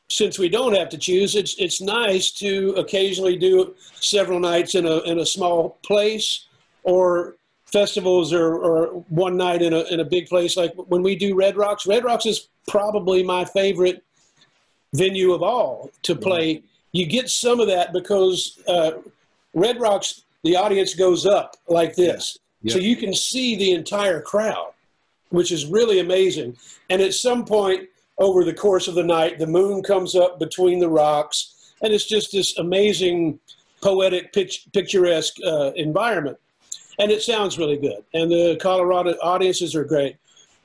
since 0.08 0.38
we 0.38 0.48
don't 0.48 0.74
have 0.74 0.88
to 0.90 0.98
choose, 0.98 1.34
it's 1.34 1.54
it's 1.58 1.80
nice 1.80 2.30
to 2.32 2.74
occasionally 2.76 3.36
do 3.36 3.74
several 4.00 4.40
nights 4.40 4.74
in 4.74 4.86
a 4.86 4.98
in 5.00 5.18
a 5.20 5.26
small 5.26 5.78
place, 5.82 6.46
or 6.82 7.36
festivals, 7.66 8.32
or, 8.32 8.54
or 8.54 8.86
one 9.10 9.36
night 9.36 9.60
in 9.60 9.74
a 9.74 9.82
in 9.92 10.00
a 10.00 10.04
big 10.04 10.26
place. 10.26 10.56
Like 10.56 10.72
when 10.74 11.02
we 11.02 11.14
do 11.14 11.34
Red 11.34 11.56
Rocks, 11.56 11.86
Red 11.86 12.04
Rocks 12.04 12.26
is 12.26 12.48
probably 12.66 13.22
my 13.22 13.44
favorite 13.44 14.02
venue 14.94 15.32
of 15.32 15.42
all 15.42 15.90
to 16.02 16.16
play. 16.16 16.62
You 16.92 17.04
get 17.06 17.28
some 17.28 17.60
of 17.60 17.66
that 17.68 17.92
because 17.92 18.58
uh, 18.66 18.92
Red 19.52 19.78
Rocks, 19.78 20.22
the 20.42 20.56
audience 20.56 20.94
goes 20.94 21.26
up 21.26 21.56
like 21.68 21.94
this. 21.94 22.38
Yeah. 22.62 22.72
So 22.72 22.78
you 22.78 22.96
can 22.96 23.12
see 23.12 23.56
the 23.56 23.72
entire 23.72 24.22
crowd, 24.22 24.72
which 25.28 25.52
is 25.52 25.66
really 25.66 26.00
amazing. 26.00 26.56
And 26.88 27.02
at 27.02 27.12
some 27.12 27.44
point 27.44 27.88
over 28.18 28.44
the 28.44 28.52
course 28.54 28.88
of 28.88 28.94
the 28.94 29.02
night, 29.04 29.38
the 29.38 29.46
moon 29.46 29.82
comes 29.82 30.14
up 30.14 30.38
between 30.38 30.78
the 30.80 30.88
rocks, 30.88 31.72
and 31.82 31.92
it's 31.92 32.04
just 32.06 32.32
this 32.32 32.56
amazing, 32.58 33.38
poetic, 33.80 34.32
picturesque 34.32 35.36
uh, 35.46 35.72
environment. 35.76 36.36
And 36.98 37.12
it 37.12 37.22
sounds 37.22 37.58
really 37.58 37.76
good. 37.76 38.02
And 38.14 38.30
the 38.30 38.58
Colorado 38.60 39.12
audiences 39.22 39.76
are 39.76 39.84
great. 39.84 40.16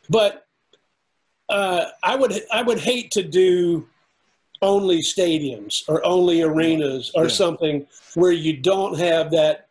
But 0.09 0.47
uh, 1.49 1.85
I 2.01 2.15
would 2.15 2.33
I 2.51 2.63
would 2.63 2.79
hate 2.79 3.11
to 3.11 3.23
do 3.23 3.87
only 4.63 4.99
stadiums 5.03 5.83
or 5.87 6.03
only 6.05 6.41
arenas 6.41 7.11
or 7.13 7.23
Yeah. 7.23 7.29
something 7.29 7.85
where 8.15 8.31
you 8.31 8.57
don't 8.57 8.97
have 8.97 9.29
that 9.31 9.67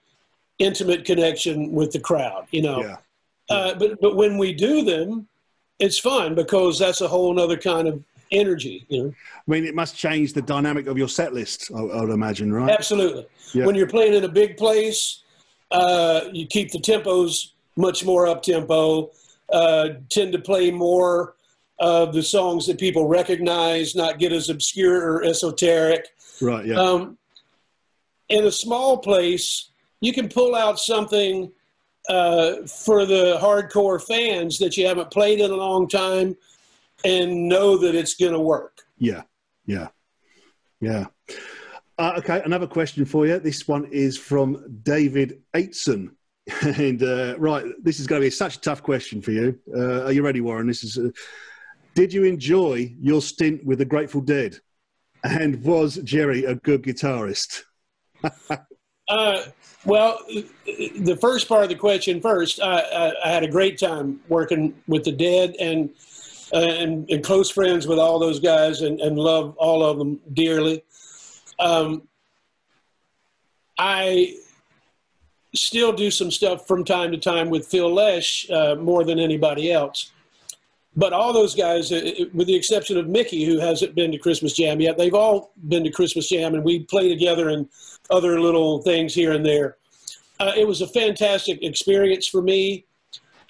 intimate 0.59 1.05
connection 1.05 1.73
with 1.73 1.91
the 1.93 1.99
crowd. 1.99 2.47
You 2.53 2.63
know, 2.63 2.81
Yeah. 2.83 2.97
uh, 3.51 3.75
but 3.75 4.01
but 4.01 4.15
when 4.15 4.39
we 4.39 4.53
do 4.53 4.85
them, 4.85 5.27
it's 5.83 5.99
fun 5.99 6.35
because 6.35 6.79
that's 6.79 7.01
a 7.01 7.09
whole 7.09 7.39
other 7.41 7.57
kind 7.57 7.89
of 7.89 8.03
energy. 8.31 8.87
You 8.89 9.03
know, 9.03 9.15
I 9.37 9.51
mean, 9.51 9.65
it 9.65 9.75
must 9.75 9.97
change 9.97 10.33
the 10.33 10.41
dynamic 10.41 10.87
of 10.87 10.97
your 10.97 11.09
set 11.09 11.35
list, 11.35 11.71
I, 11.75 11.81
I 11.81 12.01
would 12.03 12.11
imagine, 12.11 12.53
right? 12.53 12.71
absolutely. 12.71 13.27
Yeah. 13.53 13.67
When 13.67 13.75
you're 13.75 13.89
playing 13.89 14.15
in 14.15 14.25
a 14.25 14.29
big 14.29 14.57
place, 14.57 15.23
uh, 15.73 16.23
you 16.33 16.47
keep 16.47 16.71
the 16.71 16.79
tempos 16.79 17.51
much 17.77 18.05
more 18.05 18.27
up 18.27 18.43
tempo. 18.43 19.11
Uh, 19.53 19.89
tend 20.09 20.33
to 20.33 20.39
play 20.39 20.71
more 20.71 21.35
of 21.79 22.15
the 22.15 22.23
songs 22.23 22.65
that 22.67 22.79
people 22.79 23.07
recognize, 23.07 23.95
not 23.95 24.19
get 24.19 24.33
as 24.33 24.49
obscure 24.49 25.03
or 25.03 25.25
esoteric. 25.25 26.07
Right, 26.41 26.65
yeah. 26.65 26.77
Um, 26.77 27.19
in 28.31 28.47
a 28.47 28.53
small 28.53 28.99
place, 28.99 29.71
you 30.01 30.13
can 30.15 30.29
pull 30.29 30.55
out 30.55 30.79
something 30.79 31.53
uh, 32.09 32.67
for 32.67 33.07
the 33.07 33.39
hardcore 33.41 34.03
fans 34.03 34.59
that 34.59 34.77
you 34.77 34.87
haven't 34.87 35.11
played 35.11 35.41
in 35.41 35.51
a 35.51 35.57
long 35.57 35.89
time 35.89 36.37
and 37.05 37.49
know 37.49 37.77
that 37.79 37.95
it's 37.95 38.15
going 38.15 38.33
to 38.33 38.41
work. 38.41 38.83
Yeah, 38.99 39.23
yeah, 39.67 39.89
yeah. 40.81 41.07
Uh, 41.99 42.15
okay, 42.19 42.43
another 42.45 42.67
question 42.67 43.05
for 43.05 43.27
you. 43.27 43.39
This 43.39 43.69
one 43.69 43.85
is 43.87 44.17
from 44.17 44.81
David 44.83 45.43
Aitson. 45.55 46.11
And 46.63 47.01
uh, 47.05 47.37
right, 47.39 47.65
this 47.81 48.01
is 48.01 48.09
going 48.09 48.21
to 48.21 48.27
be 48.27 48.31
such 48.31 48.57
a 48.57 48.61
tough 48.61 48.83
question 48.83 49.23
for 49.23 49.31
you. 49.31 49.59
Uh, 49.73 50.07
are 50.07 50.13
you 50.13 50.25
ready, 50.25 50.41
Warren? 50.41 50.67
This 50.67 50.83
is. 50.83 50.99
Uh, 50.99 51.11
did 51.95 52.13
you 52.13 52.25
enjoy 52.25 52.95
your 52.99 53.23
stint 53.23 53.65
with 53.65 53.79
the 53.79 53.85
Grateful 53.85 54.23
Dead? 54.23 54.59
And 55.23 55.63
was 55.63 55.97
Jerry 56.03 56.45
a 56.45 56.57
good 56.57 56.83
guitarist? 56.83 57.63
Uh, 59.09 59.43
well, 59.85 60.19
the 60.65 61.19
first 61.21 61.49
part 61.49 61.65
of 61.65 61.69
the 61.69 61.75
question 61.75 62.21
first. 62.21 62.61
I, 62.61 62.79
I, 62.79 63.13
I 63.25 63.29
had 63.29 63.43
a 63.43 63.49
great 63.49 63.79
time 63.79 64.21
working 64.29 64.75
with 64.87 65.05
the 65.05 65.13
Dead 65.13 65.57
and 65.59 65.91
uh, 66.53 66.59
and, 66.59 67.11
and 67.11 67.25
close 67.25 67.51
friends 67.51 67.87
with 67.87 67.99
all 67.99 68.19
those 68.19 68.39
guys 68.39 68.83
and, 68.83 69.01
and 69.01 69.19
love 69.19 69.57
all 69.57 69.83
of 69.83 69.99
them 69.99 70.21
dearly. 70.35 70.85
Um, 71.59 72.03
I 73.79 74.37
still 75.55 75.93
do 75.93 76.11
some 76.11 76.31
stuff 76.31 76.67
from 76.67 76.85
time 76.85 77.11
to 77.13 77.17
time 77.17 77.49
with 77.49 77.67
Phil 77.67 77.93
Lesh 77.93 78.51
uh, 78.51 78.75
more 78.75 79.03
than 79.03 79.19
anybody 79.19 79.73
else. 79.73 80.13
But 80.95 81.13
all 81.13 81.33
those 81.33 81.55
guys, 81.55 81.91
uh, 81.91 82.27
with 82.35 82.47
the 82.47 82.55
exception 82.55 82.99
of 82.99 83.09
Mickey, 83.09 83.45
who 83.45 83.59
hasn't 83.59 83.95
been 83.95 84.13
to 84.13 84.19
Christmas 84.19 84.53
Jam 84.53 84.81
yet, 84.81 84.99
they've 84.99 85.15
all 85.15 85.53
been 85.69 85.85
to 85.85 85.91
Christmas 85.91 86.29
Jam, 86.29 86.55
and 86.55 86.63
we 86.63 86.81
play 86.81 87.09
together 87.09 87.49
and 87.49 87.69
other 88.11 88.41
little 88.41 88.83
things 88.83 89.15
here 89.15 89.33
and 89.33 89.45
there. 89.45 89.77
Uh, 90.39 90.53
it 90.57 90.67
was 90.67 90.83
a 90.83 90.87
fantastic 90.87 91.63
experience 91.63 92.27
for 92.27 92.43
me. 92.43 92.85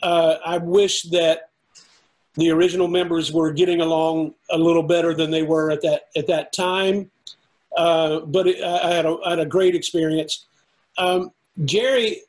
Uh, 0.02 0.36
I 0.44 0.58
wish 0.58 1.02
that 1.04 1.50
the 2.34 2.50
original 2.50 2.88
members 2.88 3.32
were 3.32 3.52
getting 3.52 3.80
along 3.80 4.34
a 4.50 4.58
little 4.58 4.82
better 4.82 5.14
than 5.14 5.30
they 5.30 5.42
were 5.42 5.70
at 5.70 5.82
that 5.82 6.08
at 6.16 6.26
that 6.28 6.52
time. 6.52 7.10
Uh, 7.76 8.20
but 8.20 8.46
it, 8.46 8.62
I, 8.62 8.92
had 8.92 9.06
a, 9.06 9.16
I 9.24 9.30
had 9.30 9.38
a 9.38 9.46
great 9.46 9.74
experience. 9.74 10.46
Um, 10.98 11.30
Jerry 11.64 12.22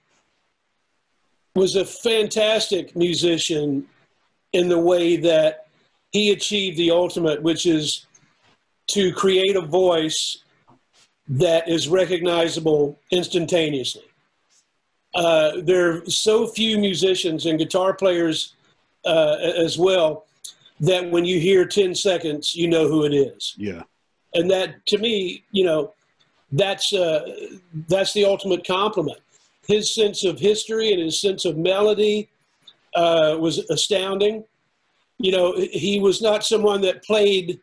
was 1.55 1.75
a 1.75 1.85
fantastic 1.85 2.95
musician 2.95 3.87
in 4.53 4.69
the 4.69 4.77
way 4.77 5.17
that 5.17 5.67
he 6.11 6.31
achieved 6.31 6.77
the 6.77 6.91
ultimate, 6.91 7.41
which 7.41 7.65
is 7.65 8.05
to 8.87 9.11
create 9.13 9.55
a 9.55 9.61
voice 9.61 10.43
that 11.27 11.67
is 11.67 11.87
recognizable 11.87 12.99
instantaneously. 13.11 14.03
Uh, 15.15 15.61
there 15.61 15.91
are 15.91 16.05
so 16.05 16.47
few 16.47 16.77
musicians 16.77 17.45
and 17.45 17.57
guitar 17.59 17.93
players 17.93 18.53
uh, 19.05 19.37
as 19.39 19.77
well 19.77 20.25
that 20.79 21.09
when 21.11 21.23
you 21.23 21.39
hear 21.39 21.65
10 21.65 21.95
seconds, 21.95 22.55
you 22.55 22.67
know 22.67 22.87
who 22.87 23.05
it 23.05 23.13
is. 23.13 23.53
Yeah, 23.57 23.83
And 24.33 24.49
that, 24.51 24.85
to 24.87 24.97
me, 24.97 25.43
you 25.51 25.65
know, 25.65 25.93
that's, 26.51 26.93
uh, 26.93 27.49
that's 27.87 28.13
the 28.13 28.25
ultimate 28.25 28.65
compliment. 28.65 29.19
His 29.65 29.93
sense 29.93 30.25
of 30.25 30.39
history 30.39 30.91
and 30.91 31.01
his 31.01 31.21
sense 31.21 31.45
of 31.45 31.57
melody 31.57 32.29
uh, 32.95 33.37
was 33.39 33.59
astounding. 33.69 34.43
You 35.19 35.31
know, 35.31 35.55
he 35.57 35.99
was 35.99 36.21
not 36.21 36.43
someone 36.43 36.81
that 36.81 37.03
played 37.03 37.59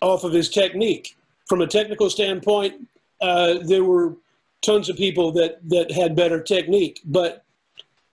off 0.00 0.24
of 0.24 0.32
his 0.32 0.48
technique. 0.48 1.16
From 1.46 1.60
a 1.60 1.66
technical 1.66 2.08
standpoint, 2.10 2.88
uh, 3.20 3.58
there 3.64 3.84
were 3.84 4.14
tons 4.62 4.88
of 4.88 4.96
people 4.96 5.32
that, 5.32 5.58
that 5.68 5.90
had 5.90 6.14
better 6.14 6.40
technique, 6.40 7.00
but 7.04 7.44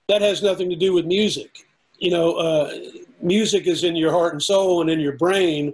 that 0.08 0.22
has 0.22 0.42
nothing 0.42 0.70
to 0.70 0.76
do 0.76 0.94
with 0.94 1.06
music. 1.06 1.66
You 2.00 2.12
know, 2.12 2.34
uh, 2.34 2.74
music 3.22 3.68
is 3.68 3.84
in 3.84 3.96
your 3.96 4.12
heart 4.12 4.34
and 4.34 4.44
soul 4.44 4.82
and 4.82 4.90
in 4.90 5.00
your 5.00 5.18
brain, 5.18 5.74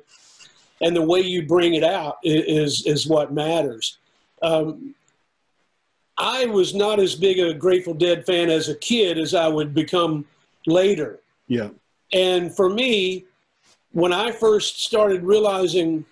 and 0.81 0.95
the 0.95 1.01
way 1.01 1.21
you 1.21 1.45
bring 1.45 1.75
it 1.75 1.83
out 1.83 2.17
is, 2.23 2.85
is 2.85 3.07
what 3.07 3.33
matters. 3.33 3.97
Um, 4.41 4.95
I 6.17 6.45
was 6.45 6.75
not 6.75 6.99
as 6.99 7.15
big 7.15 7.39
a 7.39 7.53
Grateful 7.53 7.93
Dead 7.93 8.25
fan 8.25 8.49
as 8.49 8.69
a 8.69 8.75
kid 8.75 9.17
as 9.17 9.33
I 9.33 9.47
would 9.47 9.73
become 9.73 10.25
later. 10.65 11.19
yeah, 11.47 11.69
And 12.11 12.55
for 12.55 12.69
me, 12.69 13.25
when 13.91 14.13
I 14.13 14.31
first 14.31 14.83
started 14.83 15.23
realizing 15.23 16.05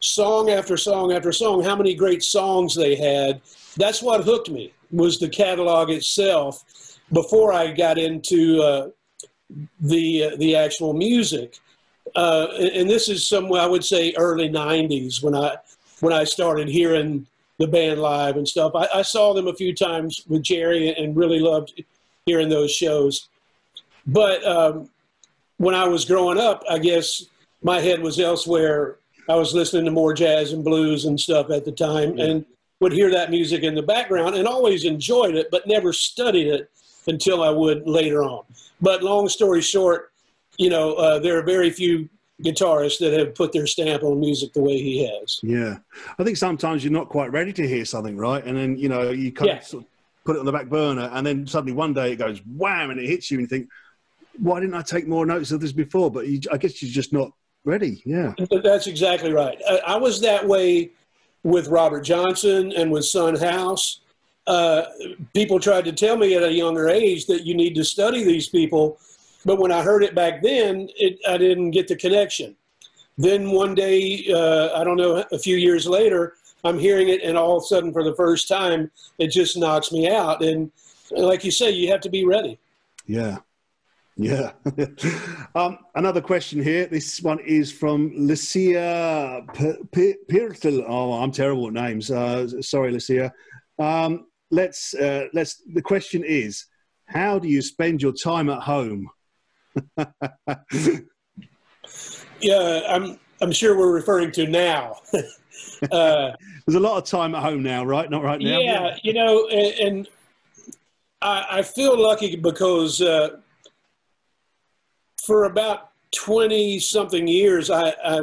song 0.00 0.50
after 0.50 0.76
song 0.76 1.12
after 1.12 1.32
song 1.32 1.62
how 1.62 1.76
many 1.76 1.94
great 1.94 2.22
songs 2.22 2.74
they 2.74 2.94
had, 2.94 3.40
that's 3.76 4.02
what 4.02 4.24
hooked 4.24 4.50
me 4.50 4.72
was 4.90 5.18
the 5.18 5.28
catalog 5.28 5.90
itself 5.90 6.98
before 7.12 7.52
I 7.52 7.72
got 7.72 7.98
into 7.98 8.62
uh, 8.62 8.88
the 9.80 10.24
uh, 10.24 10.36
the 10.36 10.56
actual 10.56 10.92
music. 10.92 11.58
Uh, 12.14 12.48
and, 12.58 12.68
and 12.68 12.90
this 12.90 13.08
is 13.08 13.26
somewhere 13.26 13.62
I 13.62 13.66
would 13.66 13.84
say 13.84 14.14
early 14.16 14.48
'90s 14.48 15.22
when 15.22 15.34
I 15.34 15.56
when 16.00 16.12
I 16.12 16.24
started 16.24 16.68
hearing 16.68 17.26
the 17.58 17.66
band 17.66 18.00
live 18.00 18.36
and 18.36 18.46
stuff. 18.46 18.72
I, 18.74 18.88
I 18.94 19.02
saw 19.02 19.32
them 19.32 19.48
a 19.48 19.54
few 19.54 19.74
times 19.74 20.24
with 20.28 20.42
Jerry 20.42 20.94
and 20.94 21.16
really 21.16 21.38
loved 21.38 21.82
hearing 22.26 22.48
those 22.48 22.70
shows. 22.70 23.28
But 24.06 24.44
um, 24.46 24.88
when 25.58 25.74
I 25.74 25.86
was 25.86 26.04
growing 26.04 26.38
up, 26.38 26.62
I 26.68 26.78
guess 26.78 27.26
my 27.62 27.80
head 27.80 28.00
was 28.00 28.18
elsewhere. 28.18 28.96
I 29.28 29.34
was 29.36 29.54
listening 29.54 29.84
to 29.86 29.90
more 29.90 30.12
jazz 30.12 30.52
and 30.52 30.64
blues 30.64 31.06
and 31.06 31.18
stuff 31.18 31.50
at 31.50 31.64
the 31.64 31.72
time 31.72 32.18
and 32.18 32.44
would 32.80 32.92
hear 32.92 33.10
that 33.10 33.30
music 33.30 33.62
in 33.62 33.74
the 33.74 33.82
background 33.82 34.34
and 34.34 34.46
always 34.46 34.84
enjoyed 34.84 35.34
it, 35.34 35.50
but 35.50 35.66
never 35.66 35.92
studied 35.92 36.48
it 36.48 36.70
until 37.06 37.42
I 37.42 37.50
would 37.50 37.86
later 37.86 38.22
on. 38.22 38.44
But 38.80 39.02
long 39.02 39.28
story 39.28 39.62
short, 39.62 40.12
you 40.58 40.68
know, 40.68 40.94
uh, 40.94 41.18
there 41.18 41.38
are 41.38 41.42
very 41.42 41.70
few 41.70 42.08
guitarists 42.42 42.98
that 42.98 43.18
have 43.18 43.34
put 43.34 43.52
their 43.52 43.66
stamp 43.66 44.02
on 44.02 44.20
music 44.20 44.52
the 44.52 44.60
way 44.60 44.76
he 44.76 45.06
has. 45.06 45.40
yeah. 45.42 45.76
I 46.18 46.24
think 46.24 46.36
sometimes 46.36 46.82
you're 46.84 46.92
not 46.92 47.08
quite 47.08 47.30
ready 47.32 47.52
to 47.54 47.66
hear 47.66 47.84
something, 47.84 48.16
right? 48.16 48.44
And 48.44 48.56
then, 48.56 48.76
you 48.76 48.88
know, 48.88 49.10
you 49.10 49.30
kind 49.32 49.48
Yeah. 49.48 49.58
of, 49.58 49.64
sort 49.64 49.84
of 49.84 49.88
put 50.24 50.36
it 50.36 50.40
on 50.40 50.46
the 50.46 50.52
back 50.52 50.68
burner, 50.68 51.10
and 51.12 51.26
then 51.26 51.46
suddenly 51.46 51.72
one 51.72 51.92
day 51.92 52.12
it 52.12 52.16
goes 52.16 52.40
wham 52.46 52.90
and 52.90 52.98
it 52.98 53.06
hits 53.06 53.30
you, 53.30 53.38
and 53.38 53.42
you 53.42 53.48
think, 53.48 53.68
why 54.38 54.60
didn't 54.60 54.74
I 54.74 54.82
take 54.82 55.06
more 55.06 55.26
notice 55.26 55.52
of 55.52 55.60
this 55.60 55.72
before? 55.72 56.10
But 56.10 56.26
you, 56.26 56.40
I 56.50 56.56
guess 56.56 56.82
you're 56.82 56.90
just 56.90 57.12
not 57.12 57.30
ready. 57.64 58.02
Yeah. 58.04 58.34
That's 58.62 58.86
exactly 58.86 59.32
right. 59.32 59.60
I, 59.68 59.94
I 59.94 59.96
was 59.96 60.20
that 60.22 60.46
way 60.46 60.90
with 61.42 61.68
Robert 61.68 62.02
Johnson 62.02 62.72
and 62.72 62.90
with 62.90 63.04
Son 63.04 63.36
House. 63.36 64.00
Uh, 64.46 64.84
people 65.32 65.58
tried 65.60 65.84
to 65.84 65.92
tell 65.92 66.16
me 66.16 66.34
at 66.34 66.42
a 66.42 66.52
younger 66.52 66.88
age 66.88 67.26
that 67.26 67.46
you 67.46 67.54
need 67.54 67.74
to 67.74 67.84
study 67.84 68.24
these 68.24 68.48
people, 68.48 68.98
but 69.44 69.58
when 69.58 69.72
I 69.72 69.82
heard 69.82 70.02
it 70.02 70.14
back 70.14 70.42
then, 70.42 70.88
it, 70.96 71.18
I 71.28 71.38
didn't 71.38 71.70
get 71.70 71.88
the 71.88 71.96
connection. 71.96 72.56
Then 73.16 73.52
one 73.52 73.74
day, 73.74 74.26
uh, 74.30 74.78
I 74.78 74.84
don't 74.84 74.96
know, 74.96 75.24
a 75.32 75.38
few 75.38 75.56
years 75.56 75.86
later, 75.86 76.34
I'm 76.64 76.78
hearing 76.78 77.08
it, 77.08 77.22
and 77.22 77.36
all 77.36 77.58
of 77.58 77.62
a 77.62 77.66
sudden, 77.66 77.92
for 77.92 78.02
the 78.02 78.14
first 78.14 78.48
time, 78.48 78.90
it 79.18 79.28
just 79.28 79.56
knocks 79.56 79.92
me 79.92 80.08
out. 80.08 80.42
And 80.42 80.72
like 81.10 81.44
you 81.44 81.50
say, 81.50 81.70
you 81.70 81.90
have 81.90 82.00
to 82.00 82.10
be 82.10 82.24
ready. 82.24 82.58
Yeah. 83.06 83.38
Yeah. 84.16 84.52
um, 85.54 85.78
another 85.94 86.20
question 86.20 86.62
here. 86.62 86.86
This 86.86 87.20
one 87.20 87.40
is 87.40 87.72
from 87.72 88.12
Lucia 88.16 89.44
Pirtel. 89.52 90.84
Oh, 90.86 91.14
I'm 91.14 91.32
terrible 91.32 91.66
at 91.66 91.72
names. 91.72 92.10
Uh, 92.10 92.62
sorry, 92.62 92.92
Lucia. 92.92 93.32
Um, 93.78 94.26
let's 94.50 94.94
uh, 94.94 95.26
let's. 95.32 95.62
The 95.74 95.82
question 95.82 96.22
is, 96.24 96.66
how 97.06 97.38
do 97.38 97.48
you 97.48 97.60
spend 97.60 98.02
your 98.02 98.12
time 98.12 98.48
at 98.48 98.62
home? 98.62 99.10
yeah, 102.40 102.80
I'm. 102.88 103.18
I'm 103.42 103.50
sure 103.52 103.76
we're 103.76 103.92
referring 103.92 104.30
to 104.32 104.46
now. 104.46 104.96
uh, 105.90 106.32
There's 106.66 106.76
a 106.76 106.80
lot 106.80 106.98
of 106.98 107.04
time 107.04 107.34
at 107.34 107.42
home 107.42 107.62
now, 107.62 107.84
right? 107.84 108.08
Not 108.08 108.22
right 108.22 108.40
now. 108.40 108.58
Yeah, 108.58 108.96
you 109.02 109.12
know, 109.12 109.48
and, 109.48 109.74
and 109.80 110.08
I, 111.22 111.46
I, 111.50 111.62
feel 111.62 112.00
lucky 112.00 112.36
because 112.36 113.00
uh, 113.00 113.38
for 115.24 115.44
about 115.44 115.90
20 116.12 116.78
something 116.78 117.26
years, 117.26 117.70
I, 117.70 117.94
I, 118.04 118.20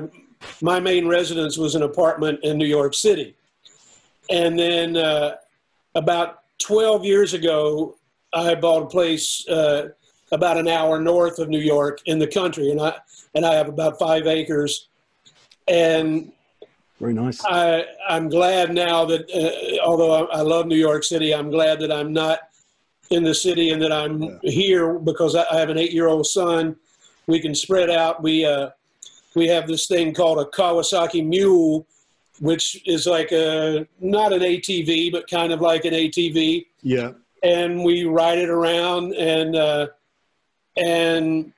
my 0.62 0.80
main 0.80 1.08
residence 1.08 1.58
was 1.58 1.76
an 1.76 1.84
apartment 1.84 2.39
in 2.44 2.58
New 2.58 2.65
York 2.67 2.94
City. 2.94 3.36
And 4.30 4.58
then 4.58 4.98
uh, 4.98 5.36
about 5.96 6.44
12 6.60 7.06
years 7.06 7.34
ago, 7.34 7.98
I 8.34 8.56
bought 8.56 8.84
a 8.84 8.88
place 8.88 9.48
uh, 9.50 9.89
about 10.32 10.58
an 10.58 10.67
hour 10.67 11.00
north 11.00 11.39
of 11.39 11.50
New 11.50 11.60
York 11.60 12.00
in 12.06 12.20
the 12.20 12.28
country, 12.28 12.72
and 12.72 12.80
I 12.80 12.94
and 13.36 13.46
I 13.46 13.56
have 13.56 13.67
about 13.67 14.00
five 14.00 14.28
acres. 14.28 14.88
And 15.67 16.32
very 17.02 17.14
nice. 17.14 17.44
I 17.44 17.86
I'm 18.08 18.30
glad 18.30 18.74
now 18.74 19.06
that 19.06 19.30
uh, 19.32 19.84
although 19.84 20.28
I, 20.28 20.38
I, 20.38 20.42
love 20.42 20.68
New 20.68 20.78
York 20.78 21.04
City, 21.04 21.34
I'm 21.34 21.50
glad 21.50 21.80
that 21.80 21.92
I'm 21.92 22.14
not 22.14 22.40
in 23.10 23.24
the 23.24 23.34
city 23.34 23.72
and 23.72 23.82
that 23.82 23.92
I'm 23.92 24.22
yeah. 24.22 24.38
here 24.44 25.00
because 25.00 25.36
I, 25.36 25.44
I 25.52 25.60
have 25.60 25.70
an 25.70 25.78
eight 25.78 25.92
year 25.92 26.08
old 26.08 26.28
son 26.28 26.76
we 27.28 27.40
can 27.40 27.56
spread 27.56 27.90
out. 27.90 28.22
We 28.22 28.46
uh, 28.46 28.70
we 29.36 29.48
have 29.48 29.68
this 29.68 29.88
thing 29.88 30.14
called 30.14 30.40
a 30.40 30.46
Kawasaki 30.46 31.26
Mule, 31.26 31.86
which 32.40 32.82
is 32.86 33.08
like 33.08 33.32
a 33.32 33.88
not 34.00 34.34
an 34.34 34.42
ATV, 34.42 35.12
but 35.12 35.30
kind 35.30 35.52
of 35.52 35.62
like 35.62 35.86
an 35.86 35.94
ATV. 35.94 36.68
Yeah. 36.82 37.12
And 37.44 37.84
we 37.84 38.06
ride 38.06 38.38
it 38.38 38.50
around, 38.50 39.14
and 39.16 39.56
uh, 39.56 39.88
and 40.78 41.52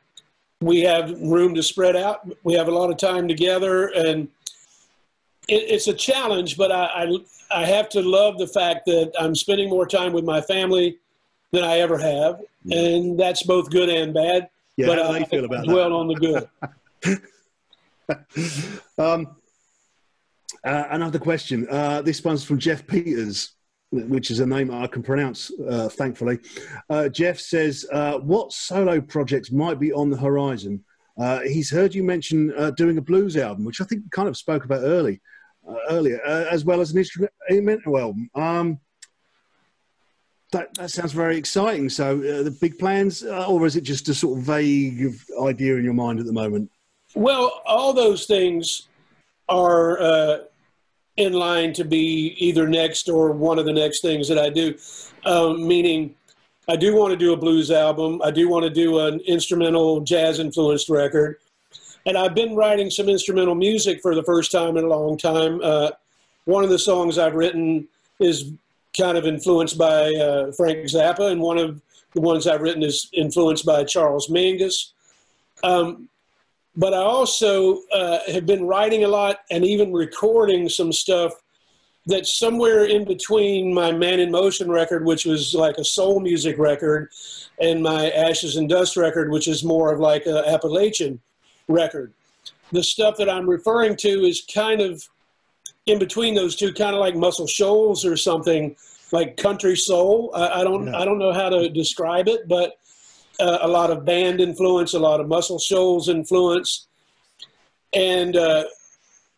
we 0.62 0.82
have 0.82 1.20
room 1.20 1.54
to 1.56 1.64
spread 1.64 1.98
out. 1.98 2.26
We 2.44 2.54
have 2.54 2.70
a 2.70 2.72
lot 2.72 2.90
of 2.90 2.98
time 2.98 3.28
together, 3.28 3.88
and 3.88 4.30
it, 5.48 5.64
it's 5.70 5.88
a 5.88 5.94
challenge. 5.94 6.58
But 6.58 6.72
I, 6.72 6.86
I 6.86 7.18
I 7.52 7.66
have 7.66 7.90
to 7.90 8.02
love 8.02 8.38
the 8.38 8.48
fact 8.48 8.86
that 8.88 9.14
I'm 9.20 9.36
spending 9.36 9.70
more 9.70 9.86
time 9.86 10.14
with 10.14 10.24
my 10.24 10.42
family 10.42 10.98
than 11.52 11.64
I 11.64 11.80
ever 11.80 11.98
have, 11.98 12.42
yeah. 12.64 12.80
and 12.80 13.20
that's 13.20 13.44
both 13.44 13.70
good 13.70 13.90
and 13.90 14.14
bad. 14.14 14.50
Yeah, 14.76 14.88
but, 14.88 14.98
how 14.98 15.08
do 15.08 15.14
they 15.14 15.26
uh, 15.26 15.28
feel 15.28 15.46
about 15.46 15.66
dwell 15.66 15.90
that? 15.90 15.96
on 15.96 16.08
the 16.08 16.16
good. 17.06 17.22
um, 18.98 19.36
uh, 20.64 20.86
another 20.92 21.20
question. 21.20 21.68
Uh, 21.70 22.02
this 22.02 22.24
one's 22.24 22.44
from 22.44 22.58
Jeff 22.58 22.88
Peters, 22.88 23.52
which 23.92 24.32
is 24.32 24.40
a 24.40 24.46
name 24.46 24.72
I 24.72 24.88
can 24.88 25.04
pronounce, 25.04 25.52
uh, 25.70 25.90
thankfully. 25.90 26.40
Uh, 26.90 27.10
Jeff 27.10 27.40
says, 27.40 27.86
uh, 27.92 28.18
What 28.20 28.54
solo 28.54 29.02
projects 29.02 29.52
might 29.52 29.80
be 29.80 29.92
on 29.92 30.10
the 30.10 30.18
horizon? 30.18 30.84
he's 31.46 31.70
heard 31.70 31.94
you 31.94 32.04
mention 32.04 32.52
doing 32.76 32.98
a 32.98 33.02
blues 33.02 33.38
album, 33.38 33.66
which 33.66 33.82
I 33.82 33.84
think 33.84 34.10
kind 34.12 34.28
of 34.28 34.36
spoke 34.36 34.66
about 34.66 34.82
early, 34.82 35.22
earlier, 35.90 36.22
as 36.22 36.66
well 36.66 36.82
as 36.82 36.92
an 36.92 37.00
instrumental 37.00 37.98
album. 37.98 38.30
Um, 38.36 38.80
that, 40.52 40.74
that 40.76 40.92
sounds 40.92 41.14
very 41.14 41.38
exciting. 41.38 41.90
So, 41.90 42.18
uh, 42.18 42.44
the 42.44 42.56
big 42.62 42.78
plans, 42.78 43.24
uh, 43.24 43.48
or 43.48 43.66
is 43.66 43.76
it 43.76 43.82
just 43.82 44.08
a 44.10 44.14
sort 44.14 44.38
of 44.38 44.46
vague 44.46 45.14
idea 45.42 45.76
in 45.76 45.84
your 45.84 45.94
mind 45.94 46.20
at 46.20 46.26
the 46.26 46.34
moment? 46.34 46.70
Well, 47.16 47.62
all 47.66 47.94
those 47.94 48.26
things 48.26 48.88
are 49.50 50.00
uh, 50.00 50.38
in 51.18 51.34
line 51.34 51.74
to 51.74 51.84
be 51.84 52.36
either 52.38 52.68
next 52.68 53.10
or 53.10 53.32
one 53.32 53.60
of 53.60 53.66
the 53.66 53.74
next 53.74 54.02
things 54.02 54.28
that 54.30 54.38
I 54.38 54.50
do. 54.50 54.76
Um, 55.26 55.68
meaning, 55.68 56.16
I 56.68 56.76
do 56.76 56.96
want 56.96 57.12
to 57.12 57.18
do 57.18 57.34
a 57.34 57.38
blues 57.38 57.72
album. 57.72 58.22
I 58.24 58.32
do 58.32 58.48
want 58.48 58.64
to 58.64 58.70
do 58.70 59.00
an 59.00 59.20
instrumental 59.22 60.00
jazz 60.02 60.40
influenced 60.40 60.90
record. 60.90 61.38
And 62.06 62.18
I've 62.18 62.36
been 62.36 62.56
writing 62.56 62.90
some 62.90 63.08
instrumental 63.08 63.56
music 63.56 64.02
for 64.02 64.14
the 64.14 64.24
first 64.24 64.52
time 64.52 64.78
in 64.78 64.84
a 64.84 64.88
long 64.88 65.18
time. 65.18 65.60
Uh, 65.64 65.92
one 66.46 66.64
of 66.64 66.70
the 66.70 66.80
songs 66.80 67.18
I've 67.18 67.36
written 67.36 67.88
is 68.20 68.52
kind 68.98 69.18
of 69.18 69.26
influenced 69.26 69.78
by 69.78 70.14
uh, 70.14 70.52
Frank 70.52 70.80
Zappa, 70.80 71.32
and 71.32 71.42
one 71.42 71.58
of 71.58 71.82
the 72.14 72.22
ones 72.22 72.46
I've 72.46 72.62
written 72.62 72.84
is 72.84 73.10
influenced 73.14 73.66
by 73.66 73.84
Charles 73.84 74.28
Mingus. 74.28 74.92
Um, 75.64 76.10
but 76.76 76.94
I 76.94 76.98
also 76.98 77.82
uh, 77.94 78.20
have 78.28 78.46
been 78.46 78.66
writing 78.66 79.04
a 79.04 79.08
lot 79.08 79.40
and 79.52 79.64
even 79.64 79.94
recording 79.94 80.70
some 80.70 80.92
stuff 80.92 81.34
that's 82.06 82.38
somewhere 82.38 82.86
in 82.86 83.06
between 83.06 83.74
my 83.74 83.92
Man 83.92 84.20
in 84.20 84.32
Motion 84.32 84.70
record, 84.70 85.06
which 85.06 85.26
was 85.26 85.56
like 85.56 85.78
a 85.78 85.86
soul 85.86 86.20
music 86.20 86.58
record, 86.58 87.10
and 87.60 87.82
my 87.82 88.10
Ashes 88.12 88.58
and 88.58 88.68
Dust 88.68 88.98
record, 88.98 89.32
which 89.32 89.48
is 89.48 89.64
more 89.64 89.94
of 89.94 90.00
like 90.00 90.26
an 90.26 90.36
Appalachian 90.36 91.22
record. 91.74 92.14
The 92.72 92.84
stuff 92.84 93.18
that 93.18 93.30
I'm 93.30 93.50
referring 93.50 93.96
to 93.98 94.10
is 94.10 94.44
kind 94.54 94.82
of 94.82 95.08
in 95.86 96.00
between 96.00 96.34
those 96.34 96.56
two, 96.56 96.74
kind 96.74 96.96
of 96.96 97.00
like 97.00 97.16
Muscle 97.16 97.48
Shoals 97.48 98.06
or 98.06 98.16
something 98.16 98.76
like 99.12 99.38
country 99.38 99.76
soul. 99.76 100.32
I, 100.34 100.62
I 100.62 100.64
don't 100.64 100.94
I 100.94 101.06
don't 101.06 101.20
know 101.20 101.34
how 101.34 101.50
to 101.50 101.70
describe 101.70 102.28
it, 102.28 102.48
but 102.48 102.78
uh, 103.40 103.60
a 103.62 103.68
lot 103.68 103.92
of 103.92 104.06
band 104.06 104.40
influence, 104.40 104.94
a 104.94 105.00
lot 105.00 105.20
of 105.20 105.28
Muscle 105.28 105.60
Shoals 105.60 106.10
influence, 106.10 106.88
and 107.94 108.36
uh, 108.36 108.64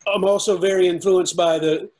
I'm 0.06 0.24
also 0.24 0.56
very 0.56 0.86
influenced 0.88 1.36
by 1.36 1.58
the 1.58 1.90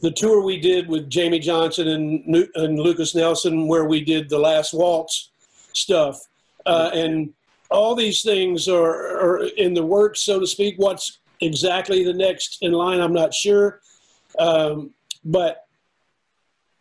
the 0.00 0.10
tour 0.12 0.44
we 0.44 0.60
did 0.60 0.88
with 0.88 1.10
Jamey 1.10 1.40
Johnson 1.40 1.88
and, 1.88 2.48
and 2.54 2.78
Lukas 2.78 3.16
Nelson, 3.16 3.66
where 3.66 3.84
we 3.84 4.04
did 4.04 4.28
the 4.28 4.38
Last 4.38 4.72
Waltz 4.72 5.30
stuff, 5.72 6.20
uh, 6.66 6.90
and 6.94 7.34
all 7.70 7.94
these 7.94 8.22
things 8.22 8.68
are, 8.68 8.84
are 8.86 9.44
in 9.56 9.74
the 9.74 9.84
works, 9.84 10.20
so 10.20 10.40
to 10.40 10.46
speak. 10.46 10.74
What's 10.78 11.18
exactly 11.40 12.04
the 12.04 12.12
next 12.12 12.58
in 12.62 12.72
line, 12.72 13.00
I'm 13.00 13.12
not 13.12 13.34
sure. 13.34 13.80
Um, 14.38 14.94
but 15.24 15.66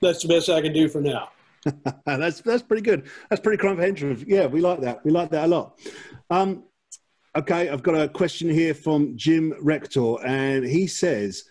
that's 0.02 0.22
the 0.22 0.28
best 0.28 0.50
I 0.50 0.62
can 0.62 0.74
do 0.74 0.88
for 0.88 1.02
now. 1.02 1.30
that's 2.06 2.42
that's 2.42 2.64
pretty 2.64 2.84
good. 2.84 3.10
That's 3.30 3.42
pretty 3.42 3.58
comprehensive. 3.58 4.26
Yeah, 4.28 4.48
we 4.48 4.62
like 4.62 4.80
that. 4.82 5.04
We 5.04 5.12
like 5.12 5.32
that 5.32 5.46
a 5.46 5.48
lot. 5.48 5.80
Um, 6.30 6.64
okay, 7.36 7.70
I've 7.70 7.84
got 7.84 7.96
a 7.96 8.08
question 8.08 8.50
here 8.50 8.74
from 8.74 9.18
Jim 9.18 9.54
Rector, 9.62 10.26
and 10.26 10.66
he 10.66 10.88
says, 10.88 11.44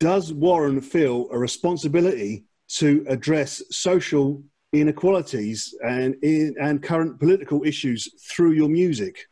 "Does 0.00 0.32
Warren 0.32 0.80
feel 0.80 1.28
a 1.30 1.38
responsibility 1.38 2.44
to 2.76 3.04
address 3.08 3.62
social 3.70 4.42
inequalities 4.72 5.74
and 5.84 6.16
and 6.22 6.82
current 6.82 7.18
political 7.18 7.64
issues 7.64 8.08
through 8.30 8.52
your 8.52 8.68
music?" 8.68 9.26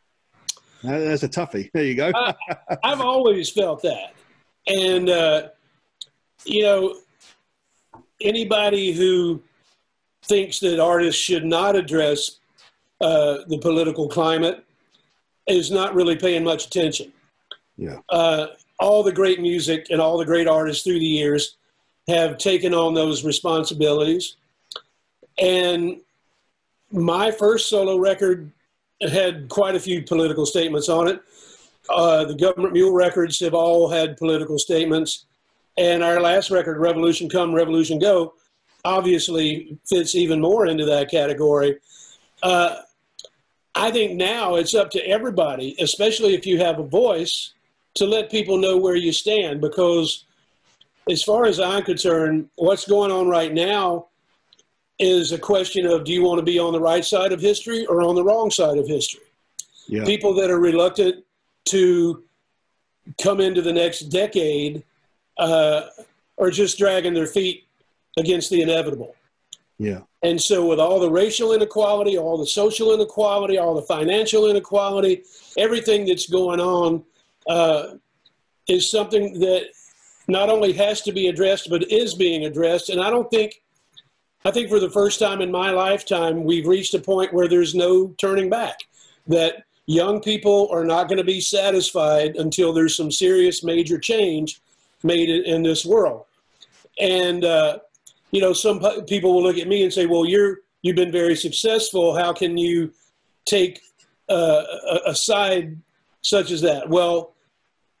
That's 0.83 1.23
a 1.23 1.29
toughie. 1.29 1.69
There 1.73 1.83
you 1.83 1.95
go. 1.95 2.09
uh, 2.09 2.33
I've 2.83 3.01
always 3.01 3.49
felt 3.49 3.81
that, 3.83 4.13
and 4.67 5.09
uh, 5.09 5.49
you 6.45 6.63
know, 6.63 6.95
anybody 8.21 8.91
who 8.91 9.41
thinks 10.23 10.59
that 10.59 10.79
artists 10.79 11.21
should 11.21 11.45
not 11.45 11.75
address 11.75 12.39
uh, 13.01 13.39
the 13.47 13.57
political 13.57 14.07
climate 14.07 14.63
is 15.47 15.71
not 15.71 15.95
really 15.95 16.15
paying 16.15 16.43
much 16.43 16.67
attention. 16.67 17.11
Yeah. 17.77 17.97
Uh, 18.09 18.47
all 18.79 19.03
the 19.03 19.11
great 19.11 19.39
music 19.39 19.87
and 19.89 19.99
all 19.99 20.17
the 20.17 20.25
great 20.25 20.47
artists 20.47 20.83
through 20.83 20.99
the 20.99 21.05
years 21.05 21.57
have 22.07 22.37
taken 22.37 22.73
on 22.73 22.93
those 22.93 23.23
responsibilities. 23.23 24.37
And 25.39 26.01
my 26.91 27.31
first 27.31 27.69
solo 27.69 27.97
record 27.97 28.51
had 29.01 29.49
quite 29.49 29.75
a 29.75 29.79
few 29.79 30.03
political 30.03 30.45
statements 30.45 30.89
on 30.89 31.07
it. 31.07 31.21
Uh, 31.89 32.25
the 32.25 32.35
Government 32.35 32.73
Mule 32.73 32.93
records 32.93 33.39
have 33.39 33.53
all 33.53 33.89
had 33.89 34.17
political 34.17 34.59
statements. 34.59 35.25
And 35.77 36.03
our 36.03 36.19
last 36.21 36.51
record, 36.51 36.77
Revolution 36.77 37.29
Come, 37.29 37.53
Revolution 37.53 37.97
Go, 37.97 38.33
obviously 38.83 39.77
fits 39.87 40.15
even 40.15 40.41
more 40.41 40.67
into 40.67 40.85
that 40.85 41.09
category. 41.09 41.77
Uh, 42.43 42.77
I 43.73 43.91
think 43.91 44.13
now 44.13 44.55
it's 44.55 44.75
up 44.75 44.91
to 44.91 45.07
everybody, 45.07 45.75
especially 45.79 46.35
if 46.35 46.45
you 46.45 46.59
have 46.59 46.79
a 46.79 46.83
voice, 46.83 47.53
to 47.95 48.05
let 48.05 48.31
people 48.31 48.57
know 48.57 48.77
where 48.77 48.95
you 48.95 49.11
stand. 49.11 49.61
Because 49.61 50.25
as 51.09 51.23
far 51.23 51.45
as 51.45 51.59
I'm 51.59 51.83
concerned, 51.83 52.49
what's 52.55 52.87
going 52.87 53.11
on 53.11 53.27
right 53.27 53.53
now 53.53 54.07
is 55.01 55.31
a 55.31 55.37
question 55.37 55.87
of 55.87 56.03
do 56.03 56.13
you 56.13 56.23
want 56.23 56.37
to 56.37 56.45
be 56.45 56.59
on 56.59 56.71
the 56.71 56.79
right 56.79 57.03
side 57.03 57.33
of 57.33 57.41
history 57.41 57.85
or 57.87 58.03
on 58.03 58.13
the 58.13 58.23
wrong 58.23 58.51
side 58.51 58.77
of 58.77 58.87
history? 58.87 59.23
Yeah. 59.87 60.05
People 60.05 60.33
that 60.35 60.51
are 60.51 60.59
reluctant 60.59 61.25
to 61.65 62.23
come 63.21 63.41
into 63.41 63.63
the 63.63 63.73
next 63.73 64.01
decade 64.09 64.83
uh, 65.37 65.87
are 66.37 66.51
just 66.51 66.77
dragging 66.77 67.15
their 67.15 67.25
feet 67.25 67.65
against 68.17 68.51
the 68.51 68.61
inevitable. 68.61 69.15
Yeah. 69.79 70.01
And 70.21 70.39
so, 70.39 70.67
with 70.67 70.79
all 70.79 70.99
the 70.99 71.09
racial 71.09 71.53
inequality, 71.53 72.15
all 72.15 72.37
the 72.37 72.45
social 72.45 72.93
inequality, 72.93 73.57
all 73.57 73.73
the 73.73 73.81
financial 73.81 74.47
inequality, 74.47 75.23
everything 75.57 76.05
that's 76.05 76.29
going 76.29 76.59
on 76.59 77.03
uh, 77.47 77.95
is 78.67 78.91
something 78.91 79.39
that 79.39 79.69
not 80.27 80.49
only 80.49 80.73
has 80.73 81.01
to 81.01 81.11
be 81.11 81.27
addressed, 81.27 81.71
but 81.71 81.91
is 81.91 82.13
being 82.13 82.45
addressed. 82.45 82.89
And 82.89 83.01
I 83.01 83.09
don't 83.09 83.31
think, 83.31 83.60
I 84.43 84.51
think 84.51 84.69
for 84.69 84.79
the 84.79 84.89
first 84.89 85.19
time 85.19 85.41
in 85.41 85.51
my 85.51 85.71
lifetime, 85.71 86.43
we've 86.43 86.67
reached 86.67 86.93
a 86.93 86.99
point 86.99 87.33
where 87.33 87.47
there's 87.47 87.75
no 87.75 88.07
turning 88.17 88.49
back. 88.49 88.79
That 89.27 89.63
young 89.85 90.19
people 90.21 90.67
are 90.71 90.83
not 90.83 91.07
going 91.07 91.19
to 91.19 91.23
be 91.23 91.41
satisfied 91.41 92.35
until 92.35 92.73
there's 92.73 92.95
some 92.95 93.11
serious 93.11 93.63
major 93.63 93.99
change 93.99 94.59
made 95.03 95.29
in 95.29 95.61
this 95.61 95.85
world. 95.85 96.25
And, 96.99 97.45
uh, 97.45 97.79
you 98.31 98.41
know, 98.41 98.53
some 98.53 98.79
people 99.05 99.33
will 99.33 99.43
look 99.43 99.57
at 99.57 99.67
me 99.67 99.83
and 99.83 99.93
say, 99.93 100.05
well, 100.05 100.25
you're, 100.25 100.59
you've 100.81 100.95
been 100.95 101.11
very 101.11 101.35
successful. 101.35 102.15
How 102.15 102.33
can 102.33 102.57
you 102.57 102.93
take 103.45 103.81
uh, 104.29 104.63
a, 104.89 104.99
a 105.07 105.15
side 105.15 105.77
such 106.21 106.51
as 106.51 106.61
that? 106.61 106.89
Well, 106.89 107.33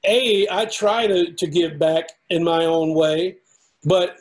a, 0.03 0.47
I 0.49 0.65
try 0.65 1.05
to, 1.05 1.33
to 1.33 1.47
give 1.47 1.77
back 1.77 2.09
in 2.29 2.43
my 2.43 2.65
own 2.65 2.95
way, 2.95 3.37
but 3.83 4.17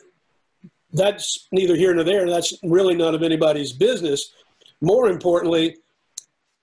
that's 0.93 1.49
neither 1.53 1.77
here 1.77 1.95
nor 1.95 2.05
there. 2.05 2.29
That's 2.29 2.55
really 2.63 2.95
none 2.95 3.15
of 3.15 3.23
anybody's 3.23 3.73
business. 3.73 4.33
More 4.81 5.09
importantly, 5.09 5.77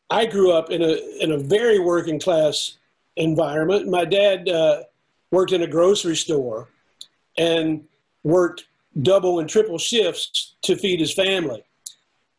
I 0.10 0.26
grew 0.26 0.52
up 0.52 0.70
in 0.70 0.82
a 0.82 1.24
in 1.24 1.32
a 1.32 1.38
very 1.38 1.80
working 1.80 2.20
class 2.20 2.78
environment. 3.16 3.88
My 3.88 4.06
dad 4.06 4.50
uh, 4.50 4.84
worked 5.32 5.52
in 5.52 5.64
a 5.64 5.68
grocery 5.68 6.16
store 6.16 6.70
and 7.38 7.84
worked 8.24 8.66
double 9.02 9.40
and 9.40 9.50
triple 9.50 9.78
shifts 9.78 10.56
to 10.64 10.76
feed 10.76 11.00
his 11.00 11.14
family. 11.14 11.64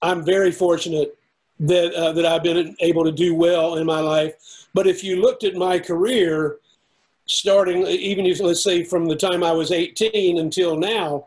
I'm 0.03 0.25
very 0.25 0.51
fortunate 0.51 1.17
that 1.61 1.93
uh, 1.95 2.13
that 2.13 2.25
I've 2.25 2.43
been 2.43 2.77
able 2.81 3.05
to 3.05 3.13
do 3.13 3.35
well 3.35 3.77
in 3.77 3.87
my 3.87 4.01
life. 4.01 4.35
But 4.75 4.87
if 4.87 5.03
you 5.03 5.21
looked 5.21 5.45
at 5.45 5.55
my 5.55 5.79
career, 5.79 6.59
starting 7.27 7.87
even 7.87 8.27
if 8.27 8.41
let's 8.41 8.63
say 8.63 8.85
from 8.85 9.07
the 9.07 9.17
time 9.17 9.43
I 9.43 9.53
was 9.53 9.73
18 9.73 10.39
until 10.39 10.77
now, 10.77 11.27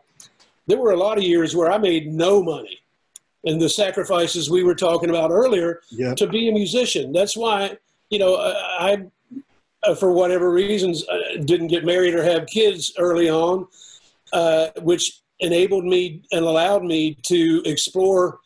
there 0.66 0.78
were 0.78 0.92
a 0.92 0.96
lot 0.96 1.18
of 1.18 1.24
years 1.24 1.54
where 1.56 1.70
I 1.70 1.78
made 1.78 2.06
no 2.12 2.42
money. 2.42 2.78
And 3.44 3.60
the 3.60 3.68
sacrifices 3.68 4.48
we 4.48 4.62
were 4.62 4.74
talking 4.74 5.10
about 5.10 5.32
earlier 5.32 5.80
yep. 5.90 6.16
to 6.16 6.28
be 6.28 6.48
a 6.48 6.52
musician. 6.52 7.12
That's 7.12 7.36
why, 7.36 7.76
you 8.08 8.20
know, 8.20 8.36
I, 8.36 9.02
I 9.84 9.94
for 9.94 10.12
whatever 10.12 10.52
reasons, 10.52 11.06
uh, 11.08 11.42
didn't 11.44 11.66
get 11.66 11.84
married 11.84 12.14
or 12.14 12.22
have 12.22 12.46
kids 12.46 12.92
early 12.98 13.28
on, 13.28 13.66
uh, 14.32 14.68
which 14.82 15.20
enabled 15.40 15.84
me 15.84 16.22
and 16.30 16.44
allowed 16.44 16.84
me 16.84 17.14
to 17.22 17.62
explore 17.64 18.38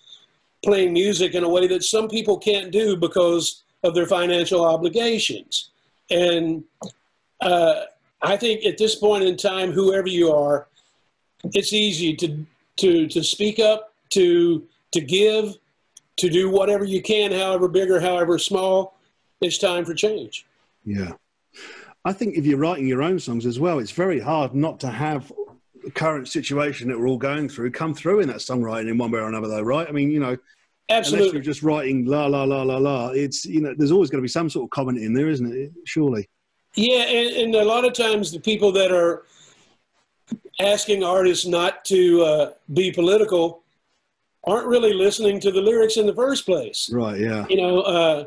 playing 0.65 0.93
music 0.93 1.35
in 1.35 1.45
a 1.45 1.49
way 1.49 1.67
that 1.67 1.85
some 1.85 2.09
people 2.09 2.39
can't 2.39 2.73
do 2.73 2.97
because 2.97 3.65
of 3.85 3.95
their 3.95 4.07
financial 4.07 4.65
obligations. 4.65 5.71
And 6.11 6.65
uh, 7.41 7.83
I 8.23 8.37
think 8.37 8.65
at 8.65 8.79
this 8.79 8.95
point 8.95 9.25
in 9.25 9.37
time, 9.37 9.73
whoever 9.73 10.09
you 10.09 10.33
are, 10.33 10.69
it's 11.55 11.73
easy 11.73 12.15
to 12.17 12.47
to 12.77 13.09
to 13.09 13.23
speak 13.23 13.59
up, 13.59 13.93
to 14.11 14.67
to 14.93 15.01
give, 15.01 15.57
to 16.17 16.29
do 16.29 16.51
whatever 16.51 16.85
you 16.85 17.03
can, 17.03 17.33
however 17.33 17.69
big 17.69 17.91
or 17.91 18.01
however 18.01 18.39
small. 18.39 18.95
It's 19.41 19.59
time 19.59 19.85
for 19.85 19.95
change. 19.95 20.47
Yeah, 20.85 21.13
I 22.05 22.13
think 22.13 22.37
if 22.37 22.47
you're 22.47 22.59
writing 22.59 22.87
your 22.87 23.03
own 23.03 23.19
songs 23.19 23.47
as 23.47 23.61
well, 23.61 23.79
it's 23.79 23.91
very 23.91 24.21
hard 24.21 24.55
not 24.55 24.81
to 24.81 24.89
have 24.89 25.33
the 25.85 25.91
current 25.91 26.29
situation 26.29 26.89
that 26.89 26.99
we're 26.99 27.09
all 27.09 27.19
going 27.19 27.49
through 27.49 27.71
come 27.71 27.95
through 27.95 28.21
in 28.21 28.29
that 28.29 28.39
songwriting 28.39 28.89
in 28.89 28.99
one 28.99 29.11
way 29.11 29.21
or 29.21 29.29
another, 29.29 29.49
though, 29.49 29.63
right? 29.63 29.89
I 29.89 29.93
mean, 29.93 30.11
you 30.11 30.21
know. 30.21 30.37
Absolutely. 30.89 31.31
Unless 31.31 31.35
you're 31.35 31.43
just 31.43 31.63
writing 31.65 32.05
la 32.07 32.27
la 32.27 32.45
la 32.45 32.63
la 32.63 32.77
la, 32.77 33.09
it's 33.09 33.45
you 33.45 33.61
know, 33.61 33.75
there's 33.77 33.91
always 33.91 34.09
going 34.09 34.21
to 34.21 34.23
be 34.23 34.29
some 34.29 34.49
sort 34.49 34.67
of 34.67 34.71
comment 34.71 34.99
in 34.99 35.13
there, 35.13 35.29
isn't 35.29 35.53
it? 35.53 35.73
Surely. 35.85 36.29
Yeah, 36.77 37.03
and, 37.03 37.37
and, 37.37 37.55
a 37.57 37.65
lot 37.65 37.85
of 37.85 37.93
times 37.93 38.31
the 38.31 38.39
people 38.39 38.71
that 38.73 38.93
are 38.93 39.25
asking 40.61 41.05
artists 41.05 41.47
not 41.47 41.85
to 41.87 42.23
uh, 42.23 42.51
be 42.73 42.91
political 42.91 43.63
aren't 44.45 44.67
really 44.67 44.93
listening 44.93 45.41
to 45.41 45.51
the 45.51 45.61
lyrics 45.61 45.97
in 45.97 46.07
the 46.07 46.15
first 46.15 46.47
place. 46.47 46.89
Right. 46.93 47.21
Yeah. 47.21 47.47
You 47.49 47.57
know, 47.57 47.81
uh, 47.81 48.25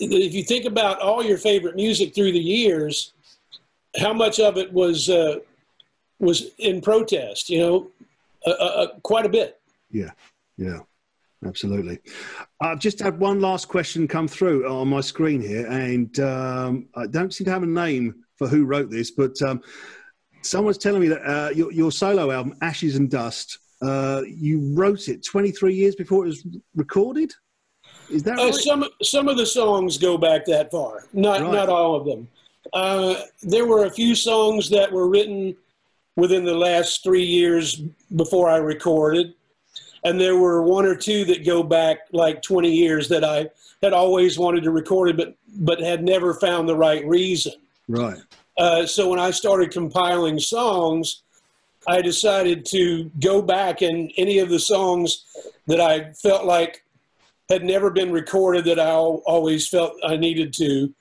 if 0.00 0.34
you 0.34 0.42
think 0.42 0.64
about 0.64 1.00
all 1.00 1.22
your 1.22 1.38
favorite 1.38 1.76
music 1.76 2.14
through 2.14 2.32
the 2.32 2.40
years, 2.40 3.12
how 3.98 4.12
much 4.12 4.40
of 4.40 4.56
it 4.56 4.72
was 4.72 5.08
uh, 5.10 5.36
was 6.18 6.50
in 6.58 6.80
protest? 6.80 7.50
You 7.50 7.58
know, 7.58 7.86
uh, 8.46 8.50
uh, 8.50 8.86
quite 9.02 9.26
a 9.26 9.28
bit. 9.28 9.60
Yeah. 9.90 10.10
Yeah. 10.56 10.80
Absolutely. 11.44 11.98
I've 12.60 12.78
just 12.78 13.00
had 13.00 13.18
one 13.18 13.40
last 13.40 13.66
question 13.66 14.06
come 14.06 14.28
through 14.28 14.68
on 14.68 14.88
my 14.88 15.00
screen 15.00 15.40
here, 15.40 15.66
and 15.66 16.18
um, 16.20 16.86
I 16.94 17.08
don't 17.08 17.34
seem 17.34 17.46
to 17.46 17.50
have 17.50 17.64
a 17.64 17.66
name 17.66 18.24
for 18.36 18.46
who 18.46 18.64
wrote 18.64 18.90
this, 18.90 19.10
but 19.10 19.40
um, 19.42 19.60
someone's 20.42 20.78
telling 20.78 21.00
me 21.00 21.08
that 21.08 21.22
uh, 21.22 21.50
your, 21.50 21.72
your, 21.72 21.92
solo 21.92 22.30
album, 22.30 22.56
Ashes 22.60 22.96
and 22.96 23.10
Dust, 23.10 23.58
uh, 23.80 24.22
you 24.26 24.72
wrote 24.74 25.08
it 25.08 25.24
23 25.24 25.74
years 25.74 25.94
before 25.94 26.24
it 26.24 26.28
was 26.28 26.46
recorded. 26.74 27.32
Is 28.10 28.22
that 28.24 28.38
uh, 28.38 28.44
right? 28.44 28.54
Some 28.54 28.84
some 29.02 29.28
of 29.28 29.36
the 29.36 29.46
songs 29.46 29.98
go 29.98 30.18
back 30.18 30.44
that 30.46 30.70
far. 30.70 31.06
Not 31.12 31.40
right. 31.40 31.52
not 31.52 31.68
all 31.68 31.94
of 31.94 32.04
them. 32.04 32.28
Uh, 32.72 33.14
there 33.42 33.66
were 33.66 33.86
a 33.86 33.90
few 33.90 34.14
songs 34.14 34.68
that 34.70 34.90
were 34.90 35.08
written 35.08 35.56
within 36.16 36.44
the 36.44 36.54
last 36.54 37.02
three 37.02 37.24
years 37.24 37.82
before 38.14 38.48
I 38.48 38.56
recorded 38.56 39.34
and 40.04 40.20
there 40.20 40.36
were 40.36 40.62
one 40.62 40.84
or 40.84 40.94
two 40.94 41.24
that 41.26 41.44
go 41.44 41.62
back 41.62 41.98
like 42.12 42.42
20 42.42 42.70
years 42.70 43.08
that 43.08 43.24
I 43.24 43.48
had 43.82 43.92
always 43.92 44.38
wanted 44.38 44.64
to 44.64 44.70
record 44.70 45.10
it, 45.10 45.16
but 45.16 45.36
but 45.54 45.80
had 45.80 46.02
never 46.02 46.34
found 46.34 46.68
the 46.68 46.76
right 46.76 47.06
reason. 47.06 47.52
Right. 47.88 48.18
Uh, 48.58 48.86
so 48.86 49.08
when 49.08 49.18
I 49.18 49.30
started 49.30 49.70
compiling 49.70 50.38
songs, 50.38 51.22
I 51.86 52.02
decided 52.02 52.64
to 52.66 53.10
go 53.20 53.42
back 53.42 53.82
and 53.82 54.12
any 54.16 54.38
of 54.38 54.48
the 54.48 54.60
songs 54.60 55.24
that 55.66 55.80
I 55.80 56.12
felt 56.12 56.44
like 56.44 56.84
had 57.48 57.64
never 57.64 57.90
been 57.90 58.12
recorded 58.12 58.64
that 58.66 58.78
I 58.78 58.92
always 58.92 59.68
felt 59.68 59.92
I 60.04 60.16
needed 60.16 60.52
to, 60.54 60.94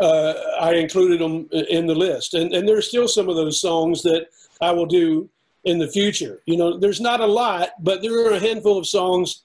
uh, 0.00 0.34
I 0.60 0.74
included 0.74 1.20
them 1.20 1.48
in 1.68 1.86
the 1.86 1.94
list. 1.94 2.34
And, 2.34 2.52
and 2.54 2.68
there's 2.68 2.88
still 2.88 3.08
some 3.08 3.28
of 3.28 3.36
those 3.36 3.60
songs 3.60 4.02
that 4.02 4.26
I 4.60 4.70
will 4.72 4.86
do 4.86 5.28
in 5.64 5.78
the 5.78 5.88
future. 5.88 6.40
You 6.46 6.56
know, 6.56 6.78
there's 6.78 7.00
not 7.00 7.20
a 7.20 7.26
lot, 7.26 7.70
but 7.80 8.02
there 8.02 8.26
are 8.26 8.32
a 8.32 8.38
handful 8.38 8.78
of 8.78 8.86
songs 8.86 9.42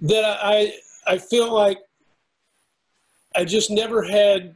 that 0.00 0.24
I 0.42 0.74
I 1.06 1.18
feel 1.18 1.52
like 1.52 1.78
I 3.34 3.44
just 3.44 3.70
never 3.70 4.02
had 4.02 4.54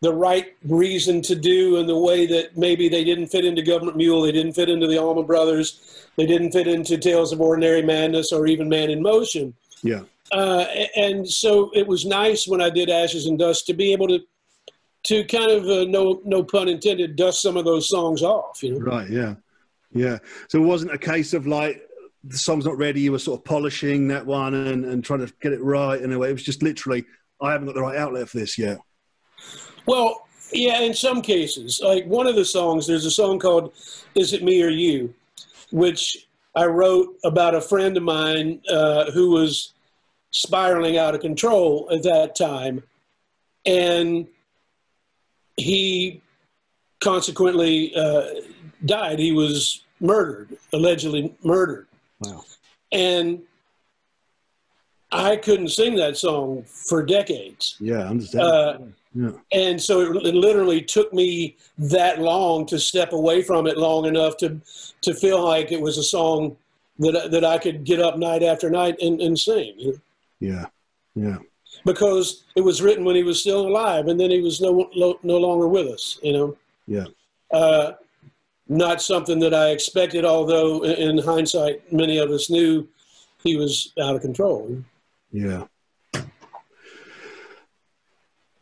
the 0.00 0.12
right 0.12 0.56
reason 0.64 1.20
to 1.22 1.34
do 1.34 1.76
in 1.76 1.86
the 1.86 1.96
way 1.96 2.26
that 2.26 2.56
maybe 2.56 2.88
they 2.88 3.04
didn't 3.04 3.26
fit 3.26 3.44
into 3.44 3.62
Government 3.62 3.96
Mule, 3.96 4.22
they 4.22 4.32
didn't 4.32 4.54
fit 4.54 4.68
into 4.68 4.86
the 4.86 4.98
Allman 4.98 5.26
Brothers, 5.26 6.06
they 6.16 6.26
didn't 6.26 6.52
fit 6.52 6.66
into 6.66 6.96
Tales 6.96 7.32
of 7.32 7.40
Ordinary 7.40 7.82
Madness 7.82 8.32
or 8.32 8.46
even 8.46 8.68
Man 8.68 8.90
in 8.90 9.02
Motion. 9.02 9.54
Yeah. 9.82 10.02
Uh, 10.32 10.64
and 10.96 11.28
so 11.28 11.70
it 11.74 11.86
was 11.86 12.06
nice 12.06 12.46
when 12.46 12.60
I 12.60 12.70
did 12.70 12.88
Ashes 12.88 13.26
and 13.26 13.38
Dust 13.38 13.66
to 13.66 13.74
be 13.74 13.92
able 13.92 14.08
to 14.08 14.20
to 15.02 15.24
kind 15.24 15.50
of 15.50 15.64
uh, 15.64 15.84
no 15.84 16.20
no 16.26 16.44
pun 16.44 16.68
intended 16.68 17.16
dust 17.16 17.40
some 17.40 17.56
of 17.56 17.64
those 17.64 17.88
songs 17.88 18.22
off. 18.22 18.62
You 18.62 18.74
know? 18.74 18.80
Right. 18.80 19.08
Yeah. 19.08 19.34
Yeah. 19.92 20.18
So 20.48 20.62
it 20.62 20.66
wasn't 20.66 20.92
a 20.92 20.98
case 20.98 21.32
of 21.32 21.46
like 21.46 21.82
the 22.24 22.38
song's 22.38 22.66
not 22.66 22.76
ready, 22.76 23.00
you 23.00 23.12
were 23.12 23.18
sort 23.18 23.40
of 23.40 23.44
polishing 23.44 24.08
that 24.08 24.26
one 24.26 24.54
and, 24.54 24.84
and 24.84 25.04
trying 25.04 25.26
to 25.26 25.32
get 25.40 25.52
it 25.52 25.62
right 25.62 26.00
in 26.00 26.12
a 26.12 26.18
way. 26.18 26.30
It 26.30 26.34
was 26.34 26.42
just 26.42 26.62
literally, 26.62 27.04
I 27.40 27.52
haven't 27.52 27.66
got 27.66 27.74
the 27.74 27.82
right 27.82 27.96
outlet 27.96 28.28
for 28.28 28.38
this 28.38 28.58
yet. 28.58 28.78
Well, 29.90 30.28
yeah, 30.52 30.82
in 30.82 30.94
some 30.94 31.20
cases. 31.20 31.80
Like 31.82 32.06
one 32.06 32.28
of 32.28 32.36
the 32.36 32.44
songs, 32.44 32.86
there's 32.86 33.06
a 33.06 33.10
song 33.10 33.40
called 33.40 33.72
Is 34.14 34.32
It 34.32 34.44
Me 34.44 34.62
or 34.62 34.68
You, 34.68 35.12
which 35.72 36.28
I 36.54 36.66
wrote 36.66 37.16
about 37.24 37.56
a 37.56 37.60
friend 37.60 37.96
of 37.96 38.04
mine 38.04 38.60
uh, 38.70 39.10
who 39.10 39.30
was 39.30 39.72
spiraling 40.30 40.96
out 40.96 41.16
of 41.16 41.20
control 41.20 41.88
at 41.90 42.04
that 42.04 42.36
time. 42.36 42.84
And 43.66 44.28
he 45.56 46.22
consequently 47.00 47.92
uh, 47.96 48.26
died. 48.84 49.18
He 49.18 49.32
was 49.32 49.82
murdered, 49.98 50.56
allegedly 50.72 51.34
murdered. 51.42 51.88
Wow. 52.20 52.44
And 52.92 53.42
I 55.12 55.36
couldn't 55.36 55.68
sing 55.68 55.96
that 55.96 56.16
song 56.16 56.64
for 56.64 57.02
decades. 57.04 57.76
Yeah, 57.80 57.98
I 57.98 58.08
understand. 58.08 58.44
Uh, 58.44 58.78
yeah. 59.14 59.30
And 59.52 59.80
so 59.80 60.00
it, 60.00 60.26
it, 60.26 60.34
literally 60.34 60.82
took 60.82 61.12
me 61.12 61.56
that 61.78 62.20
long 62.20 62.64
to 62.66 62.78
step 62.78 63.12
away 63.12 63.42
from 63.42 63.66
it 63.66 63.76
long 63.76 64.06
enough 64.06 64.36
to 64.38 64.60
to 65.02 65.14
feel 65.14 65.44
like 65.44 65.72
it 65.72 65.80
was 65.80 65.98
a 65.98 66.02
song 66.02 66.56
that 67.00 67.30
that 67.32 67.44
I 67.44 67.58
could 67.58 67.84
get 67.84 68.00
up 68.00 68.18
night 68.18 68.44
after 68.44 68.70
night 68.70 68.96
and, 69.00 69.20
and 69.20 69.36
sing. 69.38 69.98
Yeah, 70.38 70.66
yeah. 71.14 71.38
Because 71.84 72.44
it 72.54 72.60
was 72.60 72.82
written 72.82 73.04
when 73.04 73.16
he 73.16 73.24
was 73.24 73.40
still 73.40 73.66
alive, 73.66 74.06
and 74.06 74.20
then 74.20 74.30
he 74.30 74.40
was 74.40 74.60
no 74.60 74.88
no 74.92 75.36
longer 75.38 75.66
with 75.66 75.88
us. 75.88 76.18
You 76.22 76.32
know. 76.32 76.56
Yeah. 76.86 77.06
Uh, 77.52 77.92
not 78.68 79.02
something 79.02 79.40
that 79.40 79.52
I 79.52 79.70
expected, 79.70 80.24
although 80.24 80.84
in 80.84 81.18
hindsight, 81.18 81.92
many 81.92 82.18
of 82.18 82.30
us 82.30 82.48
knew 82.48 82.88
he 83.42 83.56
was 83.56 83.92
out 84.00 84.14
of 84.14 84.22
control. 84.22 84.84
Yeah. 85.32 85.64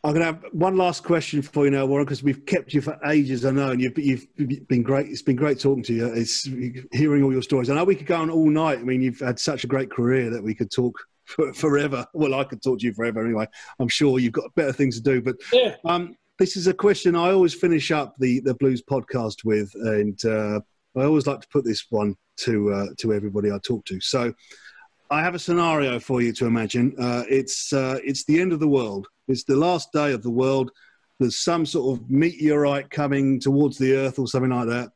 I'm 0.05 0.15
going 0.15 0.21
to 0.21 0.27
have 0.27 0.45
one 0.53 0.77
last 0.77 1.03
question 1.03 1.43
for 1.43 1.65
you 1.65 1.73
now, 1.73 1.85
Warren, 1.85 2.05
because 2.05 2.23
we've 2.23 2.47
kept 2.47 2.73
you 2.73 2.81
for 2.81 2.99
ages, 3.07 3.45
I 3.45 3.51
know, 3.51 3.71
and 3.71 3.81
you've, 3.81 3.99
you've 3.99 4.69
been 4.69 4.83
great. 4.83 5.09
It's 5.09 5.23
been 5.23 5.37
great 5.37 5.59
talking 5.59 5.83
to 5.85 5.93
you. 5.93 6.07
It's 6.07 6.49
hearing 6.93 7.25
all 7.25 7.33
your 7.33 7.43
stories. 7.43 7.69
I 7.69 7.75
know 7.75 7.85
we 7.85 7.97
could 7.97 8.07
go 8.07 8.17
on 8.17 8.31
all 8.31 8.49
night. 8.49 8.79
I 8.79 8.83
mean, 8.83 9.03
you've 9.03 9.19
had 9.19 9.41
such 9.41 9.65
a 9.65 9.67
great 9.67 9.91
career 9.91 10.31
that 10.31 10.43
we 10.43 10.55
could 10.55 10.71
talk 10.71 10.97
for, 11.25 11.53
forever. 11.53 12.07
Well, 12.15 12.35
I 12.35 12.45
could 12.45 12.63
talk 12.63 12.79
to 12.79 12.87
you 12.87 12.95
forever 12.95 13.25
anyway. 13.25 13.47
I'm 13.81 13.89
sure 13.89 14.21
you've 14.21 14.33
got 14.33 14.55
better 14.55 14.73
things 14.73 14.97
to 14.97 15.03
do. 15.03 15.21
But 15.21 15.37
yeah. 15.53 15.75
um, 15.85 16.17
this 16.39 16.57
is 16.57 16.69
a 16.69 16.75
question 16.75 17.17
I 17.17 17.33
always 17.33 17.55
finish 17.55 17.91
up 17.91 18.15
the, 18.19 18.41
the 18.41 18.55
Blues 18.55 18.83
podcast 18.83 19.45
with, 19.45 19.71
and 19.75 20.25
uh, 20.25 20.61
I 20.97 21.05
always 21.05 21.27
like 21.27 21.41
to 21.41 21.49
put 21.49 21.65
this 21.65 21.87
one 21.91 22.17
to 22.39 22.73
uh, 22.73 22.87
to 22.99 23.13
everybody 23.13 23.51
I 23.51 23.59
talk 23.59 23.85
to. 23.87 24.01
So, 24.01 24.33
I 25.11 25.23
have 25.23 25.35
a 25.35 25.39
scenario 25.39 25.99
for 25.99 26.21
you 26.21 26.33
to 26.35 26.47
imagine. 26.47 26.95
Uh, 26.99 27.25
it's 27.29 27.73
uh, 27.73 27.99
it's 28.05 28.25
the 28.25 28.41
end 28.41 28.53
of 28.53 28.61
the 28.61 28.69
world. 28.69 29.09
It's 29.27 29.45
the 29.45 29.57
last 29.57 29.91
day 29.93 30.13
of 30.13 30.23
the 30.23 30.31
world. 30.31 30.71
There's 31.19 31.39
some 31.39 31.65
sort 31.65 31.99
of 31.99 32.11
meteorite 32.11 32.91
coming 32.91 33.41
towards 33.41 33.79
the 33.79 33.95
Earth 33.95 34.19
or 34.19 34.29
something 34.29 34.51
like 34.51 34.69
that. 34.69 34.91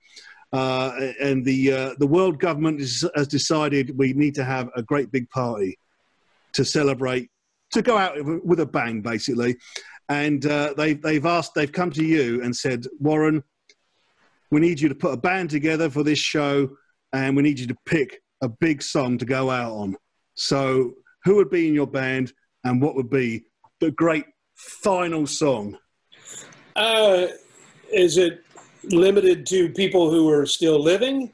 Uh, 0.52 1.12
and 1.18 1.44
the 1.44 1.72
uh, 1.72 1.94
the 1.98 2.06
world 2.06 2.38
government 2.38 2.80
is, 2.80 3.08
has 3.14 3.26
decided 3.26 3.96
we 3.96 4.12
need 4.12 4.34
to 4.34 4.44
have 4.44 4.68
a 4.76 4.82
great 4.82 5.10
big 5.10 5.30
party 5.30 5.78
to 6.52 6.64
celebrate, 6.64 7.30
to 7.72 7.80
go 7.80 7.96
out 7.96 8.14
with 8.44 8.60
a 8.60 8.66
bang, 8.66 9.00
basically. 9.00 9.56
And 10.10 10.44
uh, 10.44 10.74
they've 10.76 11.00
they've 11.00 11.24
asked, 11.24 11.54
they've 11.54 11.72
come 11.72 11.90
to 11.92 12.04
you 12.04 12.42
and 12.42 12.54
said, 12.54 12.84
Warren, 13.00 13.42
we 14.50 14.60
need 14.60 14.78
you 14.78 14.90
to 14.90 14.94
put 14.94 15.14
a 15.14 15.16
band 15.16 15.48
together 15.48 15.88
for 15.88 16.02
this 16.02 16.18
show, 16.18 16.68
and 17.14 17.34
we 17.34 17.42
need 17.42 17.58
you 17.58 17.66
to 17.68 17.76
pick 17.86 18.20
a 18.42 18.48
big 18.48 18.82
song 18.82 19.16
to 19.16 19.24
go 19.24 19.50
out 19.50 19.72
on. 19.72 19.96
So, 20.34 20.94
who 21.24 21.36
would 21.36 21.50
be 21.50 21.68
in 21.68 21.74
your 21.74 21.86
band, 21.86 22.32
and 22.64 22.80
what 22.80 22.94
would 22.94 23.10
be 23.10 23.44
the 23.80 23.90
great 23.90 24.24
final 24.56 25.26
song? 25.26 25.76
Uh, 26.76 27.26
is 27.92 28.16
it 28.16 28.44
limited 28.84 29.46
to 29.46 29.68
people 29.70 30.10
who 30.10 30.28
are 30.30 30.46
still 30.46 30.80
living? 30.80 31.32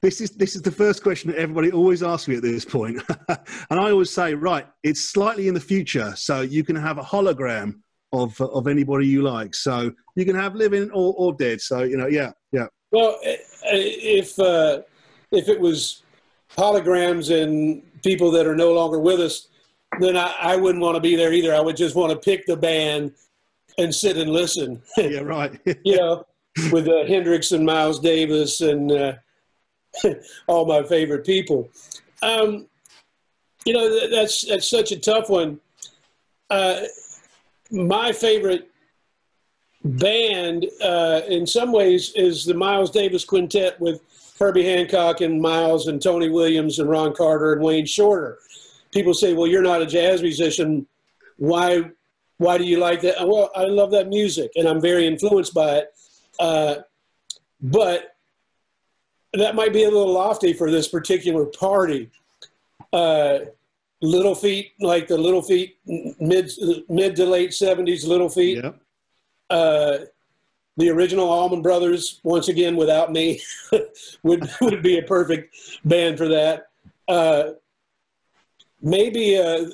This 0.00 0.20
is 0.20 0.30
this 0.32 0.56
is 0.56 0.62
the 0.62 0.72
first 0.72 1.02
question 1.02 1.30
that 1.30 1.38
everybody 1.38 1.70
always 1.70 2.02
asks 2.02 2.26
me 2.26 2.36
at 2.36 2.42
this 2.42 2.64
point, 2.64 3.00
and 3.28 3.80
I 3.80 3.90
always 3.90 4.10
say, 4.10 4.34
right, 4.34 4.66
it's 4.82 5.10
slightly 5.10 5.46
in 5.46 5.54
the 5.54 5.60
future, 5.60 6.12
so 6.16 6.40
you 6.40 6.64
can 6.64 6.74
have 6.74 6.98
a 6.98 7.02
hologram 7.02 7.80
of 8.12 8.40
of 8.40 8.66
anybody 8.66 9.06
you 9.06 9.22
like. 9.22 9.54
So 9.54 9.92
you 10.16 10.24
can 10.24 10.34
have 10.34 10.56
living 10.56 10.90
or, 10.90 11.14
or 11.16 11.34
dead. 11.34 11.60
So 11.60 11.84
you 11.84 11.96
know, 11.96 12.08
yeah, 12.08 12.32
yeah. 12.50 12.66
Well, 12.90 13.16
if 13.22 14.38
uh, 14.40 14.82
if 15.30 15.48
it 15.48 15.60
was 15.60 16.02
holograms 16.56 17.30
and 17.30 17.82
people 18.02 18.30
that 18.32 18.46
are 18.46 18.56
no 18.56 18.72
longer 18.72 18.98
with 18.98 19.20
us, 19.20 19.48
then 20.00 20.16
I, 20.16 20.34
I 20.40 20.56
wouldn't 20.56 20.82
want 20.82 20.96
to 20.96 21.00
be 21.00 21.16
there 21.16 21.32
either. 21.32 21.54
I 21.54 21.60
would 21.60 21.76
just 21.76 21.94
want 21.94 22.12
to 22.12 22.18
pick 22.18 22.46
the 22.46 22.56
band 22.56 23.12
and 23.78 23.94
sit 23.94 24.16
and 24.16 24.30
listen. 24.30 24.82
yeah, 24.96 25.20
right. 25.20 25.58
you 25.84 25.96
know, 25.96 26.26
with 26.70 26.88
uh, 26.88 27.04
Hendrix 27.06 27.52
and 27.52 27.64
Miles 27.64 28.00
Davis 28.00 28.60
and 28.60 28.92
uh, 28.92 29.12
all 30.46 30.66
my 30.66 30.82
favorite 30.86 31.24
people. 31.24 31.70
Um, 32.22 32.66
you 33.64 33.72
know, 33.72 34.10
that's 34.10 34.46
that's 34.46 34.68
such 34.68 34.92
a 34.92 34.98
tough 34.98 35.28
one. 35.28 35.60
Uh, 36.50 36.82
my 37.70 38.12
favorite 38.12 38.70
band, 39.84 40.66
uh, 40.82 41.22
in 41.28 41.46
some 41.46 41.72
ways, 41.72 42.12
is 42.14 42.44
the 42.44 42.54
Miles 42.54 42.90
Davis 42.90 43.24
Quintet 43.24 43.80
with 43.80 44.00
Herbie 44.42 44.64
Hancock 44.64 45.20
and 45.20 45.40
Miles 45.40 45.86
and 45.86 46.02
Tony 46.02 46.28
Williams 46.28 46.80
and 46.80 46.90
Ron 46.90 47.14
Carter 47.14 47.52
and 47.52 47.62
Wayne 47.62 47.86
Shorter. 47.86 48.38
People 48.90 49.14
say, 49.14 49.34
"Well, 49.34 49.46
you're 49.46 49.62
not 49.62 49.82
a 49.82 49.86
jazz 49.86 50.20
musician. 50.20 50.86
Why? 51.36 51.90
Why 52.38 52.58
do 52.58 52.64
you 52.64 52.78
like 52.78 53.02
that?" 53.02 53.16
Well, 53.26 53.50
I 53.54 53.64
love 53.66 53.92
that 53.92 54.08
music, 54.08 54.50
and 54.56 54.66
I'm 54.66 54.80
very 54.80 55.06
influenced 55.06 55.54
by 55.54 55.76
it. 55.76 55.94
Uh, 56.40 56.74
but 57.60 58.16
that 59.32 59.54
might 59.54 59.72
be 59.72 59.84
a 59.84 59.90
little 59.90 60.12
lofty 60.12 60.52
for 60.52 60.70
this 60.70 60.88
particular 60.88 61.46
party. 61.46 62.10
Uh, 62.92 63.38
Little 64.02 64.34
Feat, 64.34 64.72
like 64.80 65.06
the 65.06 65.16
Little 65.16 65.42
Feat, 65.42 65.78
mid 65.86 66.50
mid 66.88 67.14
to 67.14 67.24
late 67.24 67.50
'70s 67.50 68.06
Little 68.06 68.28
Feat. 68.28 68.58
Uh, 69.48 69.98
the 70.76 70.90
original 70.90 71.28
Allman 71.28 71.62
Brothers, 71.62 72.20
once 72.22 72.48
again 72.48 72.76
without 72.76 73.12
me, 73.12 73.40
would 74.22 74.48
would 74.60 74.82
be 74.82 74.98
a 74.98 75.02
perfect 75.02 75.54
band 75.84 76.18
for 76.18 76.28
that. 76.28 76.68
Uh, 77.08 77.50
maybe 78.80 79.36
uh, 79.38 79.66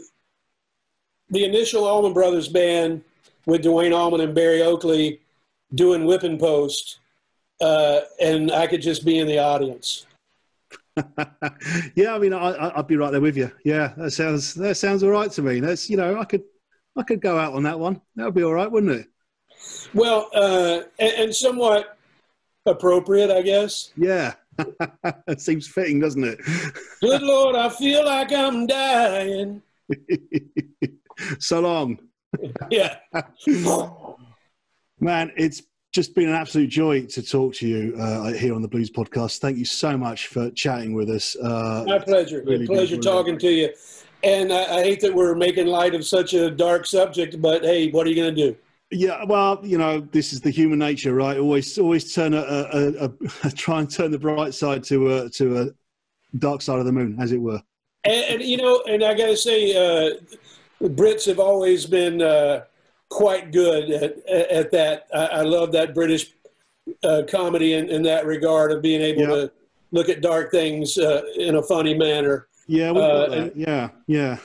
the 1.31 1.45
initial 1.45 1.85
Allman 1.85 2.13
Brothers 2.13 2.49
band 2.49 3.03
with 3.47 3.63
Duane 3.63 3.93
Allman 3.93 4.21
and 4.21 4.35
Berry 4.35 4.63
Oakley 4.63 5.21
doing 5.75 6.05
Whipping 6.05 6.39
Post, 6.39 6.99
uh, 7.61 8.01
and 8.21 8.51
I 8.51 8.67
could 8.67 8.83
just 8.83 9.05
be 9.05 9.19
in 9.19 9.27
the 9.27 9.39
audience. 9.39 10.07
yeah, 11.95 12.15
I 12.15 12.19
mean, 12.19 12.33
I, 12.33 12.73
would 12.77 12.89
be 12.89 12.97
right 12.97 13.13
there 13.13 13.21
with 13.21 13.37
you. 13.37 13.53
Yeah, 13.65 13.93
that 13.97 14.11
sounds 14.11 14.55
that 14.55 14.77
sounds 14.77 15.03
all 15.03 15.11
right 15.11 15.31
to 15.31 15.43
me. 15.43 15.61
That's 15.61 15.89
you 15.89 15.97
know, 15.97 16.19
I 16.19 16.25
could 16.25 16.43
I 16.97 17.05
could 17.05 17.21
go 17.21 17.39
out 17.39 17.55
on 17.55 17.63
that 17.63 17.79
one. 17.79 18.01
That 18.17 18.25
would 18.25 18.35
be 18.35 18.43
all 18.43 18.55
right, 18.55 18.71
wouldn't 18.71 18.93
it? 18.93 19.09
Well, 19.95 20.29
uh, 20.35 20.81
and, 20.99 21.13
and 21.13 21.35
somewhat 21.35 21.99
appropriate, 22.67 23.31
I 23.31 23.43
guess. 23.43 23.93
Yeah, 23.97 24.35
it 25.27 25.41
seems 25.41 25.67
fitting, 25.67 26.01
doesn't 26.01 26.25
it? 26.25 26.41
Good 27.01 27.23
Lord, 27.23 27.57
I 27.57 27.69
feel 27.69 28.05
like 28.05 28.33
I'm 28.33 28.67
dying. 28.67 29.63
so 31.39 31.61
long. 31.61 31.99
yeah. 32.71 32.97
Man, 35.01 35.33
it's 35.37 35.63
just 35.93 36.15
been 36.15 36.29
an 36.29 36.35
absolute 36.35 36.69
joy 36.69 37.07
to 37.07 37.23
talk 37.23 37.55
to 37.55 37.67
you 37.67 37.97
uh, 37.99 38.33
here 38.33 38.55
on 38.55 38.63
the 38.63 38.69
Blues 38.69 38.91
Podcast. 38.91 39.39
Thank 39.39 39.57
you 39.57 39.65
so 39.65 39.97
much 39.97 40.27
for 40.27 40.51
chatting 40.51 40.93
with 40.93 41.09
us. 41.09 41.37
Uh, 41.37 41.85
My 41.87 41.99
pleasure. 41.99 42.43
Really 42.45 42.67
pleasure 42.67 42.99
talking 42.99 43.39
to 43.39 43.49
you. 43.49 43.71
And 44.23 44.53
I, 44.53 44.79
I 44.79 44.83
hate 44.83 45.01
that 45.01 45.15
we're 45.15 45.35
making 45.35 45.67
light 45.67 45.95
of 45.95 46.05
such 46.05 46.35
a 46.35 46.51
dark 46.51 46.87
subject, 46.87 47.41
but 47.41 47.63
hey, 47.63 47.91
what 47.91 48.07
are 48.07 48.11
you 48.11 48.17
going 48.17 48.35
to 48.35 48.51
do? 48.51 48.57
Yeah, 48.91 49.25
well, 49.25 49.61
you 49.63 49.77
know, 49.77 50.01
this 50.01 50.33
is 50.33 50.41
the 50.41 50.51
human 50.51 50.79
nature, 50.79 51.15
right? 51.15 51.37
Always, 51.37 51.79
always 51.79 52.15
turn 52.15 52.33
a, 52.33 52.41
a, 52.41 53.05
a, 53.05 53.11
a 53.45 53.51
try 53.55 53.81
and 53.81 53.91
turn 53.91 54.11
the 54.11 54.19
bright 54.19 54.55
side 54.55 54.83
to 54.85 55.15
a 55.15 55.31
to 55.31 55.63
a 55.63 55.67
dark 56.39 56.63
side 56.63 56.79
of 56.79 56.87
the 56.87 56.93
moon, 56.93 57.17
as 57.21 57.33
it 57.33 57.39
were. 57.39 57.63
And, 58.05 58.41
and 58.41 58.43
you 58.43 58.57
know, 58.57 58.83
and 58.89 59.05
I 59.05 59.15
got 59.15 59.27
to 59.27 59.37
say, 59.37 59.73
uh, 59.73 60.15
the 60.81 60.89
Brits 60.89 61.27
have 61.27 61.39
always 61.39 61.85
been 61.85 62.23
uh, 62.23 62.65
quite 63.11 63.53
good 63.53 63.91
at, 63.91 64.27
at 64.29 64.71
that. 64.73 65.07
I, 65.15 65.27
I 65.27 65.43
love 65.43 65.73
that 65.73 65.95
British 65.95 66.33
uh, 67.03 67.23
comedy 67.29 67.75
in, 67.75 67.89
in, 67.91 68.03
that 68.03 68.25
regard 68.25 68.73
of 68.73 68.81
being 68.81 69.03
able 69.03 69.27
to 69.27 69.53
look 69.91 70.09
at 70.09 70.23
dark 70.23 70.51
things 70.51 70.97
uh, 70.97 71.23
in 71.37 71.57
a 71.57 71.63
funny 71.63 71.95
manner. 71.95 72.49
Yeah, 72.67 72.93
uh, 72.93 73.29
and, 73.31 73.53
yeah, 73.55 73.91
yeah. 74.07 74.39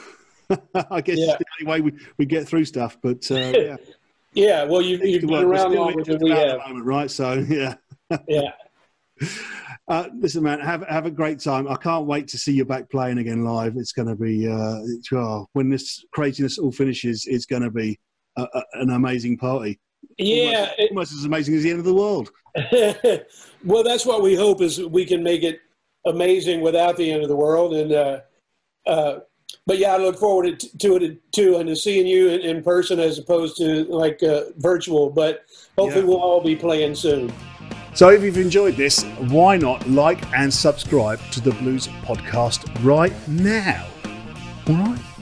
I 0.91 1.01
guess 1.01 1.17
yeah. 1.17 1.31
it's 1.31 1.37
the 1.37 1.45
only 1.61 1.71
way 1.71 1.81
we, 1.81 1.99
we 2.17 2.25
get 2.25 2.47
through 2.47 2.65
stuff, 2.65 2.97
but 3.01 3.29
uh, 3.31 3.35
yeah. 3.55 3.75
Yeah, 4.33 4.63
well, 4.63 4.81
you, 4.81 4.97
you've 4.97 5.21
been 5.21 5.43
around 5.43 5.73
longer 5.73 6.03
than 6.03 6.19
we 6.21 6.31
have. 6.31 6.59
Moment, 6.67 6.85
right? 6.85 7.11
So, 7.11 7.33
yeah. 7.49 7.75
yeah. 8.27 8.51
Uh, 9.89 10.07
listen, 10.17 10.41
man, 10.41 10.61
have 10.61 10.87
have 10.87 11.05
a 11.05 11.11
great 11.11 11.39
time. 11.41 11.67
I 11.67 11.75
can't 11.75 12.05
wait 12.05 12.29
to 12.29 12.37
see 12.37 12.53
you 12.53 12.63
back 12.63 12.89
playing 12.89 13.17
again 13.17 13.43
live. 13.43 13.75
It's 13.75 13.91
going 13.91 14.07
to 14.07 14.15
be 14.15 14.47
uh, 14.47 14.79
oh, 15.17 15.45
when 15.51 15.69
this 15.69 16.05
craziness 16.13 16.57
all 16.57 16.71
finishes. 16.71 17.25
It's 17.27 17.45
going 17.45 17.63
to 17.63 17.69
be 17.69 17.99
a, 18.37 18.43
a, 18.43 18.63
an 18.75 18.91
amazing 18.91 19.37
party. 19.37 19.81
Yeah, 20.17 20.35
almost, 20.35 20.79
it, 20.79 20.89
almost, 20.91 21.13
as 21.13 21.25
amazing 21.25 21.55
as 21.55 21.63
the 21.63 21.71
end 21.71 21.79
of 21.79 21.85
the 21.85 21.93
world. 21.93 22.31
well, 23.65 23.83
that's 23.83 24.05
what 24.05 24.21
we 24.21 24.35
hope 24.35 24.61
is 24.61 24.79
we 24.79 25.05
can 25.05 25.21
make 25.21 25.43
it 25.43 25.59
amazing 26.05 26.61
without 26.61 26.95
the 26.95 27.11
end 27.11 27.21
of 27.21 27.27
the 27.27 27.35
world, 27.35 27.73
and 27.73 27.91
uh, 27.91 28.19
uh 28.85 29.19
but 29.65 29.77
yeah, 29.77 29.93
I 29.93 29.97
look 29.97 30.17
forward 30.17 30.59
to 30.59 30.95
it 30.95 31.31
too, 31.31 31.57
and 31.57 31.67
to 31.67 31.75
seeing 31.75 32.05
you 32.05 32.29
in, 32.29 32.41
in 32.41 32.63
person 32.63 32.99
as 32.99 33.17
opposed 33.17 33.57
to 33.57 33.85
like 33.85 34.21
uh, 34.23 34.43
virtual. 34.57 35.09
But 35.09 35.45
hopefully, 35.77 36.01
yeah. 36.01 36.07
we'll 36.07 36.21
all 36.21 36.41
be 36.41 36.55
playing 36.55 36.95
soon. 36.95 37.31
So, 37.93 38.09
if 38.09 38.23
you've 38.23 38.37
enjoyed 38.37 38.75
this, 38.75 39.03
why 39.29 39.57
not 39.57 39.87
like 39.87 40.25
and 40.33 40.53
subscribe 40.53 41.19
to 41.31 41.41
the 41.41 41.51
Blues 41.51 41.87
Podcast 42.03 42.67
right 42.83 43.13
now? 43.27 43.87
All 44.67 44.75
right. 44.75 45.12